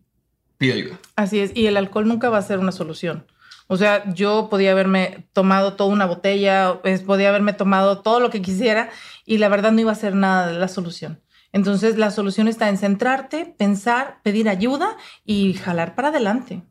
pide 0.58 0.74
ayuda. 0.74 1.00
Así 1.16 1.40
es, 1.40 1.52
y 1.56 1.68
el 1.68 1.78
alcohol 1.78 2.08
nunca 2.08 2.30
va 2.30 2.38
a 2.38 2.44
ser 2.44 2.60
una 2.60 2.72
solución. 2.72 3.26
O 3.68 3.78
sea, 3.78 4.04
yo 4.14 4.48
podía 4.50 4.72
haberme 4.72 5.30
tomado 5.32 5.74
toda 5.74 5.92
una 5.92 6.06
botella, 6.06 6.80
pues, 6.82 7.04
podía 7.04 7.30
haberme 7.30 7.54
tomado 7.54 8.02
todo 8.02 8.20
lo 8.20 8.30
que 8.30 8.42
quisiera 8.42 8.90
y 9.26 9.38
la 9.38 9.48
verdad 9.48 9.72
no 9.72 9.80
iba 9.80 9.92
a 9.92 9.96
ser 9.96 10.14
nada 10.14 10.48
de 10.48 10.60
la 10.60 10.68
solución. 10.68 11.22
Entonces, 11.54 11.98
la 11.98 12.12
solución 12.12 12.48
está 12.48 12.70
en 12.70 12.78
centrarte, 12.78 13.46
pensar, 13.58 14.20
pedir 14.24 14.50
ayuda 14.50 14.98
y 15.26 15.54
jalar 15.54 15.96
para 15.96 16.10
adelante. 16.10 16.64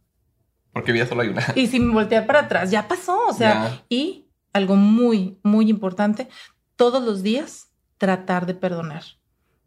Porque 0.72 0.92
vida 0.92 1.06
solo 1.06 1.22
hay 1.22 1.28
una. 1.28 1.44
Y 1.54 1.66
sin 1.66 1.92
voltear 1.92 2.26
para 2.26 2.40
atrás, 2.40 2.70
ya 2.70 2.86
pasó. 2.86 3.26
O 3.28 3.32
sea, 3.32 3.82
y 3.88 4.28
algo 4.52 4.76
muy, 4.76 5.38
muy 5.42 5.68
importante, 5.68 6.28
todos 6.76 7.02
los 7.02 7.22
días 7.22 7.68
tratar 7.98 8.46
de 8.46 8.54
perdonar. 8.54 9.04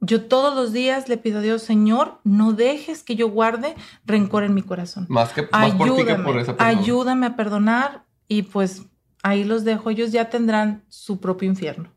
Yo 0.06 0.26
todos 0.26 0.54
los 0.54 0.74
días 0.74 1.08
le 1.08 1.18
pido 1.18 1.40
a 1.40 1.42
Dios, 1.42 1.64
Señor, 1.64 2.20
no 2.26 2.52
dejes 2.52 3.04
que 3.04 3.16
yo 3.16 3.30
guarde 3.30 3.74
rencor 4.06 4.44
en 4.44 4.54
mi 4.54 4.62
corazón. 4.62 5.06
Más 5.08 5.32
que 5.32 5.48
más 5.50 5.74
por 5.76 5.96
ti 5.96 6.04
que 6.04 6.16
por 6.16 6.38
esa 6.38 6.58
persona. 6.58 6.80
Ayúdame 6.80 7.26
a 7.26 7.36
perdonar 7.38 8.04
y 8.28 8.42
pues 8.42 8.84
ahí 9.22 9.46
los 9.46 9.64
dejo. 9.64 9.90
Ellos 9.90 10.12
ya 10.12 10.30
tendrán 10.30 10.84
su 10.90 11.22
propio 11.22 11.48
infierno. 11.48 11.90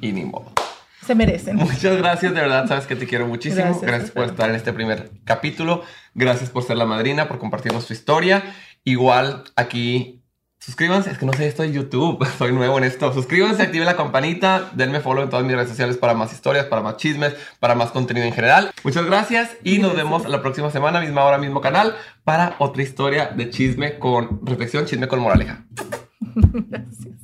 Y 0.00 0.12
ni 0.12 0.24
modo. 0.24 0.52
Se 1.04 1.16
merecen. 1.16 1.56
Muchas 1.56 1.98
gracias, 1.98 2.32
de 2.32 2.40
verdad, 2.40 2.68
sabes 2.68 2.86
que 2.86 2.94
te 2.94 3.06
quiero 3.06 3.26
muchísimo. 3.26 3.64
Gracias, 3.64 3.82
gracias 3.82 4.10
por 4.12 4.24
estar 4.24 4.48
en 4.48 4.54
este 4.54 4.72
primer 4.72 5.10
capítulo. 5.24 5.82
Gracias 6.14 6.48
por 6.48 6.62
ser 6.62 6.76
la 6.76 6.86
madrina, 6.86 7.26
por 7.26 7.40
compartirnos 7.40 7.88
tu 7.88 7.92
historia. 7.92 8.54
Igual 8.84 9.42
aquí 9.56 10.23
Suscríbanse, 10.64 11.10
es 11.10 11.18
que 11.18 11.26
no 11.26 11.34
sé 11.34 11.46
esto 11.46 11.62
de 11.62 11.72
YouTube, 11.72 12.26
soy 12.38 12.52
nuevo 12.52 12.78
en 12.78 12.84
esto. 12.84 13.12
Suscríbanse, 13.12 13.62
activen 13.62 13.84
la 13.84 13.96
campanita, 13.96 14.70
denme 14.74 15.00
follow 15.00 15.22
en 15.22 15.28
todas 15.28 15.44
mis 15.44 15.54
redes 15.54 15.68
sociales 15.68 15.98
para 15.98 16.14
más 16.14 16.32
historias, 16.32 16.64
para 16.66 16.80
más 16.80 16.96
chismes, 16.96 17.34
para 17.60 17.74
más 17.74 17.90
contenido 17.90 18.26
en 18.26 18.32
general. 18.32 18.70
Muchas 18.82 19.04
gracias 19.04 19.56
y 19.62 19.78
nos 19.78 19.94
vemos 19.94 20.26
la 20.26 20.40
próxima 20.40 20.70
semana, 20.70 21.00
misma 21.00 21.24
hora, 21.24 21.36
mismo 21.36 21.60
canal, 21.60 21.94
para 22.24 22.56
otra 22.58 22.82
historia 22.82 23.26
de 23.26 23.50
chisme 23.50 23.98
con 23.98 24.40
reflexión, 24.46 24.86
chisme 24.86 25.06
con 25.06 25.20
moraleja. 25.20 25.66
Gracias. 26.34 27.23